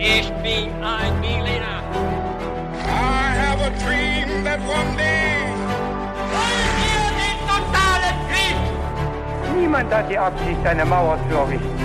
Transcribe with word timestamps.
Ich 0.00 0.30
bin 0.44 0.70
ein 0.80 1.20
Berliner. 1.20 1.82
I 2.86 3.34
have 3.34 3.60
a 3.60 3.70
dream 3.82 4.44
that 4.44 4.60
one 4.60 4.96
day. 4.96 5.42
Wollen 6.30 6.70
wir 6.78 7.02
den 7.18 7.38
totalen 7.48 8.16
Krieg? 8.30 9.56
Niemand 9.60 9.92
hat 9.92 10.08
die 10.08 10.16
Absicht, 10.16 10.64
eine 10.64 10.84
Mauer 10.84 11.18
zu 11.28 11.34
errichten. 11.34 11.78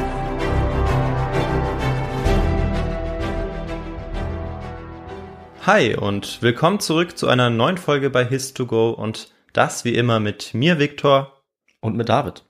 Hi 5.66 5.96
und 5.96 6.40
willkommen 6.44 6.80
zurück 6.80 7.18
zu 7.18 7.28
einer 7.28 7.50
neuen 7.50 7.80
Folge 7.80 8.12
bei 8.12 8.26
His2Go 8.26 8.92
und 8.92 9.32
das 9.54 9.86
wie 9.86 9.96
immer 9.96 10.20
mit 10.20 10.54
mir, 10.54 10.78
Viktor. 10.78 11.42
Und 11.82 11.98
mit 11.98 12.10
David. 12.10 12.46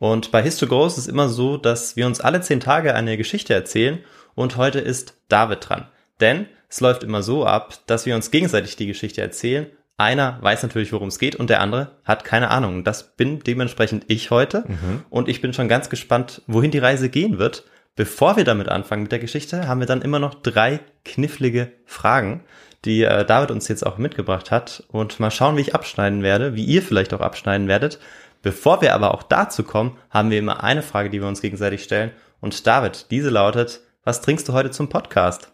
Und 0.00 0.32
bei 0.32 0.42
His2Go 0.42 0.84
ist 0.88 0.98
es 0.98 1.06
immer 1.06 1.28
so, 1.28 1.58
dass 1.58 1.94
wir 1.94 2.06
uns 2.06 2.20
alle 2.20 2.40
zehn 2.40 2.58
Tage 2.58 2.92
eine 2.96 3.16
Geschichte 3.16 3.54
erzählen 3.54 4.04
und 4.36 4.56
heute 4.56 4.78
ist 4.78 5.14
David 5.28 5.68
dran. 5.68 5.88
Denn 6.20 6.46
es 6.68 6.80
läuft 6.80 7.02
immer 7.02 7.24
so 7.24 7.44
ab, 7.44 7.74
dass 7.86 8.06
wir 8.06 8.14
uns 8.14 8.30
gegenseitig 8.30 8.76
die 8.76 8.86
Geschichte 8.86 9.20
erzählen. 9.20 9.66
Einer 9.96 10.38
weiß 10.42 10.62
natürlich, 10.62 10.92
worum 10.92 11.08
es 11.08 11.18
geht 11.18 11.36
und 11.36 11.50
der 11.50 11.60
andere 11.60 11.96
hat 12.04 12.24
keine 12.24 12.50
Ahnung. 12.50 12.84
Das 12.84 13.16
bin 13.16 13.40
dementsprechend 13.40 14.04
ich 14.08 14.30
heute 14.30 14.64
und 15.10 15.28
ich 15.28 15.40
bin 15.40 15.52
schon 15.52 15.68
ganz 15.68 15.88
gespannt, 15.88 16.42
wohin 16.46 16.70
die 16.70 16.78
Reise 16.78 17.08
gehen 17.08 17.38
wird. 17.38 17.64
Bevor 17.96 18.36
wir 18.36 18.44
damit 18.44 18.68
anfangen 18.68 19.04
mit 19.04 19.12
der 19.12 19.18
Geschichte, 19.18 19.66
haben 19.66 19.80
wir 19.80 19.86
dann 19.86 20.02
immer 20.02 20.18
noch 20.18 20.34
drei 20.34 20.80
knifflige 21.06 21.72
Fragen, 21.86 22.44
die 22.84 23.04
äh, 23.04 23.24
David 23.24 23.50
uns 23.50 23.68
jetzt 23.68 23.86
auch 23.86 23.96
mitgebracht 23.96 24.50
hat. 24.50 24.84
Und 24.88 25.18
mal 25.18 25.30
schauen, 25.30 25.56
wie 25.56 25.62
ich 25.62 25.74
abschneiden 25.74 26.22
werde, 26.22 26.54
wie 26.54 26.64
ihr 26.64 26.82
vielleicht 26.82 27.14
auch 27.14 27.22
abschneiden 27.22 27.68
werdet. 27.68 27.98
Bevor 28.42 28.82
wir 28.82 28.94
aber 28.94 29.14
auch 29.14 29.22
dazu 29.22 29.62
kommen, 29.62 29.96
haben 30.10 30.30
wir 30.30 30.38
immer 30.38 30.62
eine 30.62 30.82
Frage, 30.82 31.08
die 31.08 31.22
wir 31.22 31.28
uns 31.28 31.40
gegenseitig 31.40 31.82
stellen. 31.82 32.10
Und 32.42 32.66
David, 32.66 33.06
diese 33.10 33.30
lautet, 33.30 33.80
was 34.06 34.20
trinkst 34.20 34.48
du 34.48 34.52
heute 34.52 34.70
zum 34.70 34.88
Podcast? 34.88 35.52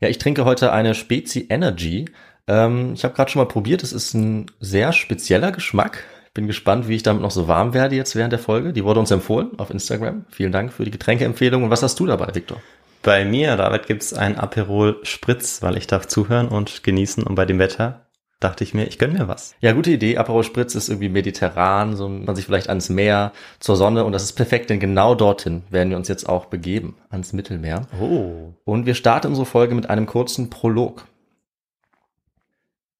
Ja, 0.00 0.08
ich 0.08 0.16
trinke 0.16 0.46
heute 0.46 0.72
eine 0.72 0.94
Spezi 0.94 1.48
Energy. 1.50 2.06
Ähm, 2.48 2.94
ich 2.94 3.04
habe 3.04 3.12
gerade 3.12 3.30
schon 3.30 3.42
mal 3.42 3.48
probiert. 3.48 3.82
Es 3.82 3.92
ist 3.92 4.14
ein 4.14 4.46
sehr 4.58 4.94
spezieller 4.94 5.52
Geschmack. 5.52 6.04
Bin 6.32 6.46
gespannt, 6.46 6.88
wie 6.88 6.96
ich 6.96 7.02
damit 7.02 7.20
noch 7.20 7.30
so 7.30 7.46
warm 7.46 7.74
werde 7.74 7.96
jetzt 7.96 8.16
während 8.16 8.32
der 8.32 8.38
Folge. 8.38 8.72
Die 8.72 8.84
wurde 8.84 9.00
uns 9.00 9.10
empfohlen 9.10 9.50
auf 9.58 9.68
Instagram. 9.68 10.24
Vielen 10.30 10.50
Dank 10.50 10.72
für 10.72 10.86
die 10.86 10.90
Getränkeempfehlung. 10.90 11.62
Und 11.62 11.68
was 11.68 11.82
hast 11.82 12.00
du 12.00 12.06
dabei, 12.06 12.34
Viktor? 12.34 12.62
Bei 13.02 13.26
mir, 13.26 13.56
David, 13.56 13.86
gibt's 13.86 14.14
ein 14.14 14.38
Aperol 14.38 14.98
Spritz, 15.02 15.60
weil 15.60 15.76
ich 15.76 15.86
darf 15.86 16.08
zuhören 16.08 16.48
und 16.48 16.82
genießen 16.82 17.22
und 17.22 17.34
bei 17.34 17.44
dem 17.44 17.58
Wetter 17.58 18.06
dachte 18.40 18.64
ich 18.64 18.74
mir, 18.74 18.86
ich 18.86 18.98
gönn 18.98 19.12
mir 19.12 19.28
was. 19.28 19.54
Ja, 19.60 19.72
gute 19.72 19.90
Idee. 19.90 20.16
Aperol 20.16 20.42
Spritz 20.42 20.74
ist 20.74 20.88
irgendwie 20.88 21.10
mediterran, 21.10 21.94
so 21.94 22.08
man 22.08 22.34
sich 22.34 22.46
vielleicht 22.46 22.68
ans 22.68 22.88
Meer, 22.88 23.32
zur 23.60 23.76
Sonne 23.76 24.04
und 24.04 24.12
das 24.12 24.24
ist 24.24 24.32
perfekt, 24.32 24.70
denn 24.70 24.80
genau 24.80 25.14
dorthin 25.14 25.62
werden 25.70 25.90
wir 25.90 25.96
uns 25.96 26.08
jetzt 26.08 26.28
auch 26.28 26.46
begeben, 26.46 26.96
ans 27.10 27.32
Mittelmeer. 27.32 27.86
Oh. 28.00 28.54
Und 28.64 28.86
wir 28.86 28.94
starten 28.94 29.28
unsere 29.28 29.46
Folge 29.46 29.74
mit 29.74 29.90
einem 29.90 30.06
kurzen 30.06 30.50
Prolog. 30.50 31.06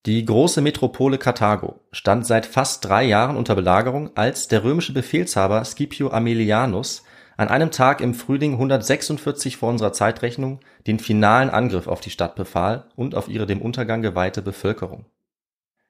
Die 0.06 0.24
große 0.24 0.62
Metropole 0.62 1.19
Karthago 1.19 1.80
stand 1.92 2.27
seit 2.27 2.47
fast 2.47 2.84
drei 2.86 3.04
Jahren 3.04 3.36
unter 3.36 3.54
Belagerung, 3.54 4.10
als 4.14 4.48
der 4.48 4.64
römische 4.64 4.94
Befehlshaber 4.94 5.64
Scipio 5.64 6.08
Aemilianus 6.08 7.02
an 7.36 7.48
einem 7.48 7.70
Tag 7.70 8.02
im 8.02 8.12
Frühling 8.12 8.52
146 8.52 9.56
vor 9.56 9.70
unserer 9.70 9.94
Zeitrechnung 9.94 10.60
den 10.86 10.98
finalen 10.98 11.48
Angriff 11.48 11.86
auf 11.86 12.02
die 12.02 12.10
Stadt 12.10 12.34
befahl 12.34 12.84
und 12.97 13.14
auf 13.14 13.28
ihre 13.28 13.47
dem 13.47 13.62
Untergang 13.62 14.02
geweihte 14.02 14.42
Bevölkerung. 14.42 15.06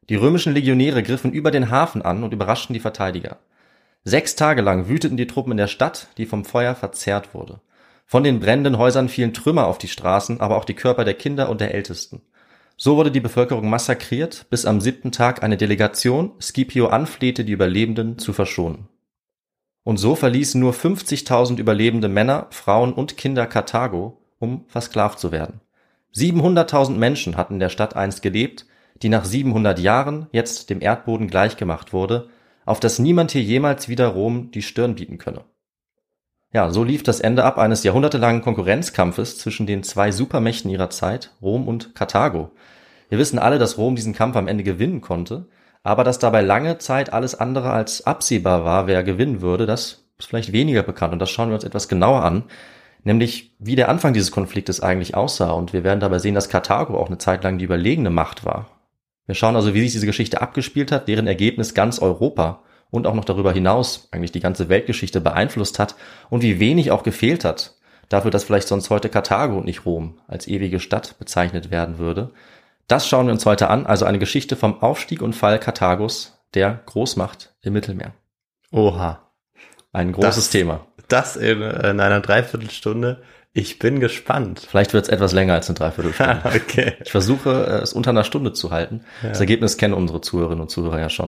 Die 0.09 0.17
römischen 0.17 0.55
Legionäre 0.55 1.03
griffen 1.03 1.33
über 1.33 1.51
den 1.51 1.71
Hafen 1.71 2.03
an 2.03 2.25
und 2.25 2.33
überraschten 2.33 2.75
die 2.75 2.81
Verteidiger. 2.81 3.39
Sechs 4.03 4.35
Tage 4.35 4.63
lang 4.63 4.89
wüteten 4.89 5.17
die 5.17 5.27
Truppen 5.27 5.53
in 5.53 5.59
der 5.59 5.67
Stadt, 5.67 6.09
die 6.17 6.27
vom 6.27 6.45
Feuer 6.45 6.75
verzehrt 6.75 7.35
wurde. 7.35 7.61
Von 8.07 8.25
den 8.25 8.41
brennenden 8.41 8.79
Häusern 8.79 9.09
fielen 9.09 9.35
Trümmer 9.35 9.67
auf 9.67 9.79
die 9.79 9.89
Straßen, 9.89 10.41
aber 10.41 10.57
auch 10.57 10.65
die 10.65 10.75
Körper 10.75 11.05
der 11.05 11.15
Kinder 11.15 11.49
und 11.49 11.61
der 11.61 11.75
Ältesten. 11.75 12.23
So 12.77 12.97
wurde 12.97 13.11
die 13.11 13.21
Bevölkerung 13.21 13.69
massakriert, 13.69 14.47
bis 14.49 14.65
am 14.65 14.81
siebten 14.81 15.13
Tag 15.13 15.43
eine 15.43 15.59
Delegation 15.59 16.33
Scipio 16.41 16.89
anflehte, 16.89 17.45
die 17.45 17.53
Überlebenden 17.53 18.19
zu 18.19 18.33
verschonen. 18.33 18.89
Und 19.85 19.99
so 19.99 20.15
verließen 20.15 20.59
nur 20.61 20.73
50.000 20.73 21.59
überlebende 21.59 22.09
Männer, 22.09 22.47
Frauen 22.51 22.93
und 22.93 23.17
Kinder 23.17 23.47
Karthago, 23.47 24.19
um 24.39 24.65
versklavt 24.67 25.19
zu 25.19 25.31
werden. 25.31 25.61
700.000 26.15 26.93
Menschen 26.93 27.37
hatten 27.37 27.55
in 27.55 27.61
der 27.61 27.69
Stadt 27.69 27.97
einst 27.97 28.23
gelebt, 28.23 28.67
die 29.03 29.09
nach 29.09 29.25
700 29.25 29.79
Jahren 29.79 30.27
jetzt 30.33 30.71
dem 30.71 30.81
Erdboden 30.81 31.29
gleichgemacht 31.29 31.93
wurde, 31.93 32.29
auf 32.65 32.81
das 32.81 32.99
niemand 32.99 33.31
hier 33.31 33.43
jemals 33.43 33.89
wieder 33.89 34.09
Rom 34.09 34.51
die 34.51 34.63
Stirn 34.63 34.95
bieten 34.95 35.19
könne. 35.19 35.45
Ja, 36.53 36.71
so 36.71 36.83
lief 36.83 37.03
das 37.05 37.21
Ende 37.21 37.45
ab 37.45 37.59
eines 37.59 37.85
jahrhundertelangen 37.85 38.43
Konkurrenzkampfes 38.43 39.39
zwischen 39.39 39.67
den 39.67 39.85
zwei 39.85 40.11
Supermächten 40.11 40.71
ihrer 40.71 40.91
Zeit, 40.91 41.33
Rom 41.41 41.69
und 41.69 41.95
Karthago. 41.95 42.51
Wir 43.09 43.19
wissen 43.19 43.39
alle, 43.39 43.59
dass 43.59 43.79
Rom 43.79 43.95
diesen 43.95 44.15
Kampf 44.15 44.37
am 44.37 44.49
Ende 44.49 44.65
gewinnen 44.65 45.01
konnte, 45.01 45.49
aber 45.83 46.05
dass 46.05 46.19
dabei 46.19 46.43
lange 46.43 46.79
Zeit 46.79 47.13
alles 47.13 47.37
andere 47.37 47.71
als 47.71 48.05
absehbar 48.07 48.65
war, 48.65 48.87
wer 48.87 49.03
gewinnen 49.05 49.41
würde, 49.41 49.67
das 49.67 50.05
ist 50.19 50.27
vielleicht 50.27 50.53
weniger 50.53 50.83
bekannt 50.83 51.13
und 51.13 51.19
das 51.21 51.31
schauen 51.31 51.49
wir 51.49 51.55
uns 51.55 51.65
etwas 51.65 51.89
genauer 51.89 52.25
an, 52.25 52.45
nämlich 53.05 53.55
wie 53.59 53.77
der 53.77 53.89
Anfang 53.89 54.13
dieses 54.13 54.33
Konfliktes 54.33 54.81
eigentlich 54.81 55.15
aussah 55.15 55.53
und 55.53 55.73
wir 55.73 55.85
werden 55.85 56.01
dabei 56.01 56.19
sehen, 56.19 56.35
dass 56.35 56.49
Karthago 56.49 56.99
auch 56.99 57.07
eine 57.07 57.19
Zeit 57.19 57.45
lang 57.45 57.59
die 57.59 57.65
überlegene 57.65 58.11
Macht 58.11 58.45
war. 58.45 58.80
Wir 59.31 59.37
schauen 59.37 59.55
also, 59.55 59.75
wie 59.75 59.83
sich 59.83 59.93
diese 59.93 60.07
Geschichte 60.07 60.41
abgespielt 60.41 60.91
hat, 60.91 61.07
deren 61.07 61.29
Ergebnis 61.29 61.73
ganz 61.73 62.01
Europa 62.01 62.65
und 62.91 63.07
auch 63.07 63.15
noch 63.15 63.25
darüber 63.25 63.53
hinaus 63.53 64.09
eigentlich 64.11 64.33
die 64.33 64.41
ganze 64.41 64.69
Weltgeschichte 64.69 65.21
beeinflusst 65.21 65.79
hat 65.79 65.95
und 66.31 66.43
wie 66.43 66.59
wenig 66.59 66.91
auch 66.91 67.05
gefehlt 67.05 67.45
hat, 67.45 67.77
dafür, 68.09 68.33
dass 68.33 68.43
vielleicht 68.43 68.67
sonst 68.67 68.91
heute 68.91 69.09
Karthago 69.09 69.57
und 69.57 69.67
nicht 69.67 69.87
Rom 69.87 70.19
als 70.27 70.49
ewige 70.49 70.81
Stadt 70.81 71.17
bezeichnet 71.21 71.71
werden 71.71 71.99
würde. 71.99 72.33
Das 72.89 73.07
schauen 73.07 73.27
wir 73.27 73.33
uns 73.33 73.47
heute 73.47 73.71
an, 73.71 73.87
also 73.87 74.05
eine 74.05 74.19
Geschichte 74.19 74.57
vom 74.57 74.83
Aufstieg 74.83 75.23
und 75.23 75.37
Fall 75.37 75.61
Karthagos, 75.61 76.43
der 76.55 76.81
Großmacht 76.87 77.55
im 77.63 77.73
Mittelmeer. 77.75 78.15
Oha. 78.73 79.31
Ein 79.93 80.11
großes 80.11 80.35
Das- 80.35 80.51
Thema. 80.51 80.87
Das 81.07 81.37
in, 81.37 81.63
in 81.63 82.01
einer 82.01 82.19
Dreiviertelstunde. 82.21 83.23
Ich 83.53 83.81
bin 83.81 83.99
gespannt. 83.99 84.67
Vielleicht 84.69 84.93
wird 84.93 85.05
es 85.05 85.09
etwas 85.09 85.33
länger 85.33 85.55
als 85.55 85.69
eine 85.69 85.79
Dreiviertelstunde. 85.79 86.43
okay. 86.45 86.95
Ich 87.03 87.11
versuche, 87.11 87.51
äh, 87.51 87.83
es 87.83 87.93
unter 87.93 88.11
einer 88.11 88.25
Stunde 88.25 88.53
zu 88.53 88.71
halten. 88.71 89.05
Das 89.23 89.41
Ergebnis 89.41 89.77
kennen 89.77 89.95
unsere 89.95 90.21
Zuhörerinnen 90.21 90.63
und 90.63 90.71
Zuhörer 90.71 91.01
ja 91.01 91.09
schon. 91.09 91.27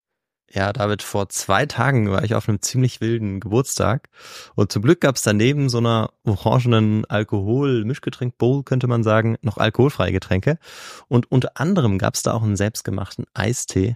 Ja, 0.54 0.74
David, 0.74 1.02
vor 1.02 1.30
zwei 1.30 1.66
Tagen 1.66 2.12
war 2.12 2.26
ich 2.26 2.36
auf 2.36 2.50
einem 2.50 2.62
ziemlich 2.62 3.00
wilden 3.00 3.40
Geburtstag 3.40 4.09
und 4.54 4.70
zum 4.70 4.82
Glück 4.82 5.00
gab 5.00 5.16
es 5.16 5.22
daneben 5.22 5.70
so 5.70 5.78
einer 5.78 6.09
orangenen 6.26 7.06
Alkohol-Mischgetränk-Bowl, 7.06 8.64
könnte 8.64 8.88
man 8.88 9.02
sagen, 9.02 9.38
noch 9.42 9.58
alkoholfreie 9.58 10.12
Getränke. 10.12 10.58
Und 11.08 11.32
unter 11.32 11.52
anderem 11.56 11.98
gab 11.98 12.16
es 12.16 12.24
da 12.24 12.34
auch 12.34 12.44
einen 12.44 12.58
selbstgemachten 12.58 13.26
Eistee 13.34 13.96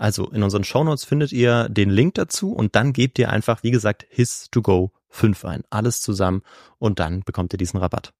Also 0.00 0.30
in 0.30 0.42
unseren 0.42 0.64
Shownotes 0.64 1.04
findet 1.04 1.30
ihr 1.30 1.68
den 1.68 1.90
Link 1.90 2.14
dazu 2.14 2.54
und 2.54 2.74
dann 2.74 2.94
gebt 2.94 3.18
ihr 3.18 3.28
einfach, 3.28 3.62
wie 3.62 3.70
gesagt, 3.70 4.06
HIS2GO5 4.16 4.88
fünf 5.10 5.44
ein. 5.44 5.62
Alles 5.68 6.00
zusammen 6.00 6.42
und 6.78 6.98
dann 7.00 7.20
bekommt 7.20 7.52
ihr 7.52 7.58
diesen 7.58 7.78
Rabatt. 7.78 8.14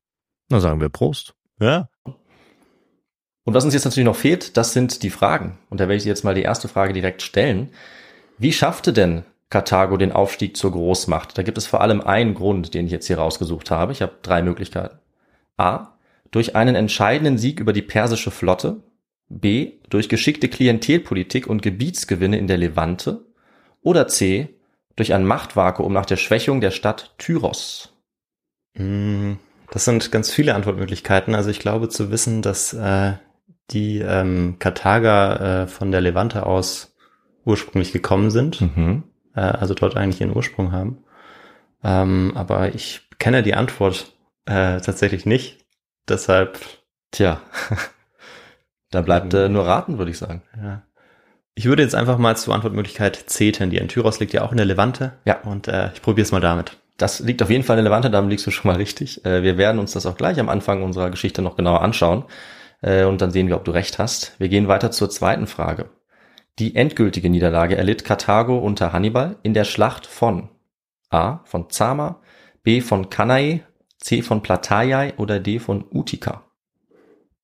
Na 0.50 0.60
sagen 0.60 0.82
wir 0.82 0.90
Prost. 0.90 1.34
Ja. 1.58 1.88
Und 2.04 3.54
was 3.54 3.64
uns 3.64 3.72
jetzt 3.72 3.86
natürlich 3.86 4.04
noch 4.04 4.16
fehlt, 4.16 4.58
das 4.58 4.74
sind 4.74 5.02
die 5.02 5.08
Fragen. 5.08 5.58
Und 5.70 5.80
da 5.80 5.84
werde 5.84 5.96
ich 5.96 6.04
jetzt 6.04 6.22
mal 6.22 6.34
die 6.34 6.42
erste 6.42 6.68
Frage 6.68 6.92
direkt 6.92 7.22
stellen. 7.22 7.70
Wie 8.36 8.52
schaffte 8.52 8.92
denn 8.92 9.24
Karthago 9.48 9.96
den 9.96 10.12
Aufstieg 10.12 10.58
zur 10.58 10.72
Großmacht? 10.72 11.38
Da 11.38 11.42
gibt 11.42 11.56
es 11.56 11.66
vor 11.66 11.80
allem 11.80 12.02
einen 12.02 12.34
Grund, 12.34 12.74
den 12.74 12.84
ich 12.84 12.92
jetzt 12.92 13.06
hier 13.06 13.18
rausgesucht 13.18 13.70
habe. 13.70 13.92
Ich 13.92 14.02
habe 14.02 14.18
drei 14.20 14.42
Möglichkeiten. 14.42 14.98
A. 15.56 15.94
Durch 16.30 16.56
einen 16.56 16.74
entscheidenden 16.74 17.38
Sieg 17.38 17.58
über 17.58 17.72
die 17.72 17.80
persische 17.80 18.30
Flotte. 18.30 18.82
B. 19.30 19.72
Durch 19.88 20.08
geschickte 20.08 20.48
Klientelpolitik 20.48 21.46
und 21.46 21.62
Gebietsgewinne 21.62 22.38
in 22.38 22.46
der 22.46 22.58
Levante. 22.58 23.24
Oder 23.80 24.08
C 24.08 24.48
durch 24.96 25.14
ein 25.14 25.24
Machtvakuum 25.24 25.92
nach 25.92 26.04
der 26.04 26.16
Schwächung 26.16 26.60
der 26.60 26.72
Stadt 26.72 27.14
Tyros? 27.16 27.94
Mm, 28.74 29.34
das 29.70 29.86
sind 29.86 30.12
ganz 30.12 30.30
viele 30.30 30.54
Antwortmöglichkeiten. 30.54 31.34
Also 31.34 31.48
ich 31.48 31.60
glaube 31.60 31.88
zu 31.88 32.10
wissen, 32.10 32.42
dass 32.42 32.74
äh, 32.74 33.14
die 33.70 34.00
ähm, 34.00 34.56
Karthager 34.58 35.62
äh, 35.62 35.66
von 35.68 35.92
der 35.92 36.00
Levante 36.00 36.44
aus 36.44 36.94
ursprünglich 37.44 37.92
gekommen 37.92 38.30
sind, 38.30 38.60
mhm. 38.60 39.04
äh, 39.34 39.40
also 39.40 39.74
dort 39.74 39.96
eigentlich 39.96 40.20
ihren 40.20 40.36
Ursprung 40.36 40.72
haben. 40.72 41.04
Ähm, 41.82 42.32
aber 42.34 42.74
ich 42.74 43.08
kenne 43.18 43.42
die 43.42 43.54
Antwort 43.54 44.12
äh, 44.44 44.80
tatsächlich 44.80 45.24
nicht. 45.24 45.64
Deshalb. 46.08 46.58
Tja, 47.12 47.40
da 48.90 49.02
bleibt 49.02 49.34
äh, 49.34 49.48
nur 49.48 49.66
raten, 49.66 49.98
würde 49.98 50.10
ich 50.10 50.18
sagen. 50.18 50.42
Ja. 50.56 50.82
Ich 51.54 51.66
würde 51.66 51.82
jetzt 51.82 51.94
einfach 51.94 52.18
mal 52.18 52.36
zur 52.36 52.54
Antwortmöglichkeit 52.54 53.16
C 53.16 53.52
tendieren. 53.52 53.88
Tyros 53.88 54.20
liegt 54.20 54.32
ja 54.32 54.42
auch 54.42 54.50
in 54.50 54.56
der 54.56 54.66
Levante. 54.66 55.12
Ja. 55.24 55.40
Und 55.42 55.68
äh, 55.68 55.90
ich 55.92 56.02
probiere 56.02 56.24
es 56.24 56.32
mal 56.32 56.40
damit. 56.40 56.78
Das 56.96 57.20
liegt 57.20 57.42
auf 57.42 57.50
jeden 57.50 57.64
Fall 57.64 57.78
in 57.78 57.84
der 57.84 57.90
Levante, 57.90 58.10
damit 58.10 58.30
liegst 58.30 58.46
du 58.46 58.50
schon 58.50 58.70
mal 58.70 58.76
richtig. 58.76 59.24
Äh, 59.24 59.42
wir 59.42 59.56
werden 59.56 59.78
uns 59.78 59.92
das 59.92 60.06
auch 60.06 60.16
gleich 60.16 60.38
am 60.38 60.48
Anfang 60.48 60.82
unserer 60.82 61.10
Geschichte 61.10 61.42
noch 61.42 61.56
genauer 61.56 61.82
anschauen. 61.82 62.24
Äh, 62.82 63.04
und 63.04 63.20
dann 63.20 63.30
sehen 63.30 63.48
wir, 63.48 63.56
ob 63.56 63.64
du 63.64 63.70
recht 63.70 63.98
hast. 63.98 64.38
Wir 64.38 64.48
gehen 64.48 64.68
weiter 64.68 64.90
zur 64.90 65.10
zweiten 65.10 65.46
Frage. 65.46 65.90
Die 66.58 66.76
endgültige 66.76 67.30
Niederlage 67.30 67.76
erlitt 67.76 68.04
Karthago 68.04 68.58
unter 68.58 68.92
Hannibal 68.92 69.36
in 69.42 69.54
der 69.54 69.64
Schlacht 69.64 70.06
von 70.06 70.50
A. 71.08 71.40
von 71.44 71.70
Zama, 71.70 72.20
B. 72.62 72.80
von 72.80 73.08
Cannae, 73.08 73.62
C. 73.98 74.22
von 74.22 74.42
Plataiae 74.42 75.14
oder 75.16 75.40
D. 75.40 75.58
von 75.58 75.84
Utica. 75.90 76.44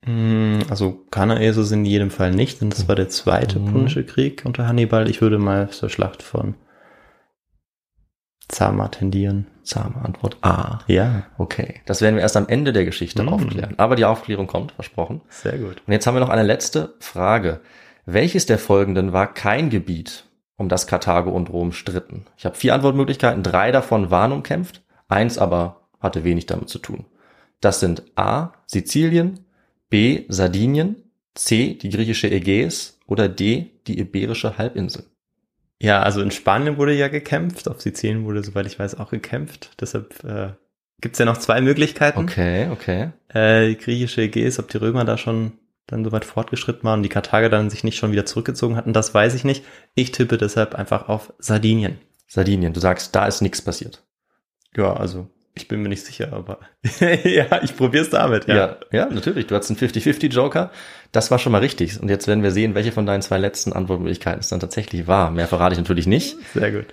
Mm, 0.06 0.60
also 0.70 1.04
Kanae 1.10 1.48
ist 1.48 1.56
es 1.56 1.72
in 1.72 1.84
jedem 1.84 2.10
Fall 2.10 2.30
nicht, 2.30 2.60
denn 2.60 2.70
das 2.70 2.88
war 2.88 2.94
der 2.94 3.08
zweite 3.08 3.58
mhm. 3.58 3.72
Punische 3.72 4.04
Krieg 4.04 4.42
unter 4.44 4.66
Hannibal. 4.66 5.10
Ich 5.10 5.20
würde 5.20 5.38
mal 5.38 5.68
zur 5.70 5.90
Schlacht 5.90 6.22
von 6.22 6.54
Zama 8.48 8.88
tendieren. 8.88 9.48
Zama, 9.64 10.02
Antwort 10.02 10.38
A. 10.42 10.78
Ja. 10.86 11.24
Okay. 11.36 11.80
Das 11.86 12.00
werden 12.00 12.14
wir 12.14 12.22
erst 12.22 12.36
am 12.36 12.46
Ende 12.48 12.72
der 12.72 12.84
Geschichte 12.84 13.24
mhm. 13.24 13.30
aufklären. 13.30 13.74
Aber 13.78 13.96
die 13.96 14.04
Aufklärung 14.04 14.46
kommt, 14.46 14.72
versprochen. 14.72 15.22
Sehr 15.28 15.58
gut. 15.58 15.82
Und 15.84 15.92
jetzt 15.92 16.06
haben 16.06 16.14
wir 16.14 16.20
noch 16.20 16.28
eine 16.28 16.44
letzte 16.44 16.94
Frage. 17.00 17.60
Welches 18.04 18.46
der 18.46 18.60
folgenden 18.60 19.12
war 19.12 19.34
kein 19.34 19.68
Gebiet, 19.68 20.26
um 20.56 20.68
das 20.68 20.86
Karthago 20.86 21.30
und 21.30 21.50
Rom 21.50 21.72
stritten? 21.72 22.26
Ich 22.36 22.46
habe 22.46 22.54
vier 22.54 22.74
Antwortmöglichkeiten. 22.74 23.42
Drei 23.42 23.72
davon 23.72 24.12
waren 24.12 24.30
umkämpft. 24.30 24.84
Eins 25.08 25.38
aber 25.38 25.88
hatte 25.98 26.22
wenig 26.22 26.46
damit 26.46 26.68
zu 26.68 26.78
tun. 26.78 27.06
Das 27.60 27.80
sind 27.80 28.04
A. 28.14 28.52
Sizilien, 28.66 29.45
B. 29.88 30.24
Sardinien, 30.28 30.96
C. 31.34 31.74
die 31.74 31.90
griechische 31.90 32.30
Ägäis 32.30 32.98
oder 33.06 33.28
D. 33.28 33.70
die 33.86 33.98
iberische 33.98 34.58
Halbinsel? 34.58 35.04
Ja, 35.80 36.00
also 36.02 36.22
in 36.22 36.30
Spanien 36.30 36.78
wurde 36.78 36.94
ja 36.94 37.08
gekämpft, 37.08 37.68
auf 37.68 37.80
Sizilien 37.80 38.24
wurde, 38.24 38.42
soweit 38.42 38.66
ich 38.66 38.78
weiß, 38.78 38.98
auch 38.98 39.10
gekämpft. 39.10 39.70
Deshalb 39.80 40.24
äh, 40.24 40.52
gibt 41.00 41.18
ja 41.18 41.26
noch 41.26 41.36
zwei 41.36 41.60
Möglichkeiten. 41.60 42.18
Okay, 42.18 42.68
okay. 42.70 43.10
Äh, 43.28 43.68
die 43.68 43.76
griechische 43.76 44.22
Ägäis, 44.22 44.58
ob 44.58 44.68
die 44.68 44.78
Römer 44.78 45.04
da 45.04 45.18
schon 45.18 45.52
dann 45.86 46.04
so 46.04 46.12
weit 46.12 46.24
fortgeschritten 46.24 46.84
waren 46.84 47.00
und 47.00 47.02
die 47.04 47.08
Karthager 47.08 47.48
dann 47.48 47.70
sich 47.70 47.84
nicht 47.84 47.96
schon 47.96 48.10
wieder 48.10 48.26
zurückgezogen 48.26 48.76
hatten, 48.76 48.92
das 48.92 49.14
weiß 49.14 49.34
ich 49.34 49.44
nicht. 49.44 49.64
Ich 49.94 50.12
tippe 50.12 50.36
deshalb 50.36 50.74
einfach 50.74 51.08
auf 51.08 51.32
Sardinien. 51.38 51.98
Sardinien, 52.26 52.72
du 52.72 52.80
sagst, 52.80 53.14
da 53.14 53.26
ist 53.26 53.40
nichts 53.40 53.62
passiert. 53.62 54.02
Ja, 54.76 54.94
also 54.94 55.28
ich 55.56 55.68
bin 55.68 55.82
mir 55.82 55.88
nicht 55.88 56.04
sicher, 56.04 56.32
aber 56.32 56.58
ja, 57.24 57.62
ich 57.62 57.76
probier's 57.76 58.10
damit. 58.10 58.46
Ja. 58.46 58.54
ja, 58.54 58.76
ja, 58.92 59.06
natürlich. 59.06 59.46
Du 59.46 59.56
hast 59.56 59.70
einen 59.70 59.78
50-50-Joker. 59.78 60.70
Das 61.12 61.30
war 61.30 61.38
schon 61.38 61.52
mal 61.52 61.58
richtig. 61.58 61.98
Und 62.00 62.10
jetzt 62.10 62.28
werden 62.28 62.42
wir 62.42 62.50
sehen, 62.50 62.74
welche 62.74 62.92
von 62.92 63.06
deinen 63.06 63.22
zwei 63.22 63.38
letzten 63.38 63.72
Antwortmöglichkeiten 63.72 64.40
es 64.40 64.48
dann 64.48 64.60
tatsächlich 64.60 65.06
war. 65.06 65.30
Mehr 65.30 65.48
verrate 65.48 65.72
ich 65.72 65.78
natürlich 65.78 66.06
nicht. 66.06 66.36
Sehr 66.52 66.70
gut. 66.70 66.86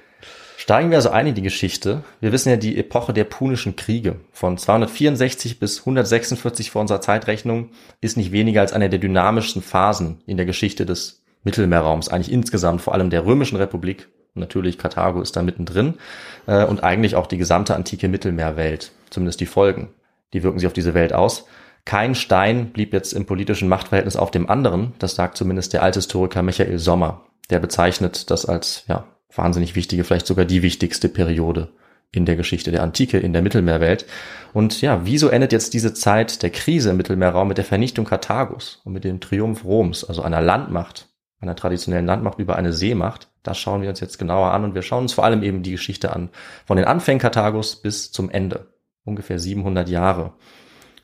Steigen 0.56 0.92
wir 0.92 0.98
also 0.98 1.10
ein 1.10 1.28
in 1.28 1.36
die 1.36 1.42
Geschichte. 1.42 2.06
Wir 2.22 2.32
wissen 2.32 2.50
ja 2.50 2.56
die 2.56 2.78
Epoche 2.78 3.12
der 3.12 3.26
Punischen 3.26 3.76
Kriege. 3.76 4.16
Von 4.32 4.58
264 4.58 5.60
bis 5.60 5.80
146 5.80 6.72
vor 6.72 6.82
unserer 6.82 7.02
Zeitrechnung 7.02 7.72
ist 8.00 8.16
nicht 8.16 8.32
weniger 8.32 8.62
als 8.62 8.72
eine 8.72 8.90
der 8.90 9.00
dynamischsten 9.00 9.62
Phasen 9.62 10.22
in 10.26 10.38
der 10.38 10.46
Geschichte 10.46 10.86
des 10.86 11.22
Mittelmeerraums, 11.44 12.08
eigentlich 12.08 12.32
insgesamt, 12.32 12.82
vor 12.82 12.94
allem 12.94 13.10
der 13.10 13.26
Römischen 13.26 13.58
Republik 13.58 14.08
Natürlich 14.36 14.78
Karthago 14.78 15.22
ist 15.22 15.36
da 15.36 15.44
mittendrin 15.44 15.96
äh, 16.48 16.66
und 16.66 16.84
eigentlich 16.84 17.16
auch 17.16 17.28
die 17.28 17.38
gesamte 17.38 17.76
antike 17.76 18.08
Mittelmeerwelt, 18.08 18.92
zumindest 19.10 19.40
die 19.40 19.46
Folgen, 19.46 19.90
die 20.34 20.44
wirken 20.44 20.60
sich 20.60 20.68
auf 20.68 20.74
diese 20.74 20.94
Welt 20.94 21.14
aus. 21.14 21.46
Kein 21.86 22.16
Stein 22.16 22.72
blieb 22.72 22.94
jetzt 22.94 23.14
im 23.14 23.26
politischen 23.26 23.68
Machtverhältnis 23.68 24.16
auf 24.16 24.32
dem 24.32 24.50
anderen, 24.50 24.94
das 25.00 25.16
sagt 25.16 25.38
zumindest 25.38 25.74
der 25.74 25.84
alte 25.84 26.00
Historiker 26.00 26.42
Michael 26.42 26.80
Sommer. 26.80 27.26
Der 27.50 27.60
bezeichnet 27.60 28.32
das 28.32 28.46
als 28.46 28.86
ja, 28.88 29.06
wahnsinnig 29.36 29.76
wichtige, 29.76 30.04
vielleicht 30.04 30.26
sogar 30.26 30.46
die 30.46 30.64
wichtigste 30.64 31.10
Periode 31.10 31.70
in 32.12 32.26
der 32.26 32.36
Geschichte 32.36 32.72
der 32.72 32.84
Antike, 32.84 33.18
in 33.18 33.34
der 33.34 33.42
Mittelmeerwelt. 33.42 34.06
Und 34.54 34.82
ja, 34.82 35.02
wieso 35.04 35.30
endet 35.30 35.52
jetzt 35.52 35.74
diese 35.74 35.94
Zeit 35.94 36.44
der 36.44 36.52
Krise 36.52 36.92
im 36.92 36.98
Mittelmeerraum 36.98 37.48
mit 37.48 37.58
der 37.58 37.66
Vernichtung 37.66 38.06
Karthagos 38.06 38.82
und 38.86 38.94
mit 38.94 39.04
dem 39.04 39.20
Triumph 39.20 39.66
Roms, 39.66 40.04
also 40.04 40.22
einer 40.22 40.42
Landmacht, 40.42 41.08
einer 41.44 41.56
traditionellen 41.56 42.06
Landmacht 42.06 42.40
über 42.40 42.56
eine 42.56 42.74
Seemacht. 42.74 43.30
Das 43.44 43.58
schauen 43.58 43.82
wir 43.82 43.90
uns 43.90 44.00
jetzt 44.00 44.18
genauer 44.18 44.52
an 44.52 44.64
und 44.64 44.76
wir 44.76 44.82
schauen 44.82 45.04
uns 45.04 45.14
vor 45.14 45.26
allem 45.26 45.44
eben 45.44 45.64
die 45.64 45.72
Geschichte 45.72 46.14
an, 46.14 46.30
von 46.66 46.78
den 46.78 46.86
Anfängen 46.86 47.20
Karthagos 47.20 47.76
bis 47.76 48.12
zum 48.12 48.30
Ende, 48.30 48.68
ungefähr 49.04 49.40
700 49.40 49.90
Jahre. 49.90 50.34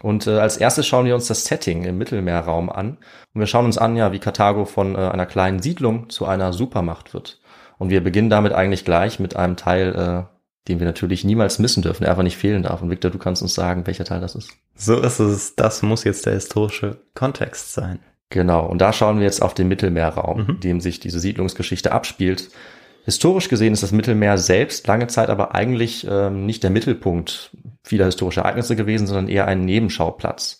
Und 0.02 0.28
äh, 0.28 0.40
als 0.40 0.58
erstes 0.58 0.88
schauen 0.88 1.06
wir 1.06 1.16
uns 1.16 1.28
das 1.28 1.46
Setting 1.46 1.84
im 1.84 1.98
Mittelmeerraum 1.98 2.70
an. 2.70 2.98
Und 3.34 3.42
wir 3.42 3.48
schauen 3.48 3.66
uns 3.66 3.78
an, 3.78 3.96
ja, 3.96 4.12
wie 4.12 4.20
Karthago 4.20 4.66
von 4.66 4.96
äh, 4.96 5.00
einer 5.00 5.26
kleinen 5.26 5.62
Siedlung 5.62 6.10
zu 6.10 6.26
einer 6.26 6.54
Supermacht 6.54 7.14
wird. 7.14 7.42
Und 7.78 7.90
wir 7.90 8.02
beginnen 8.04 8.30
damit 8.30 8.54
eigentlich 8.54 8.86
gleich 8.86 9.20
mit 9.20 9.36
einem 9.36 9.58
Teil, 9.58 9.96
äh, 9.96 10.24
den 10.68 10.80
wir 10.80 10.86
natürlich 10.86 11.24
niemals 11.24 11.60
missen 11.60 11.84
dürfen, 11.84 12.04
der 12.04 12.12
einfach 12.12 12.24
nicht 12.24 12.38
fehlen 12.38 12.64
darf. 12.64 12.82
Und 12.82 12.90
Victor, 12.90 13.12
du 13.12 13.18
kannst 13.18 13.42
uns 13.42 13.54
sagen, 13.54 13.88
welcher 13.88 14.06
Teil 14.06 14.22
das 14.22 14.36
ist. 14.36 14.52
So 14.76 15.00
ist 15.00 15.20
es. 15.20 15.56
Das 15.56 15.82
muss 15.82 16.06
jetzt 16.06 16.26
der 16.26 16.34
historische 16.34 17.02
Kontext 17.14 17.74
sein. 17.74 18.00
Genau. 18.30 18.66
Und 18.66 18.80
da 18.80 18.94
schauen 18.94 19.18
wir 19.18 19.26
jetzt 19.26 19.42
auf 19.42 19.54
den 19.54 19.68
Mittelmeerraum, 19.68 20.46
mhm. 20.46 20.60
dem 20.60 20.82
sich 20.82 21.00
diese 21.00 21.20
Siedlungsgeschichte 21.20 21.92
abspielt. 21.92 22.50
Historisch 23.06 23.50
gesehen 23.50 23.74
ist 23.74 23.82
das 23.82 23.92
Mittelmeer 23.92 24.38
selbst 24.38 24.86
lange 24.86 25.08
Zeit 25.08 25.30
aber 25.30 25.56
eigentlich 25.56 26.06
ähm, 26.08 26.46
nicht 26.46 26.62
der 26.64 26.70
Mittelpunkt 26.70 27.52
vieler 27.84 28.06
historischer 28.06 28.42
Ereignisse 28.42 28.76
gewesen, 28.76 29.08
sondern 29.08 29.30
eher 29.30 29.48
ein 29.48 29.66
Nebenschauplatz. 29.66 30.60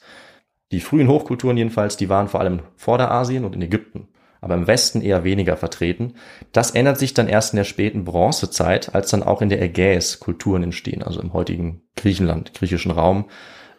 Die 0.72 0.80
frühen 0.80 1.08
Hochkulturen 1.08 1.58
jedenfalls, 1.58 1.98
die 1.98 2.10
waren 2.10 2.28
vor 2.28 2.40
allem 2.40 2.54
in 2.54 2.62
Vorderasien 2.76 3.46
und 3.46 3.56
in 3.56 3.62
Ägypten, 3.62 4.08
aber 4.42 4.56
im 4.56 4.68
Westen 4.68 5.02
eher 5.02 5.24
weniger 5.24 5.58
vertreten. 5.58 6.14
Das 6.52 6.72
ändert 6.72 6.98
sich 6.98 7.14
dann 7.14 7.28
erst 7.28 7.54
in 7.54 7.58
der 7.58 7.64
späten 7.66 8.04
Bronzezeit, 8.04 8.96
als 8.96 9.12
dann 9.12 9.24
auch 9.24 9.42
in 9.42 9.50
der 9.50 9.62
Ägäis 9.62 10.20
Kulturen 10.20 10.64
entstehen, 10.64 11.04
also 11.04 11.22
im 11.22 11.34
heutigen 11.34 11.84
Griechenland, 11.96 12.54
griechischen 12.54 12.92
Raum. 12.92 13.26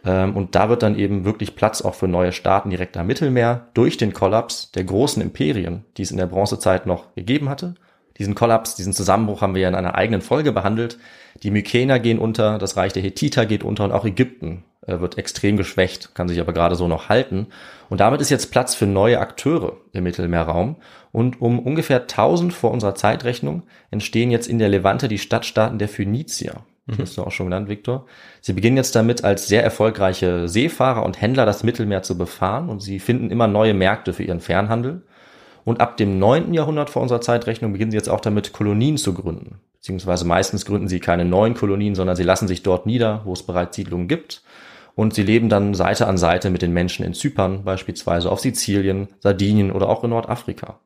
Ähm, 0.04 0.36
und 0.36 0.54
da 0.54 0.68
wird 0.68 0.82
dann 0.82 0.98
eben 0.98 1.24
wirklich 1.24 1.56
Platz 1.56 1.82
auch 1.82 1.94
für 1.94 2.08
neue 2.08 2.32
Staaten 2.32 2.70
direkt 2.70 2.96
am 2.96 3.06
Mittelmeer 3.06 3.68
durch 3.74 3.96
den 3.96 4.12
Kollaps 4.12 4.72
der 4.72 4.84
großen 4.84 5.22
Imperien, 5.22 5.84
die 5.96 6.02
es 6.02 6.10
in 6.10 6.16
der 6.16 6.26
Bronzezeit 6.26 6.86
noch 6.86 7.14
gegeben 7.14 7.48
hatte 7.48 7.74
diesen 8.20 8.34
Kollaps, 8.34 8.74
diesen 8.74 8.92
Zusammenbruch 8.92 9.40
haben 9.40 9.54
wir 9.54 9.62
ja 9.62 9.68
in 9.68 9.74
einer 9.74 9.94
eigenen 9.94 10.20
Folge 10.20 10.52
behandelt. 10.52 10.98
Die 11.42 11.50
Mykener 11.50 11.98
gehen 11.98 12.18
unter, 12.18 12.58
das 12.58 12.76
Reich 12.76 12.92
der 12.92 13.02
Hethiter 13.02 13.46
geht 13.46 13.64
unter 13.64 13.84
und 13.84 13.92
auch 13.92 14.04
Ägypten 14.04 14.62
äh, 14.86 15.00
wird 15.00 15.16
extrem 15.16 15.56
geschwächt, 15.56 16.14
kann 16.14 16.28
sich 16.28 16.38
aber 16.38 16.52
gerade 16.52 16.76
so 16.76 16.86
noch 16.86 17.08
halten. 17.08 17.46
Und 17.88 18.00
damit 18.00 18.20
ist 18.20 18.28
jetzt 18.28 18.52
Platz 18.52 18.74
für 18.74 18.86
neue 18.86 19.20
Akteure 19.20 19.78
im 19.92 20.04
Mittelmeerraum. 20.04 20.76
Und 21.12 21.40
um 21.40 21.58
ungefähr 21.58 22.02
1000 22.02 22.52
vor 22.52 22.72
unserer 22.72 22.94
Zeitrechnung 22.94 23.62
entstehen 23.90 24.30
jetzt 24.30 24.48
in 24.48 24.58
der 24.58 24.68
Levante 24.68 25.08
die 25.08 25.18
Stadtstaaten 25.18 25.78
der 25.78 25.88
Phönizier. 25.88 26.56
Mhm. 26.90 27.02
hast 27.02 27.16
du 27.16 27.22
auch 27.22 27.30
schon 27.30 27.46
genannt, 27.46 27.68
Viktor. 27.68 28.06
Sie 28.40 28.52
beginnen 28.52 28.76
jetzt 28.76 28.94
damit, 28.94 29.24
als 29.24 29.48
sehr 29.48 29.62
erfolgreiche 29.62 30.48
Seefahrer 30.48 31.04
und 31.04 31.20
Händler 31.20 31.46
das 31.46 31.62
Mittelmeer 31.62 32.02
zu 32.02 32.16
befahren 32.16 32.68
und 32.68 32.80
sie 32.80 32.98
finden 32.98 33.30
immer 33.30 33.46
neue 33.46 33.74
Märkte 33.74 34.12
für 34.12 34.22
ihren 34.22 34.40
Fernhandel. 34.40 35.02
Und 35.64 35.80
ab 35.80 35.96
dem 35.96 36.18
neunten 36.18 36.54
Jahrhundert 36.54 36.90
vor 36.90 37.02
unserer 37.02 37.20
Zeitrechnung 37.20 37.72
beginnen 37.72 37.90
sie 37.90 37.96
jetzt 37.96 38.08
auch 38.08 38.20
damit, 38.20 38.52
Kolonien 38.52 38.96
zu 38.96 39.12
gründen. 39.12 39.60
Beziehungsweise 39.74 40.26
meistens 40.26 40.64
gründen 40.64 40.88
sie 40.88 41.00
keine 41.00 41.24
neuen 41.24 41.54
Kolonien, 41.54 41.94
sondern 41.94 42.16
sie 42.16 42.22
lassen 42.22 42.48
sich 42.48 42.62
dort 42.62 42.86
nieder, 42.86 43.22
wo 43.24 43.32
es 43.32 43.42
bereits 43.42 43.76
Siedlungen 43.76 44.08
gibt. 44.08 44.42
Und 44.94 45.14
sie 45.14 45.22
leben 45.22 45.48
dann 45.48 45.74
Seite 45.74 46.06
an 46.06 46.18
Seite 46.18 46.50
mit 46.50 46.62
den 46.62 46.72
Menschen 46.72 47.04
in 47.04 47.14
Zypern, 47.14 47.64
beispielsweise 47.64 48.30
auf 48.30 48.40
Sizilien, 48.40 49.08
Sardinien 49.20 49.70
oder 49.70 49.88
auch 49.88 50.04
in 50.04 50.10
Nordafrika. 50.10 50.78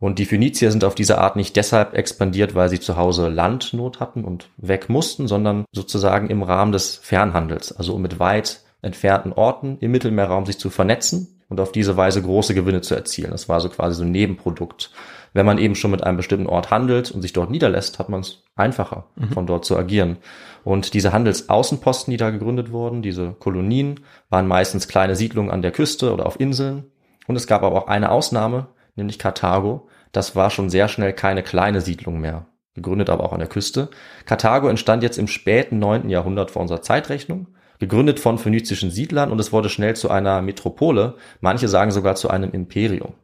Und 0.00 0.18
die 0.18 0.24
Phönizier 0.24 0.72
sind 0.72 0.82
auf 0.82 0.94
diese 0.94 1.18
Art 1.18 1.36
nicht 1.36 1.54
deshalb 1.56 1.94
expandiert, 1.94 2.54
weil 2.54 2.70
sie 2.70 2.80
zu 2.80 2.96
Hause 2.96 3.28
Landnot 3.28 4.00
hatten 4.00 4.24
und 4.24 4.48
weg 4.56 4.88
mussten, 4.88 5.28
sondern 5.28 5.66
sozusagen 5.72 6.30
im 6.30 6.42
Rahmen 6.42 6.72
des 6.72 6.96
Fernhandels, 6.96 7.76
also 7.76 7.94
um 7.94 8.02
mit 8.02 8.18
weit 8.18 8.62
entfernten 8.80 9.34
Orten 9.34 9.76
im 9.80 9.90
Mittelmeerraum 9.90 10.46
sich 10.46 10.58
zu 10.58 10.70
vernetzen 10.70 11.40
und 11.50 11.60
auf 11.60 11.70
diese 11.70 11.98
Weise 11.98 12.22
große 12.22 12.54
Gewinne 12.54 12.80
zu 12.80 12.94
erzielen. 12.94 13.30
Das 13.30 13.50
war 13.50 13.60
so 13.60 13.68
quasi 13.68 13.94
so 13.96 14.02
ein 14.02 14.10
Nebenprodukt. 14.10 14.90
Wenn 15.34 15.44
man 15.44 15.58
eben 15.58 15.74
schon 15.74 15.90
mit 15.90 16.02
einem 16.02 16.16
bestimmten 16.16 16.46
Ort 16.46 16.70
handelt 16.70 17.10
und 17.10 17.20
sich 17.20 17.34
dort 17.34 17.50
niederlässt, 17.50 17.98
hat 17.98 18.08
man 18.08 18.20
es 18.20 18.42
einfacher, 18.56 19.04
mhm. 19.16 19.28
von 19.28 19.46
dort 19.46 19.66
zu 19.66 19.76
agieren. 19.76 20.16
Und 20.64 20.94
diese 20.94 21.12
Handelsaußenposten, 21.12 22.10
die 22.10 22.16
da 22.16 22.30
gegründet 22.30 22.72
wurden, 22.72 23.02
diese 23.02 23.32
Kolonien, 23.38 24.00
waren 24.30 24.48
meistens 24.48 24.88
kleine 24.88 25.14
Siedlungen 25.14 25.50
an 25.50 25.60
der 25.60 25.72
Küste 25.72 26.12
oder 26.12 26.24
auf 26.24 26.40
Inseln. 26.40 26.84
Und 27.26 27.36
es 27.36 27.46
gab 27.46 27.62
aber 27.62 27.76
auch 27.76 27.86
eine 27.86 28.10
Ausnahme, 28.10 28.68
nämlich 28.96 29.18
Karthago. 29.18 29.88
Das 30.12 30.36
war 30.36 30.50
schon 30.50 30.70
sehr 30.70 30.88
schnell 30.88 31.12
keine 31.12 31.42
kleine 31.42 31.80
Siedlung 31.80 32.20
mehr, 32.20 32.46
gegründet 32.74 33.10
aber 33.10 33.24
auch 33.24 33.32
an 33.32 33.38
der 33.38 33.48
Küste. 33.48 33.90
Karthago 34.26 34.68
entstand 34.68 35.02
jetzt 35.02 35.18
im 35.18 35.28
späten 35.28 35.78
neunten 35.78 36.10
Jahrhundert 36.10 36.50
vor 36.50 36.62
unserer 36.62 36.82
Zeitrechnung 36.82 37.48
gegründet 37.80 38.20
von 38.20 38.38
phönizischen 38.38 38.90
Siedlern 38.90 39.32
und 39.32 39.40
es 39.40 39.52
wurde 39.52 39.70
schnell 39.70 39.96
zu 39.96 40.10
einer 40.10 40.42
Metropole, 40.42 41.14
manche 41.40 41.66
sagen 41.66 41.90
sogar 41.90 42.14
zu 42.14 42.28
einem 42.28 42.52
Imperium. 42.52 43.14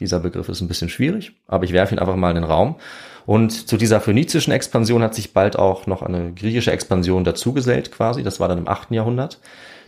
Dieser 0.00 0.20
Begriff 0.20 0.48
ist 0.48 0.60
ein 0.60 0.68
bisschen 0.68 0.88
schwierig, 0.88 1.32
aber 1.46 1.64
ich 1.64 1.72
werfe 1.72 1.94
ihn 1.94 1.98
einfach 1.98 2.16
mal 2.16 2.30
in 2.30 2.36
den 2.36 2.44
Raum. 2.44 2.76
Und 3.24 3.68
zu 3.68 3.76
dieser 3.76 4.00
phönizischen 4.00 4.52
Expansion 4.52 5.02
hat 5.02 5.14
sich 5.14 5.32
bald 5.32 5.56
auch 5.56 5.86
noch 5.86 6.02
eine 6.02 6.34
griechische 6.34 6.72
Expansion 6.72 7.24
dazugesellt 7.24 7.92
quasi. 7.92 8.22
Das 8.22 8.40
war 8.40 8.48
dann 8.48 8.58
im 8.58 8.68
8. 8.68 8.90
Jahrhundert. 8.90 9.40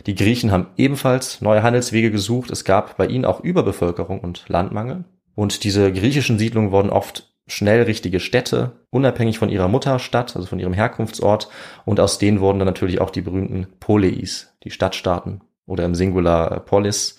Die 0.05 0.15
Griechen 0.15 0.51
haben 0.51 0.67
ebenfalls 0.77 1.41
neue 1.41 1.63
Handelswege 1.63 2.11
gesucht. 2.11 2.49
Es 2.49 2.63
gab 2.63 2.97
bei 2.97 3.07
ihnen 3.07 3.25
auch 3.25 3.41
Überbevölkerung 3.41 4.21
und 4.21 4.47
Landmangel. 4.47 5.03
Und 5.35 5.63
diese 5.63 5.91
griechischen 5.91 6.39
Siedlungen 6.39 6.71
wurden 6.71 6.89
oft 6.89 7.29
schnell 7.47 7.83
richtige 7.83 8.19
Städte, 8.19 8.71
unabhängig 8.89 9.37
von 9.37 9.49
ihrer 9.49 9.67
Mutterstadt, 9.67 10.35
also 10.35 10.47
von 10.47 10.59
ihrem 10.59 10.73
Herkunftsort. 10.73 11.49
Und 11.85 11.99
aus 11.99 12.17
denen 12.17 12.39
wurden 12.39 12.59
dann 12.59 12.65
natürlich 12.65 13.01
auch 13.01 13.11
die 13.11 13.21
berühmten 13.21 13.67
Poleis, 13.79 14.55
die 14.63 14.71
Stadtstaaten 14.71 15.41
oder 15.65 15.85
im 15.85 15.95
Singular 15.95 16.59
Polis. 16.61 17.17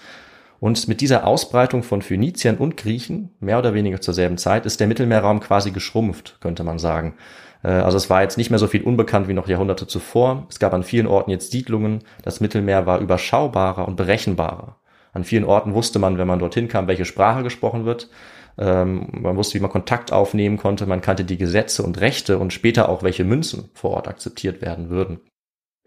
Und 0.59 0.89
mit 0.89 1.01
dieser 1.01 1.27
Ausbreitung 1.27 1.83
von 1.83 2.03
Phöniziern 2.03 2.57
und 2.57 2.77
Griechen, 2.77 3.31
mehr 3.41 3.59
oder 3.59 3.75
weniger 3.75 4.01
zur 4.01 4.15
selben 4.15 4.39
Zeit, 4.39 4.67
ist 4.67 4.81
der 4.81 4.87
Mittelmeerraum 4.87 5.41
quasi 5.41 5.71
geschrumpft, 5.71 6.39
könnte 6.41 6.65
man 6.65 6.79
sagen. 6.79 7.15
Äh, 7.63 7.69
also 7.69 7.99
es 7.99 8.09
war 8.09 8.23
jetzt 8.23 8.39
nicht 8.39 8.51
mehr 8.51 8.59
so 8.59 8.67
viel 8.67 8.83
unbekannt 8.83 9.29
wie 9.29 9.35
noch 9.35 9.49
Jahrhunderte 9.49 9.87
zuvor. 9.87 10.47
Es 10.49 10.59
gab 10.59 10.73
an 10.73 10.83
vielen 10.83 11.07
Orten 11.07 11.31
jetzt 11.31 11.53
Siedlungen. 11.53 12.01
Das 12.23 12.41
Mittelmeer 12.41 12.87
war 12.87 13.01
überschaubarer 13.01 13.87
und 13.87 13.97
berechenbarer. 13.97 14.77
An 15.17 15.25
vielen 15.25 15.45
Orten 15.45 15.73
wusste 15.73 15.99
man, 15.99 16.19
wenn 16.19 16.29
man 16.29 16.39
dorthin 16.39 16.69
kam, 16.69 16.89
welche 16.89 17.07
Sprache 17.07 17.43
gesprochen 17.43 17.87
wird. 17.87 18.11
Ähm, 18.59 19.09
man 19.13 19.35
wusste, 19.37 19.55
wie 19.55 19.63
man 19.63 19.71
Kontakt 19.71 20.13
aufnehmen 20.13 20.59
konnte, 20.59 20.85
man 20.85 21.01
kannte 21.01 21.25
die 21.25 21.39
Gesetze 21.39 21.83
und 21.83 22.03
Rechte 22.03 22.39
und 22.39 22.53
später 22.53 22.91
auch, 22.91 23.03
welche 23.03 23.25
Münzen 23.25 23.71
vor 23.73 23.93
Ort 23.93 24.09
akzeptiert 24.09 24.61
werden 24.61 24.91
würden. 24.91 25.21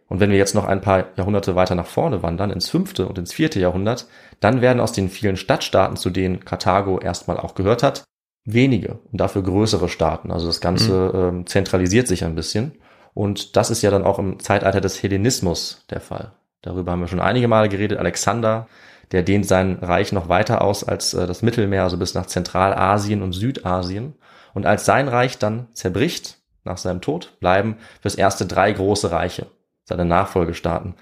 Und 0.07 0.19
wenn 0.19 0.31
wir 0.31 0.37
jetzt 0.39 0.55
noch 0.55 0.65
ein 0.65 0.81
paar 0.81 1.09
Jahrhunderte 1.15 1.55
weiter 1.55 1.75
nach 1.75 1.85
vorne 1.85 2.23
wandern, 2.23 2.49
ins 2.49 2.71
fünfte 2.71 3.07
und 3.07 3.19
ins 3.19 3.31
vierte 3.31 3.59
Jahrhundert, 3.59 4.07
dann 4.39 4.61
werden 4.61 4.79
aus 4.79 4.93
den 4.93 5.09
vielen 5.09 5.37
Stadtstaaten, 5.37 5.95
zu 5.95 6.09
denen 6.09 6.43
Karthago 6.43 6.97
erstmal 6.97 7.37
auch 7.37 7.53
gehört 7.53 7.83
hat, 7.83 8.05
wenige 8.45 8.97
und 9.11 9.21
dafür 9.21 9.43
größere 9.43 9.89
Staaten. 9.89 10.31
Also 10.31 10.47
das 10.47 10.59
Ganze 10.59 11.11
mhm. 11.13 11.19
ähm, 11.19 11.45
zentralisiert 11.45 12.07
sich 12.07 12.23
ein 12.25 12.33
bisschen. 12.33 12.71
Und 13.13 13.55
das 13.55 13.69
ist 13.69 13.83
ja 13.83 13.91
dann 13.91 14.03
auch 14.05 14.17
im 14.17 14.39
Zeitalter 14.39 14.81
des 14.81 15.03
Hellenismus 15.03 15.85
der 15.91 16.01
Fall. 16.01 16.31
Darüber 16.63 16.91
haben 16.91 17.01
wir 17.01 17.07
schon 17.07 17.19
einige 17.19 17.47
Male 17.47 17.69
geredet. 17.69 17.99
Alexander 17.99 18.67
der 19.11 19.23
dehnt 19.23 19.47
sein 19.47 19.79
Reich 19.81 20.11
noch 20.11 20.29
weiter 20.29 20.61
aus 20.61 20.83
als 20.83 21.13
äh, 21.13 21.27
das 21.27 21.41
Mittelmeer, 21.41 21.83
also 21.83 21.97
bis 21.97 22.13
nach 22.13 22.27
Zentralasien 22.27 23.21
und 23.21 23.33
Südasien. 23.33 24.15
Und 24.53 24.65
als 24.65 24.85
sein 24.85 25.07
Reich 25.07 25.37
dann 25.37 25.67
zerbricht, 25.73 26.37
nach 26.63 26.77
seinem 26.77 27.01
Tod, 27.01 27.37
bleiben 27.39 27.77
fürs 28.01 28.15
erste 28.15 28.45
drei 28.45 28.71
große 28.71 29.11
Reiche, 29.11 29.47
seine 29.83 30.05
Nachfolgestaaten. 30.05 30.95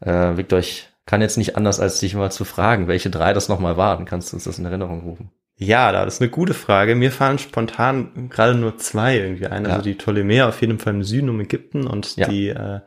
Äh, 0.00 0.36
Victor, 0.36 0.58
ich 0.58 0.88
kann 1.06 1.20
jetzt 1.20 1.38
nicht 1.38 1.56
anders, 1.56 1.80
als 1.80 2.00
dich 2.00 2.14
mal 2.14 2.32
zu 2.32 2.44
fragen, 2.44 2.88
welche 2.88 3.10
drei 3.10 3.32
das 3.32 3.48
nochmal 3.48 3.76
waren. 3.76 4.04
Kannst 4.04 4.32
du 4.32 4.36
uns 4.36 4.44
das 4.44 4.58
in 4.58 4.64
Erinnerung 4.64 5.02
rufen? 5.02 5.30
Ja, 5.58 5.90
das 5.92 6.14
ist 6.14 6.20
eine 6.20 6.30
gute 6.30 6.52
Frage. 6.52 6.94
Mir 6.94 7.10
fallen 7.10 7.38
spontan 7.38 8.28
gerade 8.28 8.54
nur 8.54 8.76
zwei 8.76 9.16
irgendwie 9.16 9.46
ein. 9.46 9.64
Also 9.64 9.78
ja. 9.78 9.82
die 9.82 9.94
Ptolemäer 9.94 10.48
auf 10.48 10.60
jeden 10.60 10.78
Fall 10.78 10.94
im 10.94 11.02
Süden 11.02 11.30
um 11.30 11.40
Ägypten 11.40 11.86
und 11.86 12.16
ja. 12.16 12.28
die, 12.28 12.48
äh, 12.48 12.80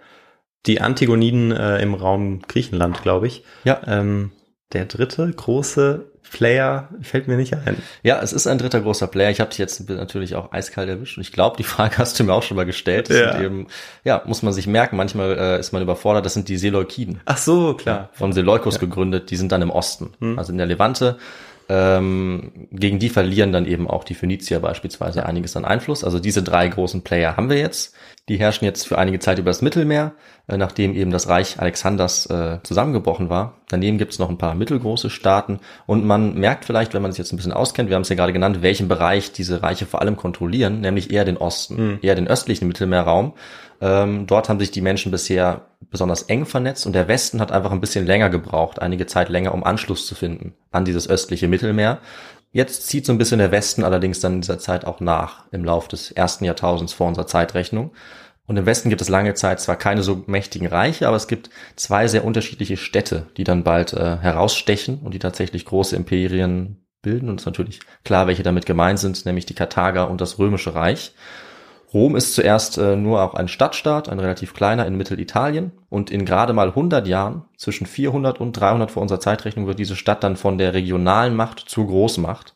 die 0.68 0.82
Antigoniden 0.82 1.52
äh, 1.52 1.82
im 1.82 1.96
Raum 1.96 2.42
Griechenland, 2.48 3.02
glaube 3.02 3.26
ich. 3.26 3.44
Ja. 3.64 3.82
Ähm, 3.88 4.32
der 4.74 4.86
dritte 4.86 5.32
große 5.32 6.06
Player 6.32 6.90
fällt 7.02 7.28
mir 7.28 7.38
nicht 7.38 7.56
ein. 7.56 7.82
Ja, 8.04 8.22
es 8.22 8.34
ist 8.34 8.46
ein 8.46 8.60
dritter 8.60 8.82
großer 8.82 9.08
Player. 9.08 9.32
Ich 9.32 9.40
habe 9.40 9.50
dich 9.50 9.58
jetzt 9.58 9.90
natürlich 9.90 10.36
auch 10.36 10.52
eiskalt 10.52 10.88
erwischt. 10.88 11.18
Und 11.18 11.22
ich 11.22 11.32
glaube, 11.32 11.58
die 11.58 11.64
Frage 11.64 11.98
hast 11.98 12.20
du 12.20 12.24
mir 12.24 12.34
auch 12.34 12.44
schon 12.44 12.56
mal 12.56 12.66
gestellt. 12.66 13.10
Das 13.10 13.18
ja. 13.18 13.42
Eben, 13.42 13.68
ja, 14.04 14.22
muss 14.26 14.44
man 14.44 14.54
sich 14.54 14.68
merken. 14.68 14.96
Manchmal 14.96 15.38
äh, 15.38 15.60
ist 15.60 15.72
man 15.72 15.82
überfordert. 15.82 16.26
Das 16.26 16.34
sind 16.34 16.48
die 16.48 16.58
Seleukiden. 16.58 17.20
Ach 17.26 17.38
so, 17.38 17.74
klar. 17.74 18.10
Von 18.14 18.32
Seleukos 18.34 18.76
ja. 18.76 18.82
gegründet. 18.82 19.32
Die 19.32 19.38
sind 19.38 19.52
dann 19.52 19.62
im 19.62 19.72
Osten, 19.72 20.14
hm. 20.20 20.38
also 20.38 20.52
in 20.52 20.58
der 20.58 20.68
Levante. 20.68 21.18
Ähm, 21.72 22.68
gegen 22.72 22.98
die 22.98 23.10
verlieren 23.10 23.52
dann 23.52 23.68
eben 23.68 23.88
auch 23.88 24.04
die 24.04 24.16
Phönizier 24.16 24.60
beispielsweise 24.60 25.26
einiges 25.28 25.56
an 25.56 25.66
Einfluss. 25.66 26.04
Also 26.04 26.20
diese 26.20 26.42
drei 26.42 26.68
großen 26.68 27.04
Player 27.04 27.38
haben 27.38 27.50
wir 27.50 27.60
jetzt. 27.60 27.94
Die 28.28 28.38
herrschen 28.38 28.66
jetzt 28.66 28.88
für 28.88 28.98
einige 28.98 29.20
Zeit 29.20 29.38
über 29.38 29.52
das 29.52 29.62
Mittelmeer, 29.62 30.14
äh, 30.48 30.58
nachdem 30.58 30.96
eben 30.96 31.12
das 31.12 31.30
Reich 31.30 31.60
Alexanders 31.60 32.26
äh, 32.26 32.58
zusammengebrochen 32.64 33.30
war. 33.30 33.54
Daneben 33.70 34.00
gibt 34.00 34.14
es 34.14 34.20
noch 34.20 34.30
ein 34.30 34.38
paar 34.40 34.56
mittelgroße 34.56 35.12
Staaten 35.12 35.60
und 35.86 36.06
man 36.06 36.34
merkt 36.34 36.66
vielleicht, 36.66 36.96
wenn 36.96 37.04
man 37.04 37.12
sich 37.12 37.20
jetzt 37.20 37.34
ein 37.34 37.38
bisschen 37.38 37.54
auskennt, 37.54 37.90
wir 37.90 37.96
haben 37.96 38.02
es 38.02 38.10
ja 38.10 38.16
gerade 38.16 38.34
genannt, 38.34 38.64
welchen 38.64 38.88
Bereich 38.88 39.32
diese 39.32 39.62
Reiche 39.62 39.86
vor 39.86 40.02
allem 40.02 40.16
kontrollieren, 40.16 40.82
nämlich 40.82 41.12
eher 41.12 41.26
den 41.26 41.38
Osten, 41.38 41.76
mhm. 41.76 42.00
eher 42.02 42.16
den 42.16 42.28
östlichen 42.28 42.68
Mittelmeerraum. 42.68 43.34
Ähm, 43.82 44.28
dort 44.28 44.50
haben 44.50 44.60
sich 44.60 44.72
die 44.72 44.82
Menschen 44.82 45.12
bisher 45.12 45.68
besonders 45.90 46.24
eng 46.24 46.46
vernetzt 46.46 46.86
und 46.86 46.94
der 46.94 47.08
Westen 47.08 47.40
hat 47.40 47.52
einfach 47.52 47.72
ein 47.72 47.82
bisschen 47.82 48.06
länger 48.06 48.30
gebraucht, 48.30 48.82
einige 48.82 49.06
Zeit 49.06 49.30
länger, 49.30 49.54
um 49.54 49.64
Anschluss 49.64 50.06
zu 50.06 50.16
finden 50.16 50.54
an 50.72 50.86
dieses 50.86 51.10
östliche 51.10 51.48
Mittelmeer. 51.48 52.00
jetzt 52.52 52.88
zieht 52.88 53.06
so 53.06 53.14
ein 53.14 53.18
bisschen 53.18 53.40
der 53.40 53.52
Westen 53.52 53.84
allerdings 53.84 54.20
dann 54.20 54.36
in 54.36 54.42
dieser 54.42 54.60
Zeit 54.60 54.86
auch 54.86 55.00
nach, 55.00 55.46
im 55.52 55.64
Lauf 55.64 55.88
des 55.88 56.12
ersten 56.12 56.46
Jahrtausends 56.46 56.94
vor 56.94 57.08
unserer 57.08 57.28
Zeitrechnung. 57.28 57.92
Und 58.48 58.58
im 58.58 58.66
Westen 58.66 58.90
gibt 58.90 59.02
es 59.02 59.10
lange 59.10 59.36
Zeit 59.36 59.60
zwar 59.60 59.76
keine 59.76 60.02
so 60.02 60.24
mächtigen 60.26 60.68
Reiche, 60.68 61.08
aber 61.08 61.16
es 61.16 61.28
gibt 61.28 61.52
zwei 61.76 62.08
sehr 62.08 62.26
unterschiedliche 62.26 62.78
Städte, 62.78 63.28
die 63.38 63.44
dann 63.44 63.64
bald 63.64 63.94
äh, 63.94 64.18
herausstechen 64.18 65.00
und 65.04 65.14
die 65.14 65.20
tatsächlich 65.20 65.66
große 65.66 65.96
Imperien 65.96 66.84
bilden. 67.04 67.30
Und 67.30 67.36
es 67.36 67.44
ist 67.44 67.46
natürlich 67.46 67.80
klar, 68.04 68.26
welche 68.26 68.42
damit 68.42 68.66
gemeint 68.66 68.98
sind, 68.98 69.24
nämlich 69.26 69.46
die 69.46 69.54
Karthager 69.54 70.10
und 70.10 70.20
das 70.20 70.40
Römische 70.40 70.74
Reich. 70.74 71.14
Rom 71.94 72.16
ist 72.16 72.36
zuerst 72.36 72.78
äh, 72.78 72.96
nur 72.96 73.24
auch 73.24 73.34
ein 73.34 73.48
Stadtstaat, 73.48 74.10
ein 74.10 74.20
relativ 74.20 74.54
kleiner 74.54 74.86
in 74.86 74.96
Mittelitalien. 74.96 75.72
Und 75.90 76.12
in 76.12 76.26
gerade 76.26 76.54
mal 76.54 76.70
100 76.70 77.08
Jahren, 77.08 77.46
zwischen 77.58 77.88
400 77.88 78.40
und 78.40 78.54
300 78.54 78.92
vor 78.92 79.02
unserer 79.02 79.20
Zeitrechnung, 79.20 79.66
wird 79.66 79.80
diese 79.80 79.96
Stadt 79.96 80.24
dann 80.24 80.36
von 80.36 80.58
der 80.58 80.74
regionalen 80.74 81.36
Macht 81.36 81.60
zur 81.68 81.88
Großmacht. 81.88 82.56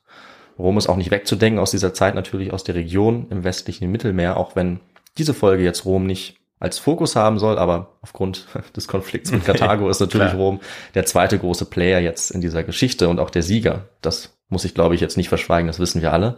Rom 0.59 0.77
ist 0.77 0.87
auch 0.87 0.97
nicht 0.97 1.09
wegzudenken 1.09 1.59
aus 1.59 1.71
dieser 1.71 1.93
Zeit 1.93 2.13
natürlich 2.13 2.53
aus 2.53 2.63
der 2.63 2.75
Region 2.75 3.27
im 3.31 3.43
westlichen 3.43 3.91
Mittelmeer, 3.91 4.37
auch 4.37 4.55
wenn 4.55 4.79
diese 5.17 5.33
Folge 5.33 5.63
jetzt 5.63 5.85
Rom 5.85 6.05
nicht 6.05 6.37
als 6.59 6.79
Fokus 6.79 7.15
haben 7.15 7.39
soll, 7.39 7.57
aber 7.57 7.97
aufgrund 8.01 8.47
des 8.75 8.87
Konflikts 8.87 9.31
mit 9.31 9.45
Karthago 9.45 9.89
ist 9.89 9.99
natürlich 9.99 10.33
Rom 10.33 10.61
der 10.95 11.05
zweite 11.05 11.37
große 11.37 11.65
Player 11.65 11.99
jetzt 11.99 12.31
in 12.31 12.39
dieser 12.39 12.63
Geschichte 12.63 13.09
und 13.09 13.19
auch 13.19 13.29
der 13.29 13.41
Sieger. 13.41 13.89
Das 14.01 14.37
muss 14.47 14.63
ich, 14.63 14.73
glaube 14.73 14.95
ich, 14.95 15.01
jetzt 15.01 15.17
nicht 15.17 15.29
verschweigen, 15.29 15.67
das 15.67 15.79
wissen 15.79 16.01
wir 16.01 16.13
alle. 16.13 16.37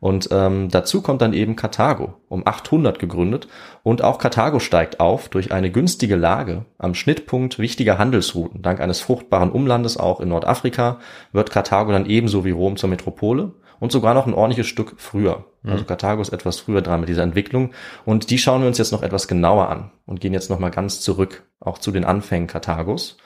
Und 0.00 0.28
ähm, 0.30 0.68
dazu 0.70 1.00
kommt 1.02 1.22
dann 1.22 1.32
eben 1.32 1.56
Karthago, 1.56 2.14
um 2.28 2.46
800 2.46 2.98
gegründet. 2.98 3.48
Und 3.82 4.02
auch 4.02 4.18
Karthago 4.18 4.58
steigt 4.58 5.00
auf 5.00 5.28
durch 5.28 5.52
eine 5.52 5.70
günstige 5.70 6.16
Lage 6.16 6.66
am 6.78 6.94
Schnittpunkt 6.94 7.58
wichtiger 7.58 7.98
Handelsrouten. 7.98 8.62
Dank 8.62 8.80
eines 8.80 9.00
fruchtbaren 9.00 9.50
Umlandes 9.50 9.96
auch 9.96 10.20
in 10.20 10.28
Nordafrika 10.28 10.98
wird 11.32 11.50
Karthago 11.50 11.92
dann 11.92 12.06
ebenso 12.06 12.44
wie 12.44 12.50
Rom 12.50 12.76
zur 12.76 12.90
Metropole 12.90 13.52
und 13.80 13.92
sogar 13.92 14.14
noch 14.14 14.26
ein 14.26 14.34
ordentliches 14.34 14.66
Stück 14.66 14.94
früher. 14.96 15.44
Mhm. 15.62 15.72
Also 15.72 15.84
Karthago 15.84 16.22
ist 16.22 16.32
etwas 16.32 16.60
früher 16.60 16.82
dran 16.82 17.00
mit 17.00 17.08
dieser 17.08 17.22
Entwicklung 17.22 17.72
und 18.04 18.30
die 18.30 18.38
schauen 18.38 18.62
wir 18.62 18.68
uns 18.68 18.78
jetzt 18.78 18.92
noch 18.92 19.02
etwas 19.02 19.28
genauer 19.28 19.68
an 19.68 19.90
und 20.06 20.20
gehen 20.20 20.32
jetzt 20.32 20.50
noch 20.50 20.58
mal 20.58 20.70
ganz 20.70 21.00
zurück, 21.00 21.44
auch 21.60 21.78
zu 21.78 21.90
den 21.90 22.04
Anfängen 22.04 22.46
Karthagos. 22.46 23.18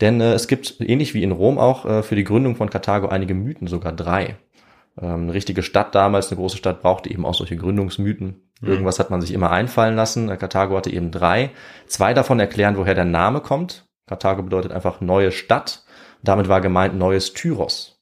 Denn 0.00 0.20
äh, 0.20 0.34
es 0.34 0.48
gibt, 0.48 0.80
ähnlich 0.80 1.14
wie 1.14 1.22
in 1.22 1.32
Rom 1.32 1.58
auch, 1.58 1.86
äh, 1.86 2.02
für 2.02 2.16
die 2.16 2.24
Gründung 2.24 2.56
von 2.56 2.70
Karthago 2.70 3.08
einige 3.08 3.34
Mythen, 3.34 3.66
sogar 3.66 3.92
drei. 3.92 4.36
Ähm, 5.00 5.24
eine 5.24 5.34
richtige 5.34 5.62
Stadt 5.62 5.94
damals, 5.94 6.28
eine 6.28 6.38
große 6.38 6.56
Stadt, 6.56 6.82
brauchte 6.82 7.10
eben 7.10 7.26
auch 7.26 7.34
solche 7.34 7.56
Gründungsmythen. 7.56 8.42
Mhm. 8.60 8.68
Irgendwas 8.68 8.98
hat 8.98 9.10
man 9.10 9.20
sich 9.20 9.32
immer 9.32 9.50
einfallen 9.50 9.96
lassen. 9.96 10.28
Äh, 10.28 10.36
Karthago 10.36 10.76
hatte 10.76 10.90
eben 10.90 11.10
drei. 11.10 11.50
Zwei 11.86 12.14
davon 12.14 12.40
erklären, 12.40 12.76
woher 12.76 12.94
der 12.94 13.04
Name 13.04 13.40
kommt. 13.40 13.86
Karthago 14.06 14.42
bedeutet 14.42 14.72
einfach 14.72 15.00
neue 15.00 15.32
Stadt. 15.32 15.84
Damit 16.22 16.48
war 16.48 16.60
gemeint 16.60 16.96
neues 16.96 17.32
Tyros. 17.32 17.96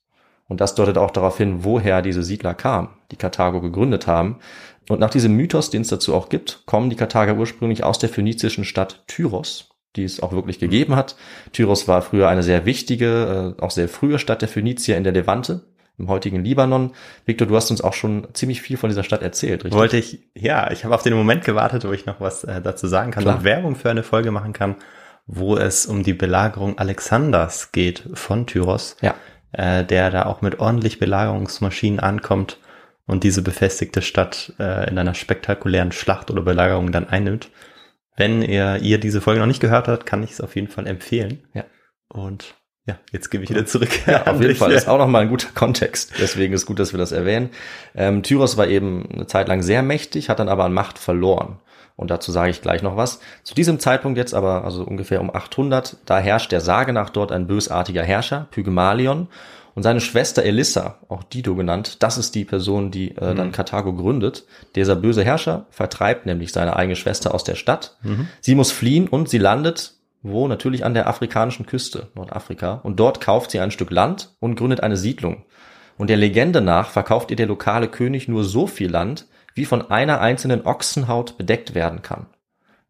Und 0.46 0.60
das 0.60 0.74
deutet 0.74 0.98
auch 0.98 1.10
darauf 1.10 1.38
hin, 1.38 1.64
woher 1.64 2.02
diese 2.02 2.22
Siedler 2.22 2.54
kamen, 2.54 2.88
die 3.10 3.16
Karthago 3.16 3.60
gegründet 3.60 4.06
haben. 4.06 4.40
Und 4.88 5.00
nach 5.00 5.10
diesem 5.10 5.34
Mythos, 5.34 5.70
den 5.70 5.82
es 5.82 5.88
dazu 5.88 6.14
auch 6.14 6.28
gibt, 6.28 6.62
kommen 6.66 6.90
die 6.90 6.96
Karthager 6.96 7.34
ursprünglich 7.36 7.82
aus 7.82 7.98
der 7.98 8.10
phönizischen 8.10 8.64
Stadt 8.64 9.04
Tyros, 9.06 9.70
die 9.96 10.04
es 10.04 10.22
auch 10.22 10.32
wirklich 10.32 10.58
gegeben 10.58 10.94
hat. 10.94 11.16
Tyros 11.52 11.88
war 11.88 12.02
früher 12.02 12.28
eine 12.28 12.42
sehr 12.42 12.66
wichtige, 12.66 13.54
äh, 13.58 13.62
auch 13.62 13.70
sehr 13.70 13.88
frühe 13.88 14.18
Stadt 14.18 14.42
der 14.42 14.48
Phönizier 14.48 14.98
in 14.98 15.04
der 15.04 15.14
Levante, 15.14 15.64
im 15.98 16.08
heutigen 16.08 16.44
Libanon. 16.44 16.92
Victor, 17.24 17.46
du 17.46 17.56
hast 17.56 17.70
uns 17.70 17.80
auch 17.80 17.92
schon 17.92 18.28
ziemlich 18.32 18.62
viel 18.62 18.76
von 18.76 18.88
dieser 18.88 19.04
Stadt 19.04 19.22
erzählt, 19.22 19.64
richtig? 19.64 19.78
Wollte 19.78 19.96
ich, 19.96 20.20
ja, 20.34 20.70
ich 20.70 20.84
habe 20.84 20.94
auf 20.94 21.02
den 21.02 21.14
Moment 21.14 21.44
gewartet, 21.44 21.84
wo 21.84 21.92
ich 21.92 22.06
noch 22.06 22.20
was 22.20 22.44
äh, 22.44 22.60
dazu 22.60 22.86
sagen 22.86 23.10
kann 23.10 23.22
Klar. 23.22 23.36
und 23.36 23.44
Werbung 23.44 23.76
für 23.76 23.90
eine 23.90 24.02
Folge 24.02 24.30
machen 24.30 24.52
kann, 24.52 24.76
wo 25.26 25.56
es 25.56 25.86
um 25.86 26.02
die 26.02 26.14
Belagerung 26.14 26.78
Alexanders 26.78 27.72
geht 27.72 28.08
von 28.14 28.46
Tyros. 28.46 28.96
Ja 29.00 29.14
äh, 29.56 29.84
der 29.84 30.10
da 30.10 30.26
auch 30.26 30.42
mit 30.42 30.58
ordentlich 30.58 30.98
Belagerungsmaschinen 30.98 32.00
ankommt 32.00 32.58
und 33.06 33.24
diese 33.24 33.42
befestigte 33.42 34.02
Stadt 34.02 34.52
äh, 34.58 34.88
in 34.90 34.98
einer 34.98 35.14
spektakulären 35.14 35.92
Schlacht 35.92 36.30
oder 36.30 36.42
Belagerung 36.42 36.92
dann 36.92 37.08
einnimmt. 37.08 37.50
Wenn 38.16 38.42
ihr, 38.42 38.78
ihr 38.78 38.98
diese 38.98 39.20
Folge 39.20 39.40
noch 39.40 39.46
nicht 39.46 39.60
gehört 39.60 39.88
habt, 39.88 40.06
kann 40.06 40.22
ich 40.22 40.32
es 40.32 40.40
auf 40.40 40.54
jeden 40.54 40.68
Fall 40.68 40.86
empfehlen. 40.86 41.44
Ja. 41.52 41.64
Und 42.08 42.54
ja, 42.86 42.98
jetzt 43.12 43.30
gebe 43.30 43.44
ich 43.44 43.50
wieder 43.50 43.64
zurück. 43.64 44.06
Ja, 44.06 44.26
auf 44.26 44.40
jeden 44.40 44.56
Fall. 44.56 44.70
Das 44.70 44.82
ist 44.82 44.88
auch 44.88 44.98
nochmal 44.98 45.22
ein 45.22 45.30
guter 45.30 45.48
Kontext. 45.54 46.12
Deswegen 46.20 46.52
ist 46.52 46.66
gut, 46.66 46.78
dass 46.78 46.92
wir 46.92 46.98
das 46.98 47.12
erwähnen. 47.12 47.50
Ähm, 47.94 48.22
Tyros 48.22 48.56
war 48.56 48.66
eben 48.66 49.08
eine 49.10 49.26
Zeit 49.26 49.48
lang 49.48 49.62
sehr 49.62 49.82
mächtig, 49.82 50.28
hat 50.28 50.38
dann 50.38 50.50
aber 50.50 50.64
an 50.64 50.74
Macht 50.74 50.98
verloren. 50.98 51.58
Und 51.96 52.10
dazu 52.10 52.32
sage 52.32 52.50
ich 52.50 52.60
gleich 52.60 52.82
noch 52.82 52.96
was. 52.96 53.20
Zu 53.42 53.54
diesem 53.54 53.78
Zeitpunkt 53.78 54.18
jetzt 54.18 54.34
aber, 54.34 54.64
also 54.64 54.82
ungefähr 54.82 55.20
um 55.20 55.34
800, 55.34 55.96
da 56.04 56.18
herrscht 56.18 56.52
der 56.52 56.60
Sage 56.60 56.92
nach 56.92 57.08
dort 57.08 57.32
ein 57.32 57.46
bösartiger 57.46 58.02
Herrscher, 58.02 58.48
Pygmalion. 58.50 59.28
Und 59.74 59.82
seine 59.82 60.00
Schwester 60.00 60.44
Elissa, 60.44 60.98
auch 61.08 61.24
Dido 61.24 61.56
genannt, 61.56 62.02
das 62.02 62.16
ist 62.16 62.34
die 62.36 62.44
Person, 62.44 62.90
die 62.90 63.16
äh, 63.16 63.32
mhm. 63.32 63.36
dann 63.36 63.52
Karthago 63.52 63.92
gründet. 63.92 64.44
Dieser 64.76 64.94
böse 64.94 65.24
Herrscher 65.24 65.66
vertreibt 65.70 66.26
nämlich 66.26 66.52
seine 66.52 66.76
eigene 66.76 66.96
Schwester 66.96 67.34
aus 67.34 67.42
der 67.42 67.56
Stadt. 67.56 67.96
Mhm. 68.02 68.28
Sie 68.40 68.54
muss 68.54 68.70
fliehen 68.70 69.08
und 69.08 69.28
sie 69.28 69.38
landet 69.38 69.93
wo? 70.24 70.48
Natürlich 70.48 70.84
an 70.84 70.94
der 70.94 71.06
afrikanischen 71.06 71.66
Küste, 71.66 72.08
Nordafrika. 72.14 72.80
Und 72.82 72.98
dort 72.98 73.20
kauft 73.20 73.50
sie 73.50 73.60
ein 73.60 73.70
Stück 73.70 73.90
Land 73.90 74.34
und 74.40 74.56
gründet 74.56 74.80
eine 74.80 74.96
Siedlung. 74.96 75.44
Und 75.98 76.08
der 76.08 76.16
Legende 76.16 76.60
nach 76.60 76.90
verkauft 76.90 77.30
ihr 77.30 77.36
der 77.36 77.46
lokale 77.46 77.88
König 77.88 78.26
nur 78.26 78.42
so 78.42 78.66
viel 78.66 78.90
Land, 78.90 79.26
wie 79.54 79.66
von 79.66 79.90
einer 79.90 80.20
einzelnen 80.20 80.66
Ochsenhaut 80.66 81.36
bedeckt 81.36 81.74
werden 81.74 82.02
kann. 82.02 82.26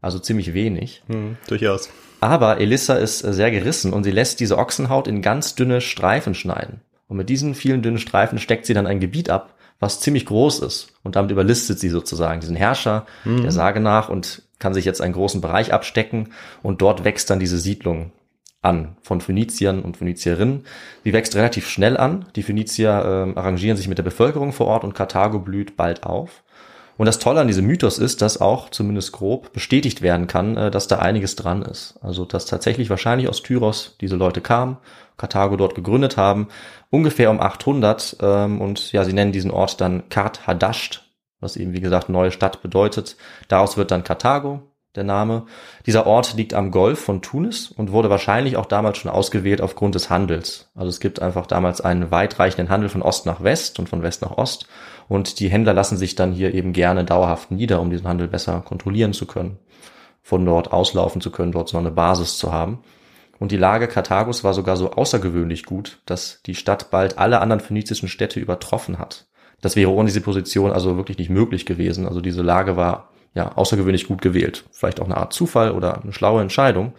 Also 0.00 0.18
ziemlich 0.20 0.54
wenig. 0.54 1.02
Hm, 1.08 1.36
durchaus. 1.48 1.90
Aber 2.20 2.60
Elissa 2.60 2.94
ist 2.94 3.18
sehr 3.18 3.50
gerissen 3.50 3.92
und 3.92 4.04
sie 4.04 4.12
lässt 4.12 4.38
diese 4.40 4.56
Ochsenhaut 4.56 5.08
in 5.08 5.20
ganz 5.20 5.56
dünne 5.56 5.80
Streifen 5.80 6.34
schneiden. 6.34 6.80
Und 7.08 7.16
mit 7.16 7.28
diesen 7.28 7.54
vielen 7.54 7.82
dünnen 7.82 7.98
Streifen 7.98 8.38
steckt 8.38 8.64
sie 8.64 8.74
dann 8.74 8.86
ein 8.86 9.00
Gebiet 9.00 9.28
ab, 9.28 9.54
was 9.80 10.00
ziemlich 10.00 10.24
groß 10.24 10.60
ist. 10.60 10.92
Und 11.02 11.16
damit 11.16 11.32
überlistet 11.32 11.80
sie 11.80 11.88
sozusagen 11.88 12.40
diesen 12.40 12.56
Herrscher 12.56 13.06
hm. 13.24 13.42
der 13.42 13.50
Sage 13.50 13.80
nach 13.80 14.08
und 14.08 14.42
kann 14.64 14.72
sich 14.72 14.86
jetzt 14.86 15.02
einen 15.02 15.12
großen 15.12 15.42
Bereich 15.42 15.74
abstecken. 15.74 16.30
Und 16.62 16.80
dort 16.80 17.04
wächst 17.04 17.28
dann 17.28 17.38
diese 17.38 17.58
Siedlung 17.58 18.12
an 18.62 18.96
von 19.02 19.20
Phöniziern 19.20 19.82
und 19.82 19.98
Phönizierinnen. 19.98 20.64
Die 21.04 21.12
wächst 21.12 21.36
relativ 21.36 21.68
schnell 21.68 21.98
an. 21.98 22.24
Die 22.34 22.42
Phönizier 22.42 22.88
äh, 22.88 23.38
arrangieren 23.38 23.76
sich 23.76 23.88
mit 23.88 23.98
der 23.98 24.04
Bevölkerung 24.04 24.54
vor 24.54 24.68
Ort 24.68 24.82
und 24.82 24.94
Karthago 24.94 25.38
blüht 25.38 25.76
bald 25.76 26.04
auf. 26.04 26.42
Und 26.96 27.04
das 27.04 27.18
Tolle 27.18 27.40
an 27.40 27.46
diesem 27.46 27.66
Mythos 27.66 27.98
ist, 27.98 28.22
dass 28.22 28.40
auch 28.40 28.70
zumindest 28.70 29.12
grob 29.12 29.52
bestätigt 29.52 30.00
werden 30.00 30.28
kann, 30.28 30.56
äh, 30.56 30.70
dass 30.70 30.88
da 30.88 30.98
einiges 30.98 31.36
dran 31.36 31.60
ist. 31.60 31.96
Also 32.00 32.24
dass 32.24 32.46
tatsächlich 32.46 32.88
wahrscheinlich 32.88 33.28
aus 33.28 33.42
Tyros 33.42 33.98
diese 34.00 34.16
Leute 34.16 34.40
kamen, 34.40 34.78
Karthago 35.18 35.56
dort 35.56 35.74
gegründet 35.74 36.16
haben, 36.16 36.48
ungefähr 36.88 37.30
um 37.30 37.38
800 37.38 38.16
ähm, 38.22 38.62
und 38.62 38.92
ja, 38.92 39.04
sie 39.04 39.12
nennen 39.12 39.32
diesen 39.32 39.50
Ort 39.50 39.82
dann 39.82 40.08
Kart 40.08 40.46
Hadasht, 40.46 41.03
was 41.44 41.56
eben 41.56 41.72
wie 41.72 41.80
gesagt 41.80 42.08
neue 42.08 42.32
Stadt 42.32 42.62
bedeutet. 42.62 43.16
Daraus 43.48 43.76
wird 43.76 43.90
dann 43.90 44.02
Karthago, 44.02 44.62
der 44.96 45.04
Name. 45.04 45.46
Dieser 45.86 46.06
Ort 46.06 46.34
liegt 46.34 46.54
am 46.54 46.70
Golf 46.70 47.00
von 47.00 47.22
Tunis 47.22 47.70
und 47.70 47.92
wurde 47.92 48.10
wahrscheinlich 48.10 48.56
auch 48.56 48.66
damals 48.66 48.98
schon 48.98 49.10
ausgewählt 49.10 49.60
aufgrund 49.60 49.94
des 49.94 50.10
Handels. 50.10 50.70
Also 50.74 50.88
es 50.88 51.00
gibt 51.00 51.20
einfach 51.20 51.46
damals 51.46 51.80
einen 51.80 52.10
weitreichenden 52.10 52.70
Handel 52.70 52.88
von 52.88 53.02
Ost 53.02 53.26
nach 53.26 53.42
West 53.42 53.78
und 53.78 53.88
von 53.88 54.02
West 54.02 54.22
nach 54.22 54.36
Ost. 54.36 54.66
Und 55.08 55.40
die 55.40 55.48
Händler 55.48 55.74
lassen 55.74 55.96
sich 55.96 56.14
dann 56.14 56.32
hier 56.32 56.54
eben 56.54 56.72
gerne 56.72 57.04
dauerhaft 57.04 57.50
nieder, 57.50 57.80
um 57.80 57.90
diesen 57.90 58.08
Handel 58.08 58.28
besser 58.28 58.60
kontrollieren 58.60 59.12
zu 59.12 59.26
können, 59.26 59.58
von 60.22 60.44
dort 60.46 60.72
auslaufen 60.72 61.20
zu 61.20 61.30
können, 61.30 61.52
dort 61.52 61.68
so 61.68 61.78
eine 61.78 61.90
Basis 61.90 62.38
zu 62.38 62.52
haben. 62.52 62.82
Und 63.38 63.50
die 63.50 63.56
Lage 63.56 63.88
Karthagos 63.88 64.44
war 64.44 64.54
sogar 64.54 64.76
so 64.76 64.92
außergewöhnlich 64.92 65.64
gut, 65.64 65.98
dass 66.06 66.40
die 66.46 66.54
Stadt 66.54 66.90
bald 66.90 67.18
alle 67.18 67.40
anderen 67.40 67.60
phönizischen 67.60 68.08
Städte 68.08 68.40
übertroffen 68.40 68.98
hat. 68.98 69.26
Das 69.64 69.76
wäre 69.76 69.90
ohne 69.90 70.08
diese 70.08 70.20
Position 70.20 70.72
also 70.72 70.98
wirklich 70.98 71.16
nicht 71.16 71.30
möglich 71.30 71.64
gewesen. 71.64 72.06
Also 72.06 72.20
diese 72.20 72.42
Lage 72.42 72.76
war 72.76 73.08
ja, 73.32 73.52
außergewöhnlich 73.52 74.06
gut 74.06 74.20
gewählt. 74.20 74.64
Vielleicht 74.70 75.00
auch 75.00 75.06
eine 75.06 75.16
Art 75.16 75.32
Zufall 75.32 75.70
oder 75.70 76.02
eine 76.02 76.12
schlaue 76.12 76.42
Entscheidung. 76.42 76.92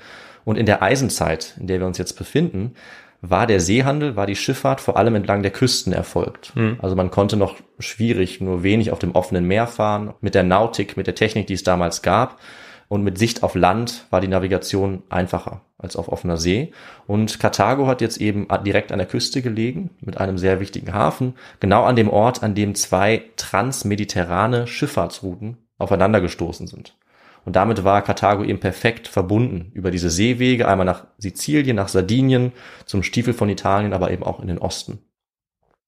Und 0.45 0.57
in 0.57 0.65
der 0.65 0.81
Eisenzeit, 0.81 1.53
in 1.59 1.67
der 1.67 1.79
wir 1.79 1.85
uns 1.85 1.99
jetzt 1.99 2.13
befinden, 2.13 2.73
war 3.21 3.45
der 3.45 3.59
Seehandel, 3.59 4.15
war 4.15 4.25
die 4.25 4.35
Schifffahrt 4.35 4.81
vor 4.81 4.97
allem 4.97 5.13
entlang 5.13 5.43
der 5.43 5.51
Küsten 5.51 5.93
erfolgt. 5.93 6.55
Mhm. 6.55 6.79
Also 6.81 6.95
man 6.95 7.11
konnte 7.11 7.37
noch 7.37 7.55
schwierig 7.77 8.41
nur 8.41 8.63
wenig 8.63 8.89
auf 8.89 8.97
dem 8.97 9.11
offenen 9.11 9.45
Meer 9.45 9.67
fahren. 9.67 10.15
Mit 10.19 10.33
der 10.33 10.43
Nautik, 10.43 10.97
mit 10.97 11.05
der 11.05 11.13
Technik, 11.13 11.45
die 11.45 11.53
es 11.53 11.63
damals 11.63 12.01
gab. 12.01 12.39
Und 12.87 13.03
mit 13.03 13.17
Sicht 13.17 13.43
auf 13.43 13.55
Land 13.55 14.05
war 14.09 14.21
die 14.21 14.27
Navigation 14.27 15.03
einfacher 15.09 15.61
als 15.77 15.95
auf 15.95 16.09
offener 16.09 16.37
See. 16.37 16.71
Und 17.07 17.39
Karthago 17.39 17.87
hat 17.87 18.01
jetzt 18.01 18.17
eben 18.21 18.47
direkt 18.65 18.91
an 18.91 18.99
der 18.99 19.07
Küste 19.07 19.41
gelegen, 19.41 19.91
mit 20.01 20.17
einem 20.17 20.37
sehr 20.37 20.59
wichtigen 20.59 20.93
Hafen, 20.93 21.35
genau 21.59 21.83
an 21.83 21.95
dem 21.95 22.09
Ort, 22.09 22.43
an 22.43 22.55
dem 22.55 22.75
zwei 22.75 23.23
transmediterrane 23.37 24.67
Schifffahrtsrouten 24.67 25.57
aufeinander 25.77 26.21
gestoßen 26.21 26.67
sind. 26.67 26.95
Und 27.43 27.55
damit 27.55 27.83
war 27.83 28.01
Karthago 28.01 28.43
eben 28.43 28.59
perfekt 28.59 29.07
verbunden 29.07 29.71
über 29.73 29.91
diese 29.91 30.09
Seewege, 30.09 30.67
einmal 30.67 30.85
nach 30.85 31.05
Sizilien, 31.19 31.75
nach 31.75 31.89
Sardinien, 31.89 32.53
zum 32.85 33.03
Stiefel 33.03 33.33
von 33.33 33.49
Italien, 33.49 33.93
aber 33.93 34.11
eben 34.11 34.23
auch 34.23 34.39
in 34.39 34.47
den 34.47 34.57
Osten. 34.57 34.99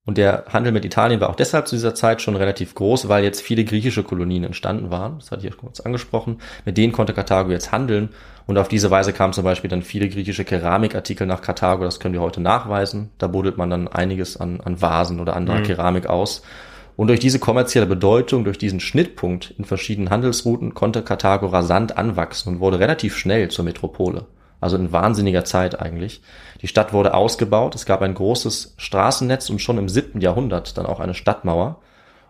Und 0.08 0.18
der 0.18 0.46
Handel 0.48 0.72
mit 0.72 0.86
Italien 0.86 1.20
war 1.20 1.30
auch 1.30 1.36
deshalb 1.36 1.68
zu 1.68 1.76
dieser 1.76 1.94
Zeit 1.94 2.22
schon 2.22 2.38
relativ 2.38 2.74
groß, 2.76 3.10
weil 3.10 3.26
jetzt 3.26 3.42
viele 3.42 3.66
griechische 3.66 4.04
Kolonien 4.04 4.46
entstanden 4.46 4.90
waren. 4.90 5.20
Das 5.20 5.32
hatte 5.32 5.46
ich 5.46 5.52
ja 5.52 5.60
kurz 5.60 5.82
angesprochen. 5.82 6.40
Mit 6.64 6.78
denen 6.78 6.94
konnte 6.94 7.14
Karthago 7.14 7.52
jetzt 7.52 7.74
handeln. 7.74 8.08
Und 8.46 8.58
auf 8.58 8.70
diese 8.70 8.90
Weise 8.90 9.12
kamen 9.12 9.34
zum 9.34 9.44
Beispiel 9.44 9.70
dann 9.70 9.82
viele 9.82 10.08
griechische 10.08 10.46
Keramikartikel 10.46 11.28
nach 11.28 11.42
Karthago. 11.42 11.84
Das 11.84 12.00
können 12.00 12.14
wir 12.14 12.22
heute 12.22 12.40
nachweisen. 12.40 13.10
Da 13.18 13.28
buddelt 13.28 13.58
man 13.58 13.70
dann 13.70 13.90
einiges 13.90 14.38
an, 14.38 14.62
an 14.62 14.82
Vasen 14.82 15.20
oder 15.20 15.36
anderer 15.36 15.60
mhm. 15.60 15.64
Keramik 15.64 16.08
aus. 16.08 16.42
Und 16.96 17.08
durch 17.08 17.20
diese 17.20 17.40
kommerzielle 17.40 17.86
Bedeutung, 17.86 18.46
durch 18.46 18.58
diesen 18.58 18.80
Schnittpunkt 18.80 19.54
in 19.58 19.66
verschiedenen 19.66 20.10
Handelsrouten 20.10 20.74
konnte 20.74 21.04
Karthago 21.04 21.48
rasant 21.48 21.98
anwachsen 21.98 22.54
und 22.54 22.60
wurde 22.62 22.80
relativ 22.80 23.18
schnell 23.18 23.50
zur 23.50 23.66
Metropole. 23.66 24.26
Also 24.60 24.78
in 24.78 24.92
wahnsinniger 24.92 25.46
Zeit 25.46 25.80
eigentlich. 25.80 26.22
Die 26.62 26.68
Stadt 26.68 26.94
wurde 26.94 27.14
ausgebaut, 27.14 27.76
es 27.76 27.86
gab 27.86 28.02
ein 28.02 28.14
großes 28.14 28.74
Straßennetz 28.78 29.50
und 29.50 29.60
schon 29.60 29.78
im 29.78 29.90
siebten 29.90 30.22
Jahrhundert 30.22 30.78
dann 30.78 30.86
auch 30.86 31.00
eine 31.00 31.14
Stadtmauer. 31.14 31.80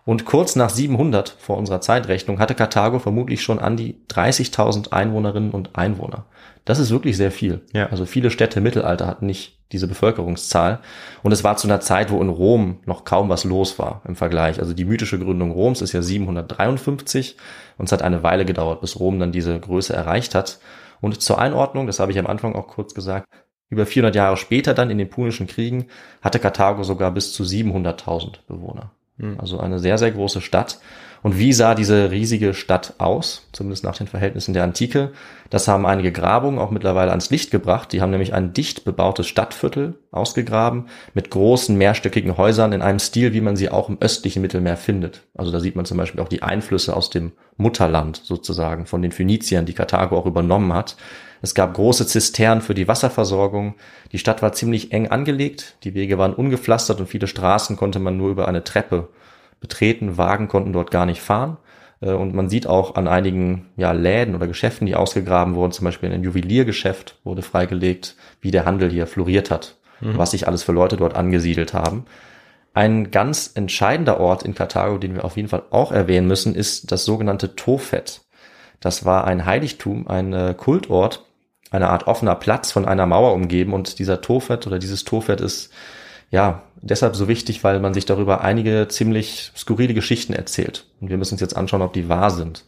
Und 0.07 0.23
kurz 0.23 0.55
nach 0.55 0.69
700 0.69 1.35
vor 1.37 1.57
unserer 1.57 1.81
Zeitrechnung 1.81 2.39
hatte 2.39 2.55
Karthago 2.55 2.99
vermutlich 2.99 3.41
schon 3.41 3.59
an 3.59 3.75
die 3.75 3.97
30.000 4.09 4.93
Einwohnerinnen 4.93 5.51
und 5.51 5.75
Einwohner. 5.77 6.23
Das 6.63 6.79
ist 6.79 6.91
wirklich 6.91 7.17
sehr 7.17 7.31
viel. 7.31 7.61
Ja. 7.73 7.87
Also 7.87 8.05
viele 8.05 8.31
Städte 8.31 8.59
im 8.59 8.63
Mittelalter 8.63 9.05
hatten 9.05 9.25
nicht 9.25 9.57
diese 9.73 9.87
Bevölkerungszahl. 9.87 10.79
Und 11.23 11.33
es 11.33 11.43
war 11.43 11.57
zu 11.57 11.67
einer 11.67 11.81
Zeit, 11.81 12.09
wo 12.09 12.21
in 12.21 12.29
Rom 12.29 12.79
noch 12.85 13.03
kaum 13.03 13.27
was 13.27 13.43
los 13.43 13.79
war 13.79 14.01
im 14.07 14.15
Vergleich. 14.15 14.59
Also 14.59 14.73
die 14.73 14.85
mythische 14.85 15.19
Gründung 15.19 15.51
Roms 15.51 15.81
ist 15.81 15.91
ja 15.91 16.01
753 16.01 17.35
und 17.77 17.85
es 17.85 17.91
hat 17.91 18.01
eine 18.01 18.23
Weile 18.23 18.45
gedauert, 18.45 18.81
bis 18.81 18.99
Rom 18.99 19.19
dann 19.19 19.31
diese 19.31 19.59
Größe 19.59 19.93
erreicht 19.93 20.35
hat. 20.35 20.59
Und 21.01 21.21
zur 21.21 21.39
Einordnung, 21.39 21.87
das 21.87 21.99
habe 21.99 22.11
ich 22.11 22.19
am 22.19 22.27
Anfang 22.27 22.55
auch 22.55 22.67
kurz 22.67 22.93
gesagt, 22.93 23.27
über 23.69 23.85
400 23.85 24.15
Jahre 24.15 24.37
später 24.37 24.73
dann 24.73 24.89
in 24.89 24.97
den 24.97 25.09
Punischen 25.09 25.47
Kriegen 25.47 25.87
hatte 26.21 26.39
Karthago 26.39 26.83
sogar 26.83 27.11
bis 27.11 27.33
zu 27.33 27.43
700.000 27.43 28.39
Bewohner. 28.47 28.91
Hm. 29.19 29.39
Also 29.39 29.59
eine 29.59 29.79
sehr, 29.79 29.97
sehr 29.97 30.11
große 30.11 30.41
Stadt. 30.41 30.79
Und 31.23 31.39
wie 31.39 31.53
sah 31.53 31.75
diese 31.75 32.11
riesige 32.11 32.53
Stadt 32.53 32.95
aus, 32.99 33.47
zumindest 33.51 33.83
nach 33.83 33.97
den 33.97 34.07
Verhältnissen 34.07 34.53
der 34.53 34.63
Antike? 34.63 35.11
Das 35.49 35.67
haben 35.67 35.85
einige 35.85 36.11
Grabungen 36.11 36.59
auch 36.59 36.71
mittlerweile 36.71 37.11
ans 37.11 37.29
Licht 37.29 37.51
gebracht. 37.51 37.91
Die 37.91 38.01
haben 38.01 38.11
nämlich 38.11 38.33
ein 38.33 38.53
dicht 38.53 38.85
bebautes 38.85 39.27
Stadtviertel 39.27 39.95
ausgegraben 40.11 40.87
mit 41.13 41.29
großen 41.29 41.77
mehrstöckigen 41.77 42.37
Häusern 42.37 42.71
in 42.73 42.81
einem 42.81 42.99
Stil, 42.99 43.33
wie 43.33 43.41
man 43.41 43.55
sie 43.55 43.69
auch 43.69 43.89
im 43.89 43.97
östlichen 43.99 44.41
Mittelmeer 44.41 44.77
findet. 44.77 45.23
Also 45.35 45.51
da 45.51 45.59
sieht 45.59 45.75
man 45.75 45.85
zum 45.85 45.97
Beispiel 45.97 46.21
auch 46.21 46.29
die 46.29 46.43
Einflüsse 46.43 46.95
aus 46.95 47.09
dem 47.09 47.31
Mutterland 47.57 48.21
sozusagen 48.23 48.85
von 48.85 49.01
den 49.01 49.11
Phöniziern, 49.11 49.65
die 49.65 49.73
Karthago 49.73 50.17
auch 50.17 50.25
übernommen 50.25 50.73
hat. 50.73 50.95
Es 51.41 51.53
gab 51.53 51.73
große 51.73 52.07
Zisternen 52.07 52.61
für 52.61 52.73
die 52.73 52.87
Wasserversorgung. 52.87 53.75
Die 54.11 54.17
Stadt 54.17 54.41
war 54.41 54.53
ziemlich 54.53 54.91
eng 54.91 55.07
angelegt. 55.07 55.75
Die 55.83 55.93
Wege 55.93 56.17
waren 56.17 56.33
ungepflastert 56.33 56.99
und 56.99 57.07
viele 57.07 57.27
Straßen 57.27 57.77
konnte 57.77 57.99
man 57.99 58.17
nur 58.17 58.31
über 58.31 58.47
eine 58.47 58.63
Treppe 58.63 59.09
betreten. 59.59 60.17
Wagen 60.17 60.47
konnten 60.47 60.73
dort 60.73 60.91
gar 60.91 61.05
nicht 61.05 61.21
fahren. 61.21 61.57
Äh, 62.01 62.11
und 62.11 62.33
man 62.33 62.49
sieht 62.49 62.67
auch 62.67 62.95
an 62.95 63.07
einigen 63.07 63.67
ja, 63.75 63.91
Läden 63.91 64.35
oder 64.35 64.47
Geschäften, 64.47 64.85
die 64.85 64.95
ausgegraben 64.95 65.55
wurden, 65.55 65.71
zum 65.71 65.85
Beispiel 65.85 66.11
ein 66.11 66.23
Juweliergeschäft 66.23 67.19
wurde 67.23 67.41
freigelegt, 67.41 68.15
wie 68.41 68.51
der 68.51 68.65
Handel 68.65 68.89
hier 68.89 69.07
floriert 69.07 69.51
hat, 69.51 69.75
mhm. 70.01 70.17
was 70.17 70.31
sich 70.31 70.47
alles 70.47 70.63
für 70.63 70.71
Leute 70.71 70.97
dort 70.97 71.15
angesiedelt 71.15 71.73
haben. 71.73 72.05
Ein 72.73 73.09
ganz 73.09 73.51
entscheidender 73.55 74.19
Ort 74.19 74.43
in 74.43 74.53
Karthago, 74.53 74.99
den 74.99 75.15
wir 75.15 75.25
auf 75.25 75.35
jeden 75.35 75.49
Fall 75.49 75.63
auch 75.71 75.91
erwähnen 75.91 76.27
müssen, 76.27 76.53
ist 76.53 76.91
das 76.91 77.05
sogenannte 77.05 77.55
Tophet. 77.55 78.21
Das 78.79 79.03
war 79.03 79.25
ein 79.25 79.45
Heiligtum, 79.45 80.07
ein 80.07 80.33
äh, 80.33 80.53
Kultort, 80.55 81.25
eine 81.71 81.89
Art 81.89 82.05
offener 82.05 82.35
Platz 82.35 82.71
von 82.71 82.85
einer 82.85 83.07
Mauer 83.07 83.33
umgeben 83.33 83.73
und 83.73 83.97
dieser 83.97 84.21
Tophet 84.21 84.67
oder 84.67 84.77
dieses 84.77 85.03
Tophet 85.03 85.41
ist 85.41 85.71
ja, 86.29 86.63
deshalb 86.81 87.15
so 87.15 87.27
wichtig, 87.27 87.63
weil 87.63 87.79
man 87.79 87.93
sich 87.93 88.05
darüber 88.05 88.41
einige 88.41 88.87
ziemlich 88.87 89.51
skurrile 89.55 89.93
Geschichten 89.93 90.33
erzählt. 90.33 90.85
Und 91.01 91.09
wir 91.09 91.17
müssen 91.17 91.35
uns 91.35 91.41
jetzt 91.41 91.55
anschauen, 91.55 91.81
ob 91.81 91.93
die 91.93 92.09
wahr 92.09 92.31
sind. 92.31 92.65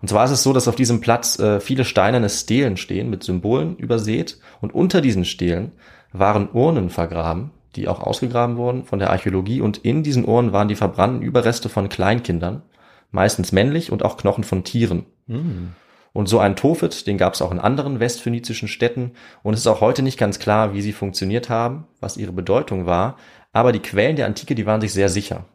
Und 0.00 0.08
zwar 0.08 0.24
ist 0.26 0.32
es 0.32 0.42
so, 0.42 0.52
dass 0.52 0.68
auf 0.68 0.76
diesem 0.76 1.00
Platz 1.00 1.38
äh, 1.38 1.60
viele 1.60 1.84
steinerne 1.84 2.28
Stelen 2.28 2.76
stehen, 2.76 3.08
mit 3.08 3.22
Symbolen 3.22 3.76
übersät. 3.76 4.38
Und 4.60 4.74
unter 4.74 5.00
diesen 5.00 5.24
Stelen 5.24 5.72
waren 6.12 6.50
Urnen 6.52 6.90
vergraben, 6.90 7.52
die 7.76 7.88
auch 7.88 8.00
ausgegraben 8.00 8.56
wurden 8.56 8.84
von 8.84 8.98
der 8.98 9.10
Archäologie. 9.10 9.60
Und 9.60 9.78
in 9.78 10.02
diesen 10.02 10.24
Urnen 10.26 10.52
waren 10.52 10.68
die 10.68 10.74
verbrannten 10.74 11.22
Überreste 11.22 11.68
von 11.68 11.88
Kleinkindern, 11.88 12.62
meistens 13.10 13.52
männlich 13.52 13.90
und 13.90 14.04
auch 14.04 14.16
Knochen 14.16 14.44
von 14.44 14.64
Tieren. 14.64 15.06
Mm. 15.26 15.68
Und 16.12 16.28
so 16.28 16.38
ein 16.38 16.54
Tophet, 16.54 17.08
den 17.08 17.18
gab 17.18 17.34
es 17.34 17.42
auch 17.42 17.50
in 17.50 17.58
anderen 17.58 17.98
westphönizischen 17.98 18.68
Städten 18.68 19.14
und 19.42 19.54
es 19.54 19.60
ist 19.60 19.66
auch 19.66 19.80
heute 19.80 20.02
nicht 20.02 20.16
ganz 20.16 20.38
klar, 20.38 20.72
wie 20.72 20.80
sie 20.80 20.92
funktioniert 20.92 21.48
haben, 21.48 21.88
was 21.98 22.16
ihre 22.16 22.30
Bedeutung 22.30 22.86
war, 22.86 23.16
aber 23.54 23.72
die 23.72 23.80
Quellen 23.80 24.16
der 24.16 24.26
Antike, 24.26 24.54
die 24.54 24.66
waren 24.66 24.82
sich 24.82 24.92
sehr 24.92 25.08
sicher. 25.08 25.46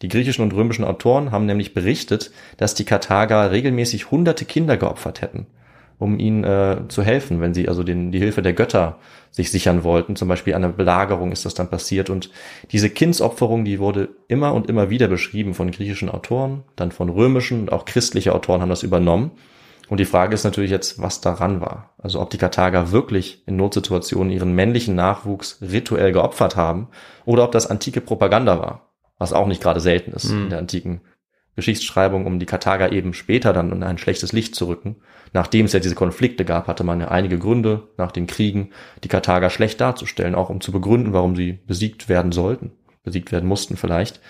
Die 0.00 0.08
griechischen 0.08 0.42
und 0.42 0.54
römischen 0.54 0.84
Autoren 0.84 1.32
haben 1.32 1.44
nämlich 1.44 1.74
berichtet, 1.74 2.30
dass 2.56 2.74
die 2.74 2.84
Karthager 2.84 3.50
regelmäßig 3.50 4.12
hunderte 4.12 4.44
Kinder 4.44 4.76
geopfert 4.76 5.20
hätten, 5.20 5.46
um 5.98 6.20
ihnen 6.20 6.44
äh, 6.44 6.82
zu 6.86 7.02
helfen, 7.02 7.40
wenn 7.40 7.54
sie 7.54 7.68
also 7.68 7.82
den, 7.82 8.12
die 8.12 8.20
Hilfe 8.20 8.42
der 8.42 8.52
Götter 8.52 9.00
sich 9.32 9.50
sichern 9.50 9.82
wollten. 9.82 10.14
Zum 10.14 10.28
Beispiel 10.28 10.54
an 10.54 10.62
der 10.62 10.68
Belagerung 10.68 11.32
ist 11.32 11.44
das 11.44 11.54
dann 11.54 11.68
passiert. 11.68 12.10
Und 12.10 12.30
diese 12.70 12.90
Kindsopferung, 12.90 13.64
die 13.64 13.80
wurde 13.80 14.10
immer 14.28 14.54
und 14.54 14.68
immer 14.70 14.88
wieder 14.88 15.08
beschrieben 15.08 15.52
von 15.52 15.72
griechischen 15.72 16.08
Autoren, 16.08 16.62
dann 16.76 16.92
von 16.92 17.08
römischen 17.08 17.62
und 17.62 17.72
auch 17.72 17.84
christliche 17.84 18.36
Autoren 18.36 18.60
haben 18.62 18.70
das 18.70 18.84
übernommen. 18.84 19.32
Und 19.88 20.00
die 20.00 20.04
Frage 20.04 20.34
ist 20.34 20.44
natürlich 20.44 20.70
jetzt, 20.70 21.00
was 21.00 21.20
daran 21.20 21.60
war. 21.60 21.94
Also 21.98 22.20
ob 22.20 22.30
die 22.30 22.38
Karthager 22.38 22.92
wirklich 22.92 23.42
in 23.46 23.56
Notsituationen 23.56 24.32
ihren 24.32 24.54
männlichen 24.54 24.94
Nachwuchs 24.94 25.58
rituell 25.62 26.12
geopfert 26.12 26.56
haben 26.56 26.88
oder 27.24 27.44
ob 27.44 27.52
das 27.52 27.66
antike 27.66 28.00
Propaganda 28.00 28.58
war, 28.58 28.92
was 29.18 29.32
auch 29.32 29.46
nicht 29.46 29.62
gerade 29.62 29.80
selten 29.80 30.12
ist 30.12 30.30
mhm. 30.30 30.44
in 30.44 30.50
der 30.50 30.58
antiken 30.58 31.00
Geschichtsschreibung, 31.56 32.24
um 32.24 32.38
die 32.38 32.46
Karthager 32.46 32.92
eben 32.92 33.14
später 33.14 33.52
dann 33.52 33.72
in 33.72 33.82
ein 33.82 33.98
schlechtes 33.98 34.32
Licht 34.32 34.54
zu 34.54 34.68
rücken. 34.68 34.96
Nachdem 35.32 35.66
es 35.66 35.72
ja 35.72 35.80
diese 35.80 35.96
Konflikte 35.96 36.44
gab, 36.44 36.68
hatte 36.68 36.84
man 36.84 37.00
ja 37.00 37.08
einige 37.08 37.36
Gründe 37.36 37.88
nach 37.96 38.12
den 38.12 38.28
Kriegen, 38.28 38.70
die 39.02 39.08
Karthager 39.08 39.50
schlecht 39.50 39.80
darzustellen, 39.80 40.36
auch 40.36 40.50
um 40.50 40.60
zu 40.60 40.70
begründen, 40.70 41.12
warum 41.12 41.34
sie 41.34 41.58
besiegt 41.66 42.08
werden 42.08 42.30
sollten, 42.30 42.70
besiegt 43.02 43.32
werden 43.32 43.48
mussten 43.48 43.76
vielleicht. 43.76 44.20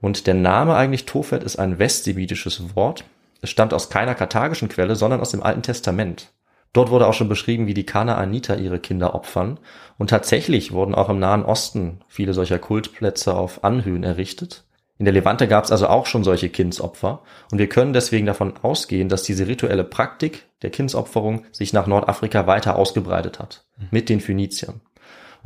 Und 0.00 0.26
der 0.26 0.34
Name 0.34 0.74
eigentlich 0.74 1.06
Tophet 1.06 1.44
ist 1.44 1.56
ein 1.56 1.78
westsemitisches 1.78 2.74
Wort, 2.74 3.04
es 3.42 3.50
stammt 3.50 3.74
aus 3.74 3.90
keiner 3.90 4.14
karthagischen 4.14 4.68
Quelle, 4.68 4.96
sondern 4.96 5.20
aus 5.20 5.30
dem 5.30 5.42
Alten 5.42 5.62
Testament. 5.62 6.32
Dort 6.72 6.90
wurde 6.90 7.06
auch 7.06 7.14
schon 7.14 7.28
beschrieben, 7.28 7.66
wie 7.66 7.74
die 7.74 7.86
Kanaaniter 7.86 8.58
ihre 8.58 8.78
Kinder 8.78 9.14
opfern. 9.14 9.58
Und 9.98 10.10
tatsächlich 10.10 10.72
wurden 10.72 10.94
auch 10.94 11.08
im 11.08 11.18
Nahen 11.18 11.44
Osten 11.44 12.00
viele 12.06 12.34
solcher 12.34 12.58
Kultplätze 12.58 13.34
auf 13.34 13.64
Anhöhen 13.64 14.02
errichtet. 14.02 14.64
In 14.98 15.04
der 15.04 15.14
Levante 15.14 15.46
gab 15.48 15.64
es 15.64 15.72
also 15.72 15.88
auch 15.88 16.06
schon 16.06 16.24
solche 16.24 16.48
Kindsopfer. 16.48 17.22
Und 17.50 17.58
wir 17.58 17.68
können 17.68 17.92
deswegen 17.92 18.26
davon 18.26 18.54
ausgehen, 18.62 19.08
dass 19.08 19.22
diese 19.22 19.46
rituelle 19.46 19.84
Praktik 19.84 20.46
der 20.62 20.70
Kindsopferung 20.70 21.44
sich 21.52 21.72
nach 21.72 21.86
Nordafrika 21.86 22.46
weiter 22.46 22.76
ausgebreitet 22.76 23.38
hat. 23.38 23.64
Mit 23.90 24.08
den 24.08 24.20
Phöniziern. 24.20 24.80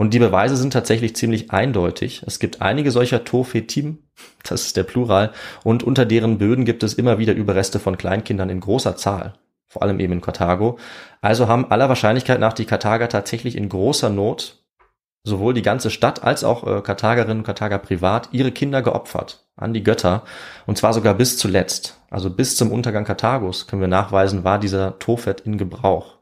Und 0.01 0.15
die 0.15 0.19
Beweise 0.19 0.57
sind 0.57 0.73
tatsächlich 0.73 1.15
ziemlich 1.15 1.51
eindeutig. 1.51 2.23
Es 2.27 2.39
gibt 2.39 2.63
einige 2.63 2.91
solcher 2.91 3.23
Tophetim, 3.23 3.99
das 4.49 4.65
ist 4.65 4.79
der 4.79 4.85
Plural, 4.85 5.31
und 5.63 5.83
unter 5.83 6.07
deren 6.07 6.39
Böden 6.39 6.65
gibt 6.65 6.83
es 6.83 6.95
immer 6.95 7.19
wieder 7.19 7.35
Überreste 7.35 7.79
von 7.79 7.99
Kleinkindern 7.99 8.49
in 8.49 8.61
großer 8.61 8.97
Zahl. 8.97 9.35
Vor 9.69 9.83
allem 9.83 10.01
eben 10.01 10.15
in 10.15 10.21
Karthago. 10.23 10.79
Also 11.21 11.49
haben 11.49 11.71
aller 11.71 11.91
Wahrscheinlichkeit 11.91 12.41
nach 12.41 12.55
die 12.55 12.65
Karthager 12.65 13.11
tatsächlich 13.11 13.57
in 13.59 13.69
großer 13.69 14.09
Not 14.09 14.65
sowohl 15.23 15.53
die 15.53 15.61
ganze 15.61 15.91
Stadt 15.91 16.25
als 16.25 16.45
auch 16.45 16.67
äh, 16.67 16.81
Karthagerinnen 16.81 17.41
und 17.41 17.45
Karthager 17.45 17.79
privat 17.79 18.31
ihre 18.33 18.53
Kinder 18.53 18.81
geopfert 18.81 19.45
an 19.55 19.75
die 19.75 19.83
Götter 19.83 20.23
und 20.65 20.79
zwar 20.79 20.95
sogar 20.95 21.13
bis 21.13 21.37
zuletzt, 21.37 22.01
also 22.09 22.31
bis 22.31 22.57
zum 22.57 22.73
Untergang 22.73 23.05
Karthagos 23.05 23.67
können 23.67 23.83
wir 23.83 23.89
nachweisen, 23.89 24.45
war 24.45 24.59
dieser 24.59 24.99
Tophet 24.99 25.43
in 25.43 25.59
Gebrauch. 25.59 26.17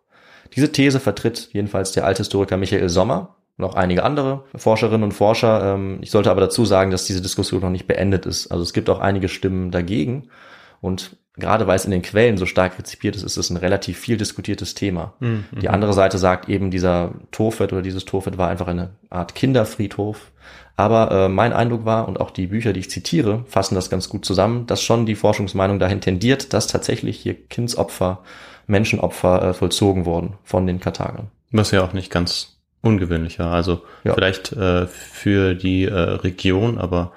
Diese 0.57 0.73
These 0.73 0.99
vertritt 0.99 1.51
jedenfalls 1.53 1.93
der 1.93 2.07
Althistoriker 2.07 2.57
Michael 2.57 2.89
Sommer, 2.89 3.37
und 3.59 3.65
auch 3.65 3.75
einige 3.75 4.05
andere 4.05 4.45
Forscherinnen 4.57 5.03
und 5.03 5.13
Forscher. 5.13 5.75
Ähm, 5.75 5.99
ich 6.01 6.11
sollte 6.11 6.31
aber 6.31 6.41
dazu 6.41 6.65
sagen, 6.65 6.91
dass 6.91 7.05
diese 7.05 7.21
Diskussion 7.21 7.61
noch 7.61 7.71
nicht 7.71 7.87
beendet 7.87 8.25
ist. 8.25 8.47
Also 8.49 8.63
es 8.63 8.73
gibt 8.73 8.89
auch 8.89 9.01
einige 9.01 9.29
Stimmen 9.29 9.71
dagegen. 9.71 10.29
Und 10.81 11.17
gerade 11.37 11.67
weil 11.67 11.77
es 11.77 11.85
in 11.85 11.91
den 11.91 12.03
Quellen 12.03 12.39
so 12.39 12.47
stark 12.47 12.79
rezipiert 12.79 13.17
ist, 13.17 13.25
ist 13.25 13.37
es 13.37 13.51
ein 13.51 13.57
relativ 13.57 13.99
viel 13.99 14.17
diskutiertes 14.17 14.75
Thema. 14.75 15.15
Mhm. 15.19 15.45
Die 15.61 15.69
andere 15.69 15.93
Seite 15.93 16.19
sagt 16.19 16.49
eben, 16.49 16.71
dieser 16.71 17.13
Tophet 17.33 17.73
oder 17.73 17.83
dieses 17.83 18.05
Tophet 18.05 18.39
war 18.39 18.49
einfach 18.49 18.69
eine 18.69 18.91
Art 19.11 19.35
Kinderfriedhof. 19.35 20.31
Aber 20.77 21.11
äh, 21.11 21.29
mein 21.29 21.53
Eindruck 21.53 21.85
war, 21.85 22.07
und 22.07 22.21
auch 22.21 22.31
die 22.31 22.47
Bücher, 22.47 22.73
die 22.73 22.79
ich 22.81 22.91
zitiere, 22.91 23.45
fassen 23.49 23.75
das 23.75 23.91
ganz 23.91 24.09
gut 24.09 24.25
zusammen, 24.25 24.67
dass 24.67 24.81
schon 24.81 25.07
die 25.07 25.17
Forschungsmeinung 25.17 25.81
dahin 25.81 26.01
tendiert, 26.01 26.53
dass 26.53 26.69
tatsächlich 26.69 27.19
hier 27.19 27.35
Kindsopfer, 27.35 28.23
Menschenopfer 28.69 29.43
äh, 29.43 29.55
vollzogen 29.55 30.07
wurden 30.07 30.35
von 30.45 30.69
den 30.69 30.79
Karthagern. 30.79 31.33
Was 31.51 31.73
ja 31.73 31.83
auch 31.83 31.95
nicht 31.95 32.13
ganz 32.13 32.58
ungewöhnlicher. 32.83 33.47
Also 33.47 33.83
ja. 34.05 34.15
vielleicht 34.15 34.53
äh, 34.53 34.87
für 34.87 35.55
die 35.55 35.85
äh, 35.85 35.93
Region, 35.93 36.79
aber 36.79 37.13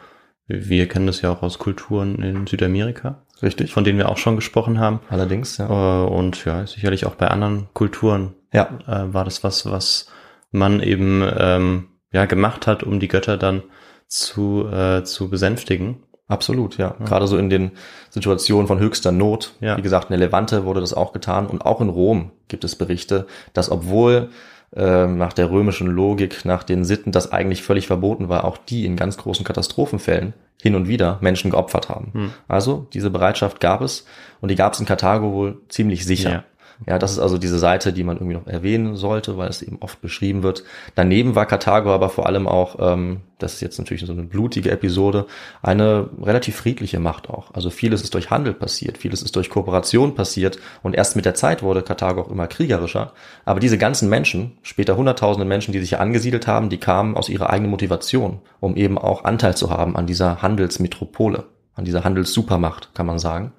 wir 0.47 0.88
kennen 0.88 1.08
das 1.08 1.21
ja 1.21 1.32
auch 1.32 1.41
aus 1.43 1.60
Kulturen 1.60 2.21
in 2.21 2.47
Südamerika. 2.47 3.24
Richtig. 3.41 3.74
Von 3.74 3.84
denen 3.84 3.97
wir 3.97 4.10
auch 4.10 4.17
schon 4.17 4.36
gesprochen 4.36 4.80
haben. 4.80 5.00
Allerdings, 5.10 5.58
ja. 5.58 5.67
Äh, 5.67 6.08
und 6.08 6.45
ja, 6.45 6.65
sicherlich 6.67 7.06
auch 7.06 7.15
bei 7.15 7.28
anderen 7.28 7.67
Kulturen 7.74 8.36
ja. 8.54 8.69
äh, 8.88 9.13
war 9.13 9.26
das 9.26 9.43
was, 9.43 9.65
was 9.65 10.08
man 10.52 10.82
eben 10.82 11.24
ähm, 11.38 11.88
ja 12.12 12.26
gemacht 12.26 12.67
hat, 12.67 12.84
um 12.84 13.00
die 13.00 13.08
Götter 13.08 13.38
dann 13.38 13.63
zu, 14.08 14.67
äh, 14.67 15.04
zu 15.04 15.30
besänftigen. 15.30 16.04
Absolut, 16.28 16.78
ja. 16.78 16.95
ja. 17.00 17.06
Gerade 17.06 17.28
so 17.28 17.38
in 17.38 17.50
den 17.50 17.71
Situationen 18.10 18.67
von 18.67 18.80
höchster 18.80 19.12
Not. 19.12 19.54
Ja. 19.60 19.78
Wie 19.78 19.82
gesagt, 19.82 20.10
in 20.10 20.17
der 20.17 20.28
Levante 20.28 20.65
wurde 20.65 20.80
das 20.80 20.93
auch 20.93 21.12
getan 21.12 21.47
und 21.47 21.65
auch 21.65 21.82
in 21.82 21.89
Rom 21.89 22.32
gibt 22.47 22.63
es 22.63 22.76
Berichte, 22.76 23.26
dass 23.54 23.71
obwohl 23.71 24.30
äh, 24.75 25.07
nach 25.07 25.34
der 25.34 25.51
römischen 25.51 25.88
Logik, 25.88 26.45
nach 26.45 26.63
den 26.63 26.86
Sitten, 26.86 27.12
das 27.12 27.31
eigentlich 27.31 27.63
völlig 27.63 27.88
verboten 27.88 28.29
war, 28.29 28.45
auch 28.45 28.57
die 28.57 28.86
in 28.86 28.95
ganz 28.95 29.17
großen 29.17 29.45
Katastrophenfällen 29.45 30.34
hin 30.62 30.75
und 30.75 30.88
wieder 30.88 31.17
Menschen 31.21 31.51
geopfert 31.51 31.89
haben. 31.89 32.12
Hm. 32.13 32.34
Also 32.47 32.88
diese 32.93 33.10
Bereitschaft 33.10 33.60
gab 33.60 33.81
es 33.81 34.05
und 34.39 34.49
die 34.49 34.55
gab 34.55 34.73
es 34.73 34.79
in 34.79 34.86
Karthago 34.86 35.34
wohl 35.34 35.62
ziemlich 35.69 36.05
sicher. 36.05 36.31
Ja. 36.31 36.43
Ja, 36.88 36.98
das 36.98 37.12
ist 37.12 37.20
also 37.20 37.38
diese 37.38 37.60
Seite, 37.60 37.94
die 37.94 38.04
man 38.04 38.17
irgendwie 38.17 38.36
noch 38.36 38.48
erwähnen 38.48 38.96
sollte, 38.96 39.38
weil 39.38 39.50
es 39.50 39.62
eben 39.62 39.78
oft 39.82 40.02
beschrieben 40.02 40.41
wird. 40.41 40.63
Daneben 40.96 41.36
war 41.36 41.46
Karthago 41.46 41.94
aber 41.94 42.10
vor 42.10 42.26
allem 42.26 42.48
auch, 42.48 42.78
ähm, 42.80 43.22
das 43.38 43.54
ist 43.54 43.62
jetzt 43.62 43.78
natürlich 43.78 44.04
so 44.04 44.12
eine 44.12 44.24
blutige 44.24 44.72
Episode, 44.72 45.28
eine 45.62 46.10
relativ 46.20 46.56
friedliche 46.56 47.00
Macht 47.00 47.30
auch. 47.30 47.54
Also 47.54 47.70
vieles 47.70 48.02
ist 48.02 48.15
durch 48.15 48.32
Handel 48.32 48.54
passiert, 48.54 48.98
vieles 48.98 49.22
ist 49.22 49.36
durch 49.36 49.52
Kooperation 49.52 50.15
passiert 50.15 50.58
und 50.82 50.96
erst 50.96 51.15
mit 51.15 51.26
der 51.26 51.36
Zeit 51.36 51.62
wurde 51.62 51.84
Karthago 51.84 52.22
auch 52.22 52.32
immer 52.32 52.48
kriegerischer. 52.48 53.13
Aber 53.46 53.60
diese 53.60 53.78
ganzen 53.78 54.10
Menschen, 54.10 54.58
später 54.63 54.98
hunderttausende 54.98 55.48
Menschen, 55.48 55.74
die 55.74 55.80
sich 55.80 55.89
hier 55.89 56.02
angesiedelt 56.02 56.48
haben, 56.48 56.70
die 56.70 56.80
kamen 56.80 57.15
aus 57.15 57.30
ihrer 57.30 57.52
eigenen 57.52 57.70
Motivation, 57.70 58.39
um 58.60 58.76
eben 58.76 58.98
auch 58.98 59.24
Anteil 59.24 59.56
zu 59.56 59.70
haben 59.70 59.96
an 59.96 60.08
dieser 60.08 60.41
Handelsmetropole, 60.41 61.44
an 61.76 61.86
dieser 61.86 62.04
Handelssupermacht, 62.04 62.96
kann 62.96 63.06
man 63.06 63.20
sagen. 63.20 63.54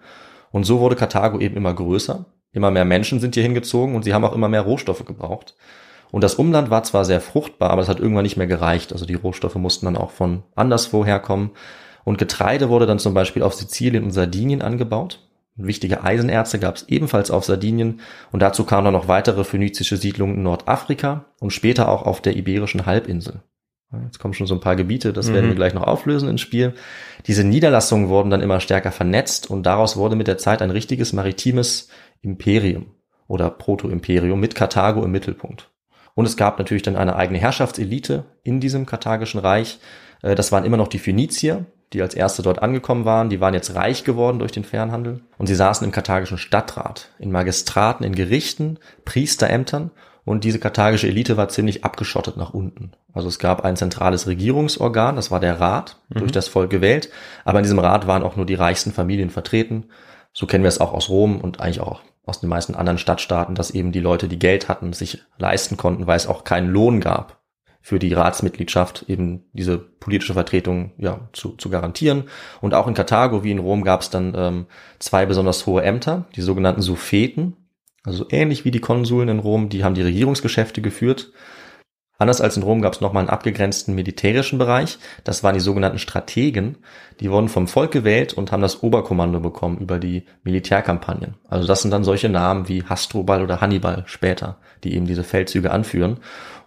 Und 0.51 0.65
so 0.65 0.81
wurde 0.81 0.97
Karthago 0.97 1.39
eben 1.39 1.57
immer 1.57 1.73
größer 1.73 2.27
Immer 2.53 2.71
mehr 2.71 2.85
Menschen 2.85 3.21
sind 3.21 3.35
hier 3.35 3.43
hingezogen 3.43 3.95
und 3.95 4.03
sie 4.05 4.15
haben 4.15 4.25
auch 4.25 4.35
immer 4.35 4.49
mehr 4.49 4.63
Rohstoffe 4.63 5.05
gebraucht. 5.05 5.57
Und 6.11 6.23
das 6.23 6.35
Umland 6.35 6.69
war 6.69 6.83
zwar 6.83 7.07
sehr 7.07 7.23
fruchtbar, 7.23 7.71
aber 7.71 7.81
es 7.81 7.89
hat 7.89 7.99
irgendwann 7.99 8.25
nicht 8.25 8.37
mehr 8.37 8.47
gereicht. 8.47 8.93
Also 8.93 9.07
die 9.07 9.15
Rohstoffe 9.15 9.55
mussten 9.55 9.87
dann 9.87 9.97
auch 9.97 10.11
von 10.11 10.43
anderswo 10.55 11.07
herkommen. 11.07 11.51
Und 12.05 12.19
Getreide 12.19 12.69
wurde 12.69 12.87
dann 12.87 12.99
zum 12.99 13.15
Beispiel 13.15 13.43
auf 13.43 13.55
Sizilien 13.55 14.05
und 14.05 14.11
Sardinien 14.11 14.61
angebaut. 14.61 15.21
Wichtige 15.57 16.03
Eisenerze 16.03 16.59
gab 16.59 16.77
es 16.77 16.89
ebenfalls 16.89 17.31
auf 17.31 17.45
Sardinien 17.45 18.01
und 18.31 18.41
dazu 18.41 18.65
kamen 18.65 18.87
dann 18.87 18.95
noch 18.95 19.09
weitere 19.09 19.45
phönizische 19.45 19.97
Siedlungen 19.97 20.37
in 20.37 20.43
Nordafrika 20.43 21.27
und 21.41 21.53
später 21.53 21.89
auch 21.89 22.03
auf 22.03 22.21
der 22.21 22.37
iberischen 22.37 22.87
Halbinsel. 22.87 23.43
Jetzt 24.05 24.19
kommen 24.19 24.33
schon 24.33 24.47
so 24.47 24.55
ein 24.55 24.61
paar 24.61 24.77
Gebiete, 24.77 25.13
das 25.13 25.29
mhm. 25.29 25.35
werden 25.35 25.49
wir 25.49 25.55
gleich 25.55 25.75
noch 25.75 25.87
auflösen 25.87 26.29
ins 26.29 26.41
Spiel. 26.41 26.73
Diese 27.27 27.45
Niederlassungen 27.45 28.09
wurden 28.09 28.31
dann 28.31 28.41
immer 28.41 28.61
stärker 28.61 28.91
vernetzt 28.93 29.51
und 29.51 29.65
daraus 29.65 29.97
wurde 29.97 30.17
mit 30.17 30.29
der 30.29 30.39
Zeit 30.39 30.63
ein 30.63 30.71
richtiges 30.71 31.13
maritimes 31.13 31.89
Imperium 32.23 32.87
oder 33.27 33.51
Proto-Imperium 33.51 34.41
mit 34.41 34.55
Karthago 34.55 35.05
im 35.05 35.11
Mittelpunkt. 35.11 35.71
Und 36.15 36.27
es 36.27 36.37
gab 36.37 36.59
natürlich 36.59 36.83
dann 36.83 36.97
eine 36.97 37.17
eigene 37.17 37.39
Herrschaftselite 37.39 38.25
in 38.43 38.61
diesem 38.61 38.87
karthagischen 38.87 39.41
Reich. 39.41 39.79
Äh, 40.23 40.35
das 40.35 40.53
waren 40.53 40.65
immer 40.65 40.77
noch 40.77 40.89
die 40.89 40.99
Phönizier, 40.99 41.67
die 41.93 42.03
als 42.03 42.15
erste 42.15 42.43
dort 42.43 42.63
angekommen 42.63 43.05
waren. 43.05 43.31
Die 43.31 43.41
waren 43.41 43.55
jetzt 43.55 43.75
reich 43.75 44.05
geworden 44.05 44.39
durch 44.39 44.53
den 44.53 44.65
Fernhandel. 44.65 45.21
Und 45.39 45.47
sie 45.47 45.55
saßen 45.55 45.85
im 45.85 45.93
karthagischen 45.93 46.39
Stadtrat, 46.39 47.11
in 47.19 47.33
Magistraten, 47.33 48.05
in 48.05 48.15
Gerichten, 48.15 48.79
Priesterämtern. 49.05 49.91
Und 50.25 50.45
diese 50.45 50.61
karthagische 50.61 51.09
Elite 51.09 51.37
war 51.37 51.49
ziemlich 51.49 51.85
abgeschottet 51.85 52.37
nach 52.37 52.55
unten. 52.55 52.93
Also 53.13 53.29
es 53.29 53.39
gab 53.39 53.65
ein 53.65 53.77
zentrales 53.77 54.27
Regierungsorgan, 54.27 55.17
das 55.17 55.31
war 55.31 55.41
der 55.41 55.59
Rat, 55.59 55.97
mhm. 56.09 56.21
durch 56.21 56.33
das 56.33 56.49
Volk 56.49 56.71
gewählt. 56.71 57.11
Aber 57.45 57.59
in 57.59 57.65
diesem 57.65 57.81
Rat 57.81 58.07
waren 58.07 58.23
auch 58.23 58.37
nur 58.37 58.47
die 58.47 58.55
reichsten 58.55 58.93
Familien 58.93 59.31
vertreten. 59.31 59.87
So 60.33 60.47
kennen 60.47 60.65
wir 60.65 60.69
es 60.69 60.81
auch 60.81 60.93
aus 60.93 61.09
Rom 61.09 61.41
und 61.41 61.61
eigentlich 61.61 61.81
auch 61.81 62.03
aus 62.25 62.41
den 62.41 62.49
meisten 62.49 62.75
anderen 62.75 62.99
Stadtstaaten, 62.99 63.55
dass 63.55 63.71
eben 63.71 63.93
die 63.93 64.01
Leute, 64.01 64.29
die 64.29 64.39
Geld 64.39 64.69
hatten, 64.69 64.93
sich 64.93 65.23
leisten 65.39 65.77
konnten, 65.77 66.07
weil 66.07 66.17
es 66.17 66.27
auch 66.27 66.45
keinen 66.45 66.71
Lohn 66.71 67.01
gab 67.01 67.41
für 67.81 67.99
die 67.99 68.13
Ratsmitgliedschaft, 68.13 69.07
eben 69.09 69.45
diese 69.53 69.77
politische 69.77 70.35
Vertretung 70.35 70.93
ja, 70.99 71.29
zu, 71.33 71.57
zu 71.57 71.69
garantieren. 71.69 72.25
Und 72.61 72.75
auch 72.75 72.87
in 72.87 72.95
Karthago 72.95 73.43
wie 73.43 73.51
in 73.51 73.59
Rom 73.59 73.83
gab 73.83 74.03
es 74.03 74.11
dann 74.11 74.35
ähm, 74.37 74.67
zwei 75.01 75.27
besonders 75.27 75.67
hohe 75.67 75.83
Ämter, 75.83 76.27
die 76.37 76.43
sogenannten 76.43 76.83
Suffeten, 76.83 77.57
also 78.05 78.27
ähnlich 78.31 78.65
wie 78.65 78.71
die 78.71 78.81
Konsuln 78.81 79.29
in 79.29 79.41
Rom, 79.41 79.69
die 79.69 79.83
haben 79.83 79.95
die 79.95 80.03
Regierungsgeschäfte 80.03 80.81
geführt 80.81 81.33
Anders 82.23 82.41
als 82.41 82.57
in 82.57 82.63
Rom 82.63 82.83
gab 82.83 82.93
es 82.93 83.01
nochmal 83.01 83.23
einen 83.23 83.31
abgegrenzten 83.31 83.97
militärischen 83.97 84.57
Bereich. 84.57 84.99
Das 85.25 85.43
waren 85.43 85.55
die 85.55 85.61
sogenannten 85.61 85.99
Strategen. 85.99 86.79
Die 87.19 87.29
wurden 87.33 87.49
vom 87.49 87.67
Volk 87.67 87.91
gewählt 87.91 88.33
und 88.33 88.53
haben 88.53 88.63
das 88.63 88.85
Oberkommando 88.85 89.41
bekommen 89.41 89.79
über 89.79 89.99
die 89.99 90.23
Militärkampagnen. 90.45 91.35
Also 91.49 91.67
das 91.67 91.83
sind 91.83 91.91
dann 91.91 92.05
solche 92.05 92.29
Namen 92.29 92.69
wie 92.69 92.85
Hasdrubal 92.85 93.43
oder 93.43 93.61
Hannibal 93.61 94.05
später, 94.07 94.59
die 94.85 94.95
eben 94.95 95.07
diese 95.07 95.25
Feldzüge 95.25 95.73
anführen. 95.73 96.19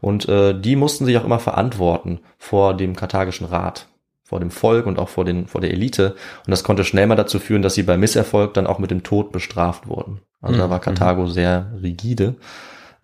Und 0.02 0.28
äh, 0.28 0.60
die 0.60 0.76
mussten 0.76 1.06
sich 1.06 1.18
auch 1.18 1.24
immer 1.24 1.40
verantworten 1.40 2.20
vor 2.38 2.76
dem 2.76 2.94
karthagischen 2.94 3.48
Rat, 3.48 3.88
vor 4.24 4.42
dem 4.42 4.52
Volk 4.52 4.86
und 4.88 5.00
auch 5.00 5.08
vor, 5.08 5.24
den, 5.24 5.48
vor 5.48 5.62
der 5.62 5.72
Elite. 5.72 6.16
Und 6.46 6.52
das 6.52 6.66
konnte 6.66 6.84
schnell 6.84 7.08
mal 7.08 7.16
dazu 7.16 7.40
führen, 7.40 7.62
dass 7.62 7.76
sie 7.76 7.84
bei 7.84 7.96
Misserfolg 7.96 8.54
dann 8.56 8.68
auch 8.68 8.80
mit 8.80 8.92
dem 8.92 9.04
Tod 9.04 9.32
bestraft 9.32 9.88
wurden. 9.88 10.20
Also 10.42 10.56
mhm. 10.56 10.60
da 10.60 10.70
war 10.70 10.82
Karthago 10.82 11.28
sehr 11.28 11.72
rigide. 11.82 12.36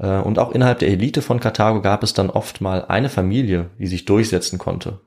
Äh, 0.01 0.19
und 0.19 0.39
auch 0.39 0.51
innerhalb 0.51 0.79
der 0.79 0.89
Elite 0.89 1.21
von 1.21 1.39
Karthago 1.39 1.81
gab 1.81 2.03
es 2.03 2.13
dann 2.13 2.29
oft 2.29 2.59
mal 2.59 2.85
eine 2.85 3.09
Familie, 3.09 3.69
die 3.79 3.87
sich 3.87 4.05
durchsetzen 4.05 4.57
konnte. 4.57 4.99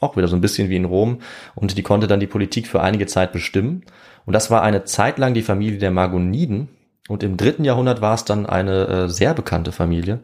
Auch 0.00 0.16
wieder 0.16 0.28
so 0.28 0.36
ein 0.36 0.40
bisschen 0.40 0.68
wie 0.68 0.76
in 0.76 0.84
Rom. 0.84 1.20
Und 1.54 1.76
die 1.76 1.82
konnte 1.82 2.06
dann 2.06 2.20
die 2.20 2.26
Politik 2.26 2.66
für 2.66 2.82
einige 2.82 3.06
Zeit 3.06 3.32
bestimmen. 3.32 3.84
Und 4.26 4.32
das 4.32 4.50
war 4.50 4.62
eine 4.62 4.84
Zeit 4.84 5.18
lang 5.18 5.34
die 5.34 5.42
Familie 5.42 5.78
der 5.78 5.90
Magoniden. 5.90 6.68
Und 7.08 7.22
im 7.22 7.36
dritten 7.36 7.64
Jahrhundert 7.64 8.00
war 8.00 8.14
es 8.14 8.24
dann 8.24 8.46
eine 8.46 8.86
äh, 8.86 9.08
sehr 9.08 9.34
bekannte 9.34 9.72
Familie. 9.72 10.20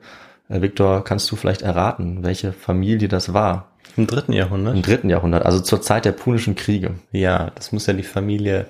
Äh, 0.49 0.61
Viktor, 0.61 1.05
kannst 1.05 1.31
du 1.31 1.37
vielleicht 1.37 1.63
erraten, 1.63 2.23
welche 2.23 2.53
Familie 2.53 3.09
das 3.09 3.33
war? 3.33 3.69
Im 3.97 4.07
dritten 4.07 4.33
Jahrhundert? 4.33 4.75
Im 4.75 4.83
dritten 4.83 5.11
Jahrhundert, 5.11 5.45
also 5.45 5.61
zur 5.61 5.83
Zeit 5.83 6.05
der 6.05 6.13
Punischen 6.13 6.55
Kriege. 6.55 6.95
Ja, 7.13 7.51
das 7.55 7.73
muss 7.73 7.87
ja 7.87 7.93
die 7.93 8.03
Familie 8.03 8.67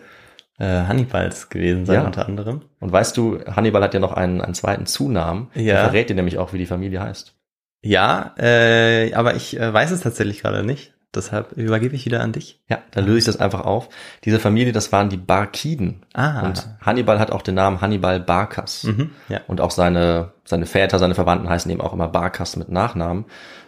Hannibals 0.66 1.48
gewesen 1.48 1.86
sein, 1.86 1.96
Ja. 2.00 2.06
unter 2.06 2.26
anderem. 2.26 2.62
Und 2.80 2.92
weißt 2.92 3.16
du, 3.16 3.38
Hannibal 3.46 3.82
hat 3.82 3.94
ja 3.94 4.00
noch 4.00 4.12
einen, 4.12 4.40
einen 4.40 4.54
zweiten 4.54 4.86
Zunamen. 4.86 5.48
Ja. 5.54 5.74
Der 5.74 5.84
verrät 5.84 6.10
dir 6.10 6.14
nämlich 6.16 6.38
auch, 6.38 6.52
wie 6.52 6.58
die 6.58 6.66
Familie 6.66 7.00
heißt. 7.00 7.34
Ja, 7.82 8.34
äh, 8.38 9.14
aber 9.14 9.34
ich 9.36 9.58
äh, 9.58 9.72
weiß 9.72 9.90
es 9.90 10.00
tatsächlich 10.00 10.42
gerade 10.42 10.62
nicht. 10.62 10.94
Deshalb 11.12 11.52
übergebe 11.52 11.96
ich 11.96 12.04
wieder 12.06 12.20
an 12.20 12.30
dich. 12.32 12.62
Ja, 12.68 12.78
dann 12.92 13.04
löse 13.04 13.18
ich 13.18 13.24
das 13.24 13.40
einfach 13.40 13.62
auf. 13.64 13.88
Diese 14.24 14.38
Familie, 14.38 14.72
das 14.72 14.92
waren 14.92 15.08
die 15.08 15.16
Barkiden. 15.16 16.06
Ah. 16.14 16.42
Und 16.46 16.68
Hannibal 16.82 17.18
hat 17.18 17.32
auch 17.32 17.42
den 17.42 17.56
Namen 17.56 17.80
Hannibal 17.80 18.20
Barkas. 18.20 18.84
Mhm, 18.84 19.10
ja. 19.28 19.40
Und 19.48 19.60
auch 19.60 19.72
seine, 19.72 20.34
seine 20.44 20.66
Väter, 20.66 21.00
seine 21.00 21.16
Verwandten 21.16 21.48
heißen 21.48 21.68
eben 21.70 21.80
auch 21.80 21.92
immer 21.92 22.06
Barkas 22.06 22.54
mit 22.54 22.68
Nachnamen. 22.68 23.24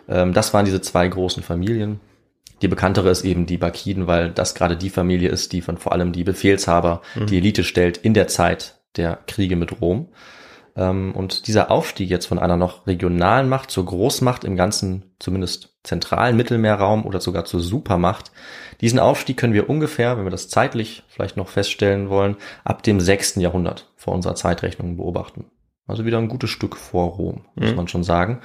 Ähm, 0.09 0.33
das 0.35 0.55
waren 0.55 0.67
diese 0.67 0.83
zwei 0.83 1.09
großen 1.09 1.43
Familien. 1.43 1.99
Die 2.63 2.69
bekanntere 2.69 3.11
ist 3.11 3.25
eben 3.25 3.47
die 3.47 3.59
Barkiden, 3.59 4.07
weil 4.07 4.31
das 4.31 4.55
gerade 4.55 4.77
die 4.77 4.91
Familie 4.91 5.29
ist, 5.29 5.53
die 5.53 5.61
von 5.61 5.77
vor 5.77 5.93
allem 5.93 6.13
die 6.13 6.25
Befehlshaber, 6.25 7.03
die 7.29 7.37
Elite 7.37 7.65
stellt 7.65 7.99
in 7.99 8.15
der 8.15 8.29
Zeit 8.29 8.81
der 8.97 9.19
Kriege 9.27 9.57
mit 9.57 9.81
Rom. 9.81 10.09
Ähm, 10.77 11.13
und 11.15 11.49
dieser 11.49 11.71
Aufstieg 11.71 12.09
jetzt 12.09 12.27
von 12.27 12.39
einer 12.39 12.57
noch 12.57 12.87
regionalen 12.87 13.49
Macht 13.49 13.71
zur 13.71 13.85
Großmacht 13.85 14.45
im 14.45 14.57
ganzen, 14.57 15.15
zumindest 15.19 15.77
zentralen 15.83 16.37
Mittelmeerraum 16.37 17.05
oder 17.05 17.21
sogar 17.21 17.45
zur 17.45 17.61
Supermacht, 17.61 18.31
diesen 18.81 18.99
Aufstieg 18.99 19.37
können 19.37 19.55
wir 19.55 19.69
ungefähr, 19.69 20.17
wenn 20.17 20.25
wir 20.25 20.31
das 20.31 20.49
zeitlich 20.49 21.03
vielleicht 21.09 21.37
noch 21.37 21.49
feststellen 21.49 22.09
wollen, 22.09 22.37
ab 22.65 22.83
dem 22.83 23.01
sechsten 23.01 23.41
Jahrhundert 23.41 23.91
vor 23.97 24.15
unserer 24.15 24.35
Zeitrechnung 24.35 24.97
beobachten. 24.97 25.47
Also 25.87 26.05
wieder 26.05 26.19
ein 26.19 26.29
gutes 26.29 26.51
Stück 26.51 26.77
vor 26.77 27.11
Rom, 27.17 27.45
muss 27.57 27.71
Mhm. 27.71 27.77
man 27.77 27.89
schon 27.89 28.05
sagen. 28.05 28.41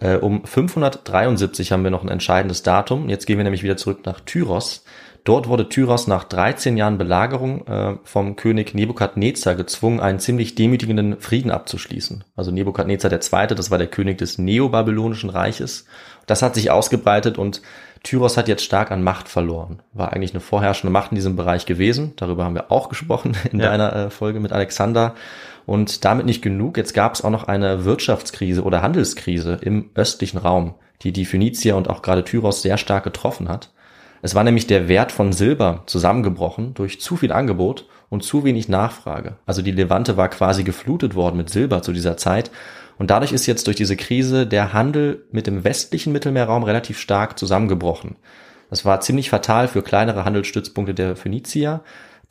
Äh, 0.00 0.16
um 0.16 0.44
573 0.44 1.72
haben 1.72 1.84
wir 1.84 1.90
noch 1.90 2.02
ein 2.02 2.08
entscheidendes 2.08 2.62
Datum. 2.62 3.08
Jetzt 3.08 3.26
gehen 3.26 3.36
wir 3.38 3.44
nämlich 3.44 3.62
wieder 3.62 3.76
zurück 3.76 4.00
nach 4.06 4.20
Tyros. 4.20 4.84
Dort 5.24 5.48
wurde 5.48 5.68
Tyros 5.68 6.06
nach 6.06 6.24
13 6.24 6.76
Jahren 6.78 6.96
Belagerung 6.98 7.66
äh, 7.66 7.96
vom 8.04 8.36
König 8.36 8.74
Nebukadnezar 8.74 9.54
gezwungen, 9.54 10.00
einen 10.00 10.18
ziemlich 10.18 10.54
demütigenden 10.54 11.20
Frieden 11.20 11.50
abzuschließen. 11.50 12.24
Also 12.36 12.50
Nebukadnezar 12.50 13.12
II., 13.12 13.46
das 13.54 13.70
war 13.70 13.76
der 13.78 13.86
König 13.86 14.16
des 14.18 14.38
Neobabylonischen 14.38 15.28
Reiches. 15.30 15.84
Das 16.26 16.40
hat 16.42 16.54
sich 16.54 16.70
ausgebreitet 16.70 17.36
und 17.38 17.60
Tyros 18.02 18.38
hat 18.38 18.48
jetzt 18.48 18.64
stark 18.64 18.90
an 18.92 19.02
Macht 19.02 19.28
verloren. 19.28 19.82
War 19.92 20.14
eigentlich 20.14 20.32
eine 20.32 20.40
vorherrschende 20.40 20.90
Macht 20.90 21.12
in 21.12 21.16
diesem 21.16 21.36
Bereich 21.36 21.66
gewesen. 21.66 22.14
Darüber 22.16 22.44
haben 22.44 22.54
wir 22.54 22.72
auch 22.72 22.88
gesprochen 22.88 23.36
in 23.52 23.60
Ja. 23.60 23.66
deiner 23.66 23.94
äh, 23.94 24.10
Folge 24.10 24.40
mit 24.40 24.52
Alexander. 24.52 25.14
Und 25.66 26.04
damit 26.04 26.26
nicht 26.26 26.42
genug. 26.42 26.76
Jetzt 26.76 26.94
gab 26.94 27.14
es 27.14 27.22
auch 27.22 27.30
noch 27.30 27.44
eine 27.44 27.84
Wirtschaftskrise 27.84 28.62
oder 28.62 28.82
Handelskrise 28.82 29.58
im 29.60 29.90
östlichen 29.94 30.38
Raum, 30.38 30.74
die 31.02 31.12
die 31.12 31.24
Phönizier 31.24 31.76
und 31.76 31.88
auch 31.88 32.02
gerade 32.02 32.24
Tyros 32.24 32.62
sehr 32.62 32.76
stark 32.76 33.04
getroffen 33.04 33.48
hat. 33.48 33.70
Es 34.22 34.34
war 34.34 34.44
nämlich 34.44 34.66
der 34.66 34.88
Wert 34.88 35.12
von 35.12 35.32
Silber 35.32 35.84
zusammengebrochen 35.86 36.74
durch 36.74 37.00
zu 37.00 37.16
viel 37.16 37.32
Angebot 37.32 37.86
und 38.10 38.22
zu 38.22 38.44
wenig 38.44 38.68
Nachfrage. 38.68 39.36
Also 39.46 39.62
die 39.62 39.70
Levante 39.70 40.16
war 40.16 40.28
quasi 40.28 40.62
geflutet 40.62 41.14
worden 41.14 41.38
mit 41.38 41.48
Silber 41.48 41.80
zu 41.80 41.92
dieser 41.92 42.16
Zeit. 42.16 42.50
Und 42.98 43.10
dadurch 43.10 43.32
ist 43.32 43.46
jetzt 43.46 43.66
durch 43.66 43.76
diese 43.76 43.96
Krise 43.96 44.46
der 44.46 44.74
Handel 44.74 45.24
mit 45.32 45.46
dem 45.46 45.64
westlichen 45.64 46.12
Mittelmeerraum 46.12 46.64
relativ 46.64 46.98
stark 46.98 47.38
zusammengebrochen. 47.38 48.16
Das 48.68 48.84
war 48.84 49.00
ziemlich 49.00 49.30
fatal 49.30 49.68
für 49.68 49.82
kleinere 49.82 50.24
Handelsstützpunkte 50.24 50.92
der 50.92 51.16
Phönizier. 51.16 51.80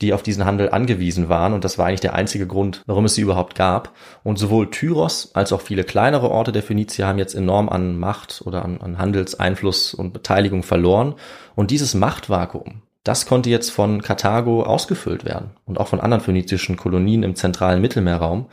Die 0.00 0.12
auf 0.12 0.22
diesen 0.22 0.44
Handel 0.44 0.70
angewiesen 0.70 1.28
waren 1.28 1.52
und 1.52 1.64
das 1.64 1.78
war 1.78 1.86
eigentlich 1.86 2.00
der 2.00 2.14
einzige 2.14 2.46
Grund, 2.46 2.82
warum 2.86 3.04
es 3.04 3.14
sie 3.14 3.20
überhaupt 3.20 3.54
gab. 3.54 3.92
Und 4.22 4.38
sowohl 4.38 4.70
Tyros 4.70 5.30
als 5.34 5.52
auch 5.52 5.60
viele 5.60 5.84
kleinere 5.84 6.30
Orte 6.30 6.52
der 6.52 6.62
Phönizier 6.62 7.06
haben 7.06 7.18
jetzt 7.18 7.34
enorm 7.34 7.68
an 7.68 7.98
Macht 7.98 8.42
oder 8.44 8.64
an, 8.64 8.80
an 8.80 8.98
Handelseinfluss 8.98 9.94
und 9.94 10.12
Beteiligung 10.12 10.62
verloren. 10.62 11.14
Und 11.54 11.70
dieses 11.70 11.94
Machtvakuum, 11.94 12.82
das 13.04 13.26
konnte 13.26 13.50
jetzt 13.50 13.70
von 13.70 14.02
Karthago 14.02 14.62
ausgefüllt 14.62 15.24
werden 15.24 15.50
und 15.66 15.78
auch 15.78 15.88
von 15.88 16.00
anderen 16.00 16.22
phönizischen 16.22 16.76
Kolonien 16.76 17.22
im 17.22 17.34
zentralen 17.34 17.80
Mittelmeerraum. 17.80 18.46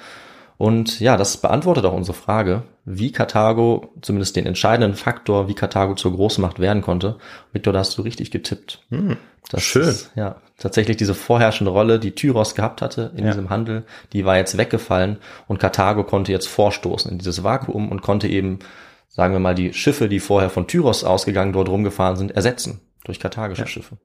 Und 0.57 0.99
ja, 0.99 1.17
das 1.17 1.37
beantwortet 1.37 1.85
auch 1.85 1.93
unsere 1.93 2.17
Frage, 2.17 2.63
wie 2.83 3.11
Karthago, 3.11 3.93
zumindest 4.01 4.35
den 4.35 4.45
entscheidenden 4.47 4.95
Faktor, 4.95 5.47
wie 5.47 5.53
Karthago 5.53 5.93
zur 5.93 6.13
Großmacht 6.13 6.59
werden 6.59 6.81
konnte. 6.81 7.17
Victor, 7.53 7.73
da 7.73 7.79
hast 7.79 7.97
du 7.97 8.01
richtig 8.01 8.31
getippt. 8.31 8.81
Hm, 8.89 9.17
Das 9.51 9.61
schön. 9.61 9.83
Ist, 9.87 10.11
ja, 10.15 10.37
tatsächlich 10.57 10.97
diese 10.97 11.13
vorherrschende 11.13 11.71
Rolle, 11.71 11.99
die 11.99 12.15
Tyros 12.15 12.55
gehabt 12.55 12.81
hatte 12.81 13.11
in 13.15 13.23
Ja. 13.25 13.31
diesem 13.31 13.49
Handel, 13.51 13.85
die 14.13 14.25
war 14.25 14.37
jetzt 14.37 14.57
weggefallen 14.57 15.17
und 15.47 15.59
Karthago 15.59 16.03
konnte 16.03 16.31
jetzt 16.31 16.47
vorstoßen 16.47 17.11
in 17.11 17.19
dieses 17.19 17.43
Vakuum 17.43 17.89
und 17.89 18.01
konnte 18.01 18.27
eben, 18.27 18.59
sagen 19.09 19.33
wir 19.33 19.39
mal, 19.39 19.53
die 19.55 19.73
Schiffe, 19.73 20.09
die 20.09 20.19
vorher 20.19 20.49
von 20.49 20.65
Tyros 20.67 21.03
ausgegangen 21.03 21.53
dort 21.53 21.69
rumgefahren 21.69 22.15
sind, 22.17 22.31
ersetzen 22.31 22.81
durch 23.05 23.19
karthagische 23.19 23.61
Ja. 23.61 23.67
Schiffe. 23.67 23.97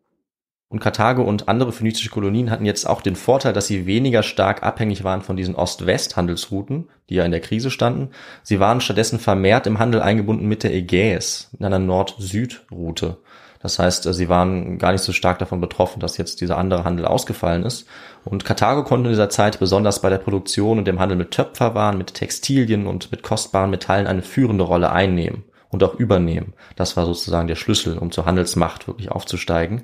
Und 0.72 0.80
Karthago 0.80 1.20
und 1.22 1.50
andere 1.50 1.70
phönizische 1.70 2.08
Kolonien 2.08 2.50
hatten 2.50 2.64
jetzt 2.64 2.88
auch 2.88 3.02
den 3.02 3.14
Vorteil, 3.14 3.52
dass 3.52 3.66
sie 3.66 3.84
weniger 3.84 4.22
stark 4.22 4.62
abhängig 4.62 5.04
waren 5.04 5.20
von 5.20 5.36
diesen 5.36 5.54
Ost-West-Handelsrouten, 5.54 6.88
die 7.10 7.16
ja 7.16 7.26
in 7.26 7.30
der 7.30 7.40
Krise 7.40 7.70
standen. 7.70 8.08
Sie 8.42 8.58
waren 8.58 8.80
stattdessen 8.80 9.18
vermehrt 9.18 9.66
im 9.66 9.78
Handel 9.78 10.00
eingebunden 10.00 10.48
mit 10.48 10.62
der 10.62 10.72
Ägäis, 10.72 11.50
in 11.58 11.66
einer 11.66 11.78
Nord-Süd-Route. 11.78 13.18
Das 13.60 13.78
heißt, 13.78 14.06
äh, 14.06 14.14
sie 14.14 14.30
waren 14.30 14.78
gar 14.78 14.92
nicht 14.92 15.04
so 15.04 15.12
stark 15.12 15.38
davon 15.40 15.60
betroffen, 15.60 16.00
dass 16.00 16.16
jetzt 16.16 16.40
dieser 16.40 16.56
andere 16.56 16.84
Handel 16.84 17.04
ausgefallen 17.04 17.64
ist. 17.64 17.86
Und 18.24 18.46
Karthago 18.46 18.82
konnte 18.82 19.08
in 19.08 19.12
dieser 19.12 19.28
Zeit 19.28 19.58
besonders 19.58 20.00
bei 20.00 20.08
der 20.08 20.16
Produktion 20.16 20.78
und 20.78 20.88
dem 20.88 21.00
Handel 21.00 21.18
mit 21.18 21.32
Töpferwaren, 21.32 21.98
mit 21.98 22.14
Textilien 22.14 22.86
und 22.86 23.12
mit 23.12 23.22
kostbaren 23.22 23.70
Metallen 23.70 24.06
eine 24.06 24.22
führende 24.22 24.64
Rolle 24.64 24.90
einnehmen 24.90 25.44
und 25.72 25.82
auch 25.82 25.94
übernehmen. 25.94 26.52
Das 26.76 26.96
war 26.96 27.06
sozusagen 27.06 27.48
der 27.48 27.56
Schlüssel, 27.56 27.98
um 27.98 28.12
zur 28.12 28.26
Handelsmacht 28.26 28.86
wirklich 28.86 29.10
aufzusteigen. 29.10 29.82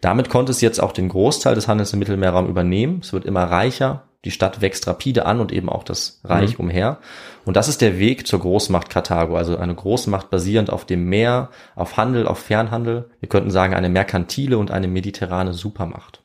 Damit 0.00 0.28
konnte 0.28 0.50
es 0.50 0.60
jetzt 0.60 0.80
auch 0.80 0.92
den 0.92 1.08
Großteil 1.08 1.54
des 1.54 1.68
Handels 1.68 1.92
im 1.92 2.00
Mittelmeerraum 2.00 2.48
übernehmen. 2.48 3.00
Es 3.02 3.12
wird 3.12 3.24
immer 3.24 3.44
reicher. 3.44 4.02
Die 4.24 4.30
Stadt 4.32 4.60
wächst 4.60 4.88
rapide 4.88 5.24
an 5.24 5.38
und 5.38 5.52
eben 5.52 5.68
auch 5.68 5.84
das 5.84 6.20
Reich 6.24 6.58
umher. 6.58 6.98
Und 7.44 7.56
das 7.56 7.68
ist 7.68 7.80
der 7.80 7.98
Weg 7.98 8.26
zur 8.26 8.40
Großmacht 8.40 8.90
Karthago. 8.90 9.36
Also 9.36 9.56
eine 9.56 9.74
Großmacht 9.74 10.30
basierend 10.30 10.70
auf 10.70 10.84
dem 10.84 11.04
Meer, 11.04 11.50
auf 11.76 11.96
Handel, 11.96 12.26
auf 12.26 12.38
Fernhandel. 12.38 13.10
Wir 13.20 13.28
könnten 13.28 13.50
sagen 13.50 13.74
eine 13.74 13.88
merkantile 13.88 14.58
und 14.58 14.72
eine 14.72 14.88
mediterrane 14.88 15.52
Supermacht. 15.52 16.24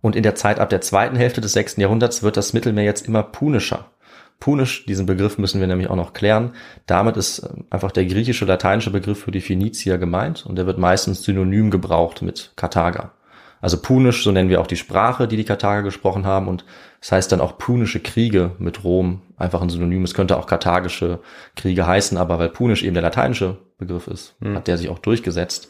Und 0.00 0.14
in 0.14 0.22
der 0.22 0.36
Zeit 0.36 0.60
ab 0.60 0.68
der 0.68 0.82
zweiten 0.82 1.16
Hälfte 1.16 1.40
des 1.40 1.54
sechsten 1.54 1.80
Jahrhunderts 1.80 2.22
wird 2.22 2.36
das 2.36 2.52
Mittelmeer 2.52 2.84
jetzt 2.84 3.08
immer 3.08 3.24
punischer. 3.24 3.90
Punisch, 4.38 4.84
diesen 4.86 5.06
Begriff 5.06 5.38
müssen 5.38 5.60
wir 5.60 5.66
nämlich 5.66 5.88
auch 5.88 5.96
noch 5.96 6.12
klären. 6.12 6.52
Damit 6.86 7.16
ist 7.16 7.40
äh, 7.40 7.48
einfach 7.70 7.92
der 7.92 8.04
griechische, 8.04 8.44
lateinische 8.44 8.90
Begriff 8.90 9.20
für 9.20 9.30
die 9.30 9.40
Phönizier 9.40 9.98
gemeint 9.98 10.44
und 10.46 10.56
der 10.56 10.66
wird 10.66 10.78
meistens 10.78 11.22
synonym 11.22 11.70
gebraucht 11.70 12.22
mit 12.22 12.52
Karthager. 12.56 13.12
Also 13.60 13.80
Punisch, 13.80 14.22
so 14.22 14.32
nennen 14.32 14.50
wir 14.50 14.60
auch 14.60 14.66
die 14.66 14.76
Sprache, 14.76 15.26
die 15.26 15.36
die 15.36 15.44
Karthager 15.44 15.82
gesprochen 15.82 16.26
haben 16.26 16.46
und 16.46 16.64
das 17.00 17.12
heißt 17.12 17.32
dann 17.32 17.40
auch 17.40 17.58
punische 17.58 18.00
Kriege 18.00 18.52
mit 18.58 18.84
Rom, 18.84 19.22
einfach 19.36 19.62
ein 19.62 19.70
Synonym. 19.70 20.04
Es 20.04 20.14
könnte 20.14 20.36
auch 20.36 20.46
karthagische 20.46 21.20
Kriege 21.54 21.86
heißen, 21.86 22.18
aber 22.18 22.38
weil 22.38 22.50
Punisch 22.50 22.82
eben 22.82 22.94
der 22.94 23.02
lateinische 23.02 23.56
Begriff 23.78 24.06
ist, 24.08 24.34
hat 24.54 24.68
der 24.68 24.78
sich 24.78 24.88
auch 24.88 24.98
durchgesetzt. 24.98 25.68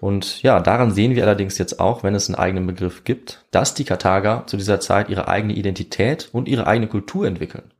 Und 0.00 0.42
ja, 0.42 0.58
daran 0.58 0.90
sehen 0.90 1.14
wir 1.14 1.22
allerdings 1.22 1.58
jetzt 1.58 1.78
auch, 1.78 2.02
wenn 2.02 2.16
es 2.16 2.28
einen 2.28 2.34
eigenen 2.34 2.66
Begriff 2.66 3.04
gibt, 3.04 3.44
dass 3.52 3.74
die 3.74 3.84
Karthager 3.84 4.42
zu 4.46 4.56
dieser 4.56 4.80
Zeit 4.80 5.08
ihre 5.08 5.28
eigene 5.28 5.52
Identität 5.52 6.28
und 6.32 6.48
ihre 6.48 6.66
eigene 6.66 6.88
Kultur 6.88 7.26
entwickeln. 7.26 7.71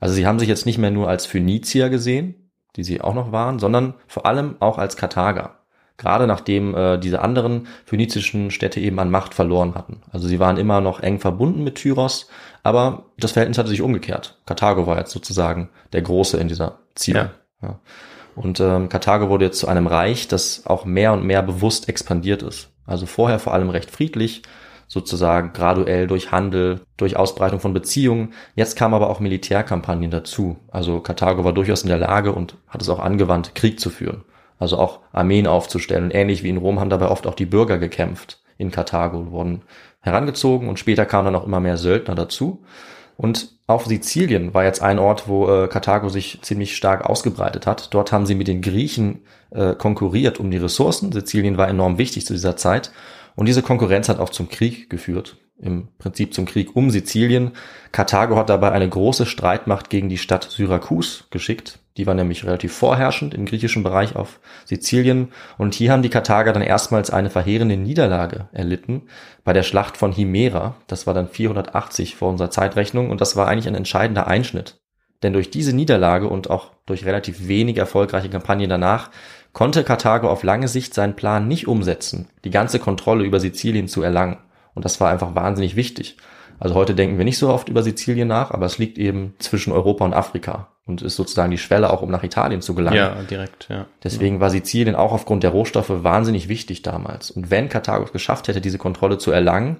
Also 0.00 0.14
sie 0.14 0.26
haben 0.26 0.38
sich 0.38 0.48
jetzt 0.48 0.66
nicht 0.66 0.78
mehr 0.78 0.90
nur 0.90 1.08
als 1.08 1.26
Phönizier 1.26 1.90
gesehen, 1.90 2.50
die 2.76 2.84
sie 2.84 3.00
auch 3.00 3.14
noch 3.14 3.32
waren, 3.32 3.58
sondern 3.58 3.94
vor 4.06 4.26
allem 4.26 4.56
auch 4.60 4.78
als 4.78 4.96
Karthager. 4.96 5.56
Gerade 5.98 6.26
nachdem 6.26 6.74
äh, 6.74 6.98
diese 6.98 7.20
anderen 7.20 7.66
phönizischen 7.84 8.50
Städte 8.50 8.80
eben 8.80 8.98
an 8.98 9.10
Macht 9.10 9.34
verloren 9.34 9.74
hatten. 9.74 10.00
Also 10.10 10.28
sie 10.28 10.40
waren 10.40 10.56
immer 10.56 10.80
noch 10.80 11.00
eng 11.00 11.20
verbunden 11.20 11.62
mit 11.62 11.74
Tyros, 11.74 12.28
aber 12.62 13.04
das 13.18 13.32
Verhältnis 13.32 13.58
hatte 13.58 13.68
sich 13.68 13.82
umgekehrt. 13.82 14.38
Karthago 14.46 14.86
war 14.86 14.96
jetzt 14.96 15.12
sozusagen 15.12 15.68
der 15.92 16.00
Große 16.00 16.38
in 16.38 16.48
dieser 16.48 16.78
Ziele. 16.94 17.32
Ja. 17.60 17.78
Und 18.34 18.60
ähm, 18.60 18.88
Karthago 18.88 19.28
wurde 19.28 19.44
jetzt 19.44 19.58
zu 19.58 19.68
einem 19.68 19.86
Reich, 19.86 20.26
das 20.26 20.64
auch 20.64 20.86
mehr 20.86 21.12
und 21.12 21.24
mehr 21.24 21.42
bewusst 21.42 21.90
expandiert 21.90 22.42
ist. 22.42 22.70
Also 22.86 23.04
vorher 23.04 23.38
vor 23.38 23.52
allem 23.52 23.68
recht 23.68 23.90
friedlich, 23.90 24.40
sozusagen 24.90 25.52
graduell 25.52 26.08
durch 26.08 26.32
Handel, 26.32 26.80
durch 26.96 27.16
Ausbreitung 27.16 27.60
von 27.60 27.72
Beziehungen. 27.72 28.34
Jetzt 28.56 28.74
kamen 28.74 28.92
aber 28.92 29.08
auch 29.08 29.20
Militärkampagnen 29.20 30.10
dazu. 30.10 30.56
Also 30.68 30.98
Karthago 30.98 31.44
war 31.44 31.52
durchaus 31.52 31.82
in 31.82 31.88
der 31.88 31.98
Lage 31.98 32.32
und 32.32 32.56
hat 32.66 32.82
es 32.82 32.88
auch 32.88 32.98
angewandt, 32.98 33.54
Krieg 33.54 33.78
zu 33.78 33.88
führen. 33.88 34.24
Also 34.58 34.78
auch 34.78 34.98
Armeen 35.12 35.46
aufzustellen. 35.46 36.04
Und 36.04 36.14
ähnlich 36.14 36.42
wie 36.42 36.48
in 36.48 36.56
Rom 36.56 36.80
haben 36.80 36.90
dabei 36.90 37.06
oft 37.06 37.28
auch 37.28 37.36
die 37.36 37.46
Bürger 37.46 37.78
gekämpft 37.78 38.40
in 38.58 38.72
Karthago, 38.72 39.30
wurden 39.30 39.62
herangezogen 40.00 40.68
und 40.68 40.80
später 40.80 41.06
kamen 41.06 41.26
dann 41.26 41.36
auch 41.36 41.46
immer 41.46 41.60
mehr 41.60 41.76
Söldner 41.76 42.16
dazu. 42.16 42.64
Und 43.16 43.52
auf 43.68 43.86
Sizilien 43.86 44.54
war 44.54 44.64
jetzt 44.64 44.82
ein 44.82 44.98
Ort, 44.98 45.28
wo 45.28 45.48
äh, 45.48 45.68
Karthago 45.68 46.08
sich 46.08 46.40
ziemlich 46.42 46.74
stark 46.74 47.04
ausgebreitet 47.04 47.64
hat. 47.64 47.94
Dort 47.94 48.10
haben 48.10 48.26
sie 48.26 48.34
mit 48.34 48.48
den 48.48 48.60
Griechen 48.60 49.20
äh, 49.50 49.74
konkurriert 49.76 50.40
um 50.40 50.50
die 50.50 50.56
Ressourcen. 50.56 51.12
Sizilien 51.12 51.58
war 51.58 51.68
enorm 51.68 51.96
wichtig 51.96 52.26
zu 52.26 52.32
dieser 52.32 52.56
Zeit. 52.56 52.90
Und 53.36 53.46
diese 53.46 53.62
Konkurrenz 53.62 54.08
hat 54.08 54.18
auch 54.18 54.30
zum 54.30 54.48
Krieg 54.48 54.90
geführt. 54.90 55.36
Im 55.62 55.88
Prinzip 55.98 56.32
zum 56.32 56.46
Krieg 56.46 56.74
um 56.74 56.90
Sizilien. 56.90 57.52
Karthago 57.92 58.36
hat 58.36 58.48
dabei 58.48 58.72
eine 58.72 58.88
große 58.88 59.26
Streitmacht 59.26 59.90
gegen 59.90 60.08
die 60.08 60.16
Stadt 60.16 60.44
Syrakus 60.44 61.26
geschickt. 61.30 61.80
Die 61.98 62.06
war 62.06 62.14
nämlich 62.14 62.46
relativ 62.46 62.72
vorherrschend 62.72 63.34
im 63.34 63.44
griechischen 63.44 63.82
Bereich 63.82 64.16
auf 64.16 64.40
Sizilien. 64.64 65.32
Und 65.58 65.74
hier 65.74 65.92
haben 65.92 66.02
die 66.02 66.08
Karthager 66.08 66.54
dann 66.54 66.62
erstmals 66.62 67.10
eine 67.10 67.28
verheerende 67.28 67.76
Niederlage 67.76 68.48
erlitten 68.52 69.02
bei 69.44 69.52
der 69.52 69.62
Schlacht 69.62 69.98
von 69.98 70.12
Himera. 70.12 70.76
Das 70.86 71.06
war 71.06 71.12
dann 71.12 71.28
480 71.28 72.16
vor 72.16 72.30
unserer 72.30 72.50
Zeitrechnung. 72.50 73.10
Und 73.10 73.20
das 73.20 73.36
war 73.36 73.46
eigentlich 73.46 73.68
ein 73.68 73.74
entscheidender 73.74 74.26
Einschnitt. 74.26 74.80
Denn 75.22 75.34
durch 75.34 75.50
diese 75.50 75.74
Niederlage 75.74 76.28
und 76.28 76.48
auch 76.48 76.70
durch 76.86 77.04
relativ 77.04 77.46
wenig 77.46 77.76
erfolgreiche 77.76 78.30
Kampagnen 78.30 78.70
danach 78.70 79.10
konnte 79.52 79.84
Karthago 79.84 80.28
auf 80.28 80.42
lange 80.42 80.68
Sicht 80.68 80.94
seinen 80.94 81.16
Plan 81.16 81.48
nicht 81.48 81.66
umsetzen, 81.66 82.28
die 82.44 82.50
ganze 82.50 82.78
Kontrolle 82.78 83.24
über 83.24 83.40
Sizilien 83.40 83.88
zu 83.88 84.02
erlangen. 84.02 84.38
Und 84.74 84.84
das 84.84 85.00
war 85.00 85.10
einfach 85.10 85.34
wahnsinnig 85.34 85.76
wichtig. 85.76 86.16
Also 86.60 86.74
heute 86.74 86.94
denken 86.94 87.16
wir 87.16 87.24
nicht 87.24 87.38
so 87.38 87.48
oft 87.48 87.68
über 87.68 87.82
Sizilien 87.82 88.28
nach, 88.28 88.50
aber 88.50 88.66
es 88.66 88.78
liegt 88.78 88.98
eben 88.98 89.34
zwischen 89.38 89.72
Europa 89.72 90.04
und 90.04 90.12
Afrika 90.12 90.68
und 90.86 91.00
ist 91.00 91.16
sozusagen 91.16 91.50
die 91.50 91.58
Schwelle 91.58 91.90
auch, 91.90 92.02
um 92.02 92.10
nach 92.10 92.22
Italien 92.22 92.60
zu 92.60 92.74
gelangen. 92.74 92.96
Ja, 92.96 93.14
direkt, 93.22 93.68
ja. 93.70 93.86
Deswegen 94.04 94.40
war 94.40 94.50
Sizilien 94.50 94.94
auch 94.94 95.12
aufgrund 95.12 95.42
der 95.42 95.50
Rohstoffe 95.50 95.90
wahnsinnig 96.04 96.48
wichtig 96.48 96.82
damals. 96.82 97.30
Und 97.30 97.50
wenn 97.50 97.70
Karthago 97.70 98.04
es 98.04 98.12
geschafft 98.12 98.48
hätte, 98.48 98.60
diese 98.60 98.78
Kontrolle 98.78 99.16
zu 99.16 99.30
erlangen, 99.30 99.78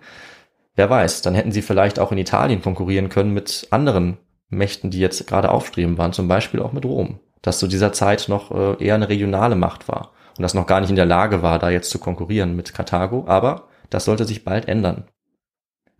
wer 0.74 0.88
weiß, 0.88 1.20
dann 1.20 1.34
hätten 1.34 1.52
sie 1.52 1.62
vielleicht 1.62 1.98
auch 1.98 2.12
in 2.12 2.18
Italien 2.18 2.62
konkurrieren 2.62 3.10
können 3.10 3.34
mit 3.34 3.66
anderen 3.70 4.16
Mächten, 4.48 4.90
die 4.90 5.00
jetzt 5.00 5.26
gerade 5.26 5.50
aufstreben 5.50 5.98
waren, 5.98 6.14
zum 6.14 6.28
Beispiel 6.28 6.60
auch 6.60 6.72
mit 6.72 6.84
Rom, 6.86 7.20
das 7.42 7.58
zu 7.58 7.66
dieser 7.66 7.92
Zeit 7.92 8.26
noch 8.28 8.50
äh, 8.50 8.84
eher 8.84 8.94
eine 8.94 9.08
regionale 9.08 9.56
Macht 9.56 9.88
war 9.88 10.12
und 10.36 10.42
das 10.42 10.54
noch 10.54 10.66
gar 10.66 10.80
nicht 10.80 10.90
in 10.90 10.96
der 10.96 11.06
Lage 11.06 11.42
war, 11.42 11.58
da 11.58 11.70
jetzt 11.70 11.90
zu 11.90 11.98
konkurrieren 11.98 12.56
mit 12.56 12.74
Karthago, 12.74 13.24
aber 13.26 13.68
das 13.90 14.04
sollte 14.04 14.24
sich 14.24 14.44
bald 14.44 14.68
ändern. 14.68 15.04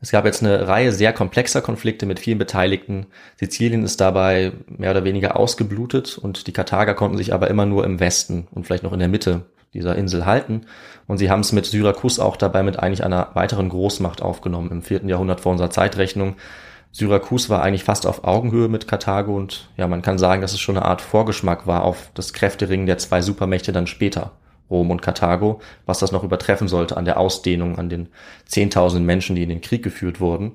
Es 0.03 0.12
gab 0.12 0.24
jetzt 0.24 0.42
eine 0.42 0.66
Reihe 0.66 0.92
sehr 0.92 1.12
komplexer 1.12 1.61
Konflikte 1.61 2.07
mit 2.07 2.18
vielen 2.18 2.38
Beteiligten. 2.38 3.07
Sizilien 3.38 3.85
ist 3.85 4.00
dabei 4.00 4.53
mehr 4.66 4.92
oder 4.92 5.05
weniger 5.05 5.37
ausgeblutet 5.37 6.16
und 6.16 6.46
die 6.46 6.53
Karthager 6.53 6.94
konnten 6.94 7.18
sich 7.18 7.35
aber 7.35 7.48
immer 7.48 7.66
nur 7.66 7.85
im 7.85 8.00
Westen 8.00 8.48
und 8.53 8.64
vielleicht 8.64 8.83
noch 8.83 8.94
in 8.94 8.98
der 8.98 9.09
Mitte 9.09 9.42
dieser 9.74 9.96
Insel 9.96 10.24
halten. 10.24 10.62
Und 11.07 11.18
sie 11.18 11.31
haben 11.31 11.40
es 11.40 11.53
mit 11.53 11.66
Syrakus 11.66 12.18
auch 12.18 12.37
dabei 12.37 12.62
mit 12.62 12.79
eigentlich 12.79 13.05
einer 13.05 13.29
weiteren 13.35 13.68
Großmacht 13.68 14.22
aufgenommen 14.22 14.70
im 14.70 14.83
vierten 14.83 15.09
Jahrhundert 15.09 15.40
vor 15.40 15.53
unserer 15.53 15.70
Zeitrechnung. 15.70 16.37
Syrakus 16.92 17.48
war 17.48 17.62
eigentlich 17.62 17.85
fast 17.85 18.07
auf 18.07 18.24
Augenhöhe 18.24 18.68
mit 18.68 18.88
Karthago 18.88 19.37
und 19.37 19.68
ja, 19.76 19.87
man 19.87 20.03
kann 20.03 20.18
sagen, 20.18 20.42
dass 20.42 20.53
es 20.53 20.61
schon 20.61 20.76
eine 20.76 20.87
Art 20.87 21.00
Vorgeschmack 21.00 21.66
war 21.66 21.85
auf 21.85 22.11
das 22.14 22.33
Kräfteringen 22.33 22.87
der 22.87 22.98
zwei 22.98 23.22
Supermächte 23.22 23.72
dann 23.72 23.87
später. 23.87 24.33
Rom 24.68 24.90
und 24.90 25.03
Karthago, 25.03 25.61
was 25.85 25.98
das 25.98 26.12
noch 26.12 26.22
übertreffen 26.22 26.68
sollte 26.68 26.96
an 26.96 27.05
der 27.05 27.18
Ausdehnung, 27.18 27.79
an 27.79 27.88
den 27.88 28.09
Zehntausenden 28.46 29.05
Menschen, 29.05 29.35
die 29.35 29.42
in 29.42 29.48
den 29.48 29.61
Krieg 29.61 29.83
geführt 29.83 30.20
wurden. 30.20 30.53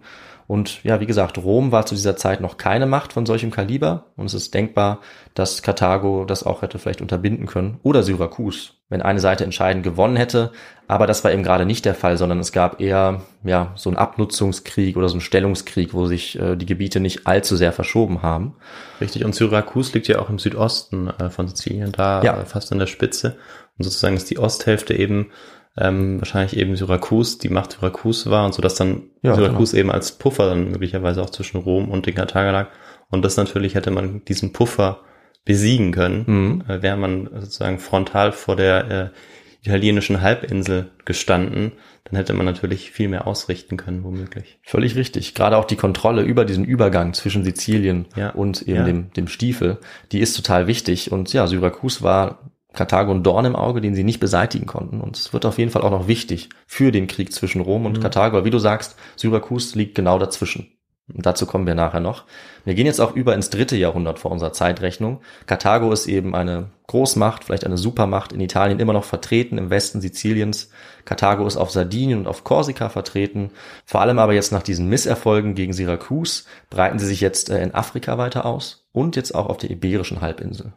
Und 0.47 0.83
ja, 0.83 0.99
wie 0.99 1.07
gesagt, 1.07 1.39
Rom 1.39 1.71
war 1.71 1.85
zu 1.87 1.95
dieser 1.95 2.17
Zeit 2.17 2.39
noch 2.39 2.57
keine 2.57 2.85
Macht 2.85 3.13
von 3.13 3.25
solchem 3.25 3.49
Kaliber 3.49 4.05
und 4.15 4.27
es 4.27 4.35
ist 4.35 4.53
denkbar, 4.53 4.99
dass 5.33 5.63
Karthago 5.63 6.23
das 6.25 6.43
auch 6.43 6.61
hätte 6.61 6.77
vielleicht 6.77 7.01
unterbinden 7.01 7.47
können 7.47 7.79
oder 7.81 8.03
Syrakus, 8.03 8.75
wenn 8.89 9.01
eine 9.01 9.19
Seite 9.19 9.43
entscheidend 9.43 9.83
gewonnen 9.83 10.15
hätte. 10.17 10.51
Aber 10.87 11.07
das 11.07 11.23
war 11.23 11.31
eben 11.31 11.41
gerade 11.41 11.65
nicht 11.65 11.83
der 11.85 11.95
Fall, 11.95 12.17
sondern 12.17 12.39
es 12.39 12.51
gab 12.51 12.79
eher 12.79 13.21
ja 13.43 13.71
so 13.75 13.89
einen 13.89 13.97
Abnutzungskrieg 13.97 14.97
oder 14.97 15.09
so 15.09 15.15
einen 15.15 15.21
Stellungskrieg, 15.21 15.95
wo 15.95 16.05
sich 16.05 16.39
äh, 16.39 16.55
die 16.55 16.67
Gebiete 16.67 16.99
nicht 16.99 17.25
allzu 17.25 17.55
sehr 17.55 17.73
verschoben 17.73 18.21
haben. 18.21 18.53
Richtig. 19.01 19.25
Und 19.25 19.33
Syrakus 19.33 19.93
liegt 19.95 20.07
ja 20.07 20.19
auch 20.19 20.29
im 20.29 20.37
Südosten 20.37 21.07
äh, 21.19 21.31
von 21.31 21.47
Sizilien, 21.47 21.91
da 21.91 22.21
Ja. 22.21 22.39
äh, 22.39 22.45
fast 22.45 22.71
an 22.71 22.77
der 22.77 22.85
Spitze. 22.85 23.37
Und 23.77 23.83
sozusagen 23.83 24.15
ist 24.15 24.29
die 24.29 24.37
Osthälfte 24.37 24.93
eben 24.93 25.31
ähm, 25.77 26.19
wahrscheinlich 26.19 26.55
eben 26.57 26.75
Syrakus, 26.75 27.37
die 27.37 27.49
Macht 27.49 27.73
Syrakus 27.73 28.29
war 28.29 28.45
und 28.45 28.53
so, 28.53 28.61
dass 28.61 28.75
dann 28.75 29.03
Ja, 29.21 29.35
Syrakus 29.35 29.73
eben 29.73 29.91
als 29.91 30.13
Puffer 30.13 30.47
dann 30.49 30.71
möglicherweise 30.71 31.21
auch 31.21 31.29
zwischen 31.29 31.57
Rom 31.57 31.89
und 31.89 32.05
den 32.05 32.15
Karthager 32.15 32.51
lag. 32.51 32.67
Und 33.09 33.23
das 33.25 33.37
natürlich 33.37 33.75
hätte 33.75 33.91
man 33.91 34.23
diesen 34.25 34.53
Puffer 34.53 35.01
besiegen 35.43 35.91
können, 35.91 36.23
Mhm. 36.27 36.63
äh, 36.67 36.81
wäre 36.81 36.97
man 36.97 37.29
sozusagen 37.41 37.77
frontal 37.79 38.31
vor 38.31 38.55
der 38.55 38.89
äh, 38.91 39.67
italienischen 39.67 40.21
Halbinsel 40.21 40.91
gestanden, 41.05 41.71
dann 42.03 42.17
hätte 42.17 42.33
man 42.33 42.45
natürlich 42.45 42.91
viel 42.91 43.07
mehr 43.09 43.25
ausrichten 43.25 43.77
können, 43.77 44.03
womöglich. 44.03 44.59
Völlig 44.63 44.95
richtig. 44.95 45.33
Gerade 45.33 45.57
auch 45.57 45.65
die 45.65 45.75
Kontrolle 45.75 46.21
über 46.21 46.45
diesen 46.45 46.63
Übergang 46.65 47.13
zwischen 47.13 47.43
Sizilien 47.43 48.05
Ja. 48.15 48.29
und 48.29 48.61
eben 48.63 48.77
Ja. 48.77 48.83
dem, 48.85 49.11
dem 49.13 49.27
Stiefel, 49.27 49.79
die 50.11 50.19
ist 50.19 50.35
total 50.35 50.67
wichtig. 50.67 51.11
Und 51.11 51.33
ja, 51.33 51.47
Syrakus 51.47 52.03
war 52.03 52.51
Karthago 52.75 53.11
ein 53.11 53.23
Dorn 53.23 53.45
im 53.45 53.55
Auge, 53.55 53.81
den 53.81 53.95
sie 53.95 54.03
nicht 54.03 54.19
beseitigen 54.19 54.65
konnten. 54.65 55.01
Und 55.01 55.17
es 55.17 55.33
wird 55.33 55.45
auf 55.45 55.57
jeden 55.57 55.71
Fall 55.71 55.81
auch 55.81 55.91
noch 55.91 56.07
wichtig 56.07 56.49
für 56.67 56.91
den 56.91 57.07
Krieg 57.07 57.33
zwischen 57.33 57.61
Rom 57.61 57.85
und 57.85 58.01
Karthago. 58.01 58.37
Weil 58.37 58.45
Wie 58.45 58.51
du 58.51 58.59
sagst, 58.59 58.95
Syrakus 59.15 59.75
liegt 59.75 59.95
genau 59.95 60.19
dazwischen. 60.19 60.75
Und 61.13 61.25
dazu 61.25 61.45
kommen 61.45 61.67
wir 61.67 61.75
nachher 61.75 61.99
noch. 61.99 62.23
Wir 62.63 62.73
gehen 62.73 62.87
jetzt 62.87 62.99
auch 62.99 63.15
über 63.15 63.35
ins 63.35 63.51
dritte 63.51 63.75
Jahrhundert 63.75 64.17
vor 64.17 64.31
unserer 64.31 64.53
Zeitrechnung. 64.53 65.21
Karthago 65.45 65.91
ist 65.91 66.07
eben 66.07 66.33
eine 66.33 66.71
Großmacht, 66.87 67.43
vielleicht 67.43 67.65
eine 67.65 67.77
Supermacht 67.77 68.33
in 68.33 68.39
Italien 68.39 68.79
immer 68.79 68.93
noch 68.93 69.03
vertreten, 69.03 69.59
im 69.59 69.69
Westen 69.69 70.01
Siziliens. 70.01 70.71
Karthago 71.05 71.45
ist 71.45 71.57
auf 71.57 71.69
Sardinien 71.69 72.19
und 72.19 72.27
auf 72.27 72.43
Korsika 72.43 72.89
vertreten. 72.89 73.51
Vor 73.85 74.01
allem 74.01 74.17
aber 74.17 74.33
jetzt 74.33 74.51
nach 74.51 74.63
diesen 74.63 74.89
Misserfolgen 74.89 75.53
gegen 75.53 75.73
Syrakus 75.73 76.45
breiten 76.71 76.97
sie 76.97 77.05
sich 77.05 77.21
jetzt 77.21 77.51
äh, 77.51 77.61
in 77.61 77.75
Afrika 77.75 78.17
weiter 78.17 78.45
aus 78.45 78.87
und 78.91 79.15
jetzt 79.15 79.35
auch 79.35 79.45
auf 79.45 79.57
der 79.57 79.69
Iberischen 79.69 80.21
Halbinsel. 80.21 80.73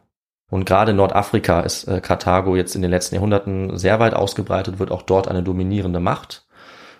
Und 0.49 0.65
gerade 0.65 0.91
in 0.91 0.97
Nordafrika 0.97 1.61
ist 1.61 1.87
äh, 1.87 2.01
Karthago 2.01 2.55
jetzt 2.55 2.75
in 2.75 2.81
den 2.81 2.91
letzten 2.91 3.15
Jahrhunderten 3.15 3.77
sehr 3.77 3.99
weit 3.99 4.13
ausgebreitet, 4.13 4.79
wird 4.79 4.91
auch 4.91 5.03
dort 5.03 5.27
eine 5.27 5.43
dominierende 5.43 5.99
Macht. 5.99 6.45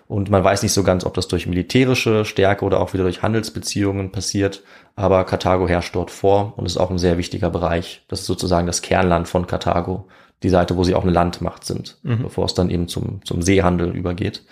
Und 0.06 0.28
man 0.28 0.42
weiß 0.42 0.62
nicht 0.64 0.72
so 0.72 0.82
ganz, 0.82 1.04
ob 1.04 1.14
das 1.14 1.28
durch 1.28 1.46
militärische 1.46 2.24
Stärke 2.24 2.64
oder 2.64 2.80
auch 2.80 2.94
wieder 2.94 3.04
durch 3.04 3.22
Handelsbeziehungen 3.22 4.10
passiert. 4.10 4.64
Aber 4.96 5.22
Karthago 5.24 5.68
herrscht 5.68 5.94
dort 5.94 6.10
vor 6.10 6.54
und 6.56 6.66
ist 6.66 6.78
auch 6.78 6.90
ein 6.90 6.98
sehr 6.98 7.16
wichtiger 7.16 7.50
Bereich. 7.50 8.02
Das 8.08 8.20
ist 8.20 8.26
sozusagen 8.26 8.66
das 8.66 8.82
Kernland 8.82 9.28
von 9.28 9.46
Karthago. 9.46 10.08
Die 10.42 10.48
Seite, 10.48 10.76
wo 10.76 10.82
sie 10.82 10.94
auch 10.94 11.02
eine 11.02 11.12
Landmacht 11.12 11.64
sind, 11.64 11.98
bevor 12.02 12.46
es 12.46 12.54
dann 12.54 12.70
eben 12.70 12.88
zum, 12.88 13.24
zum 13.24 13.42
Seehandel 13.42 13.94
übergeht. 13.94 14.42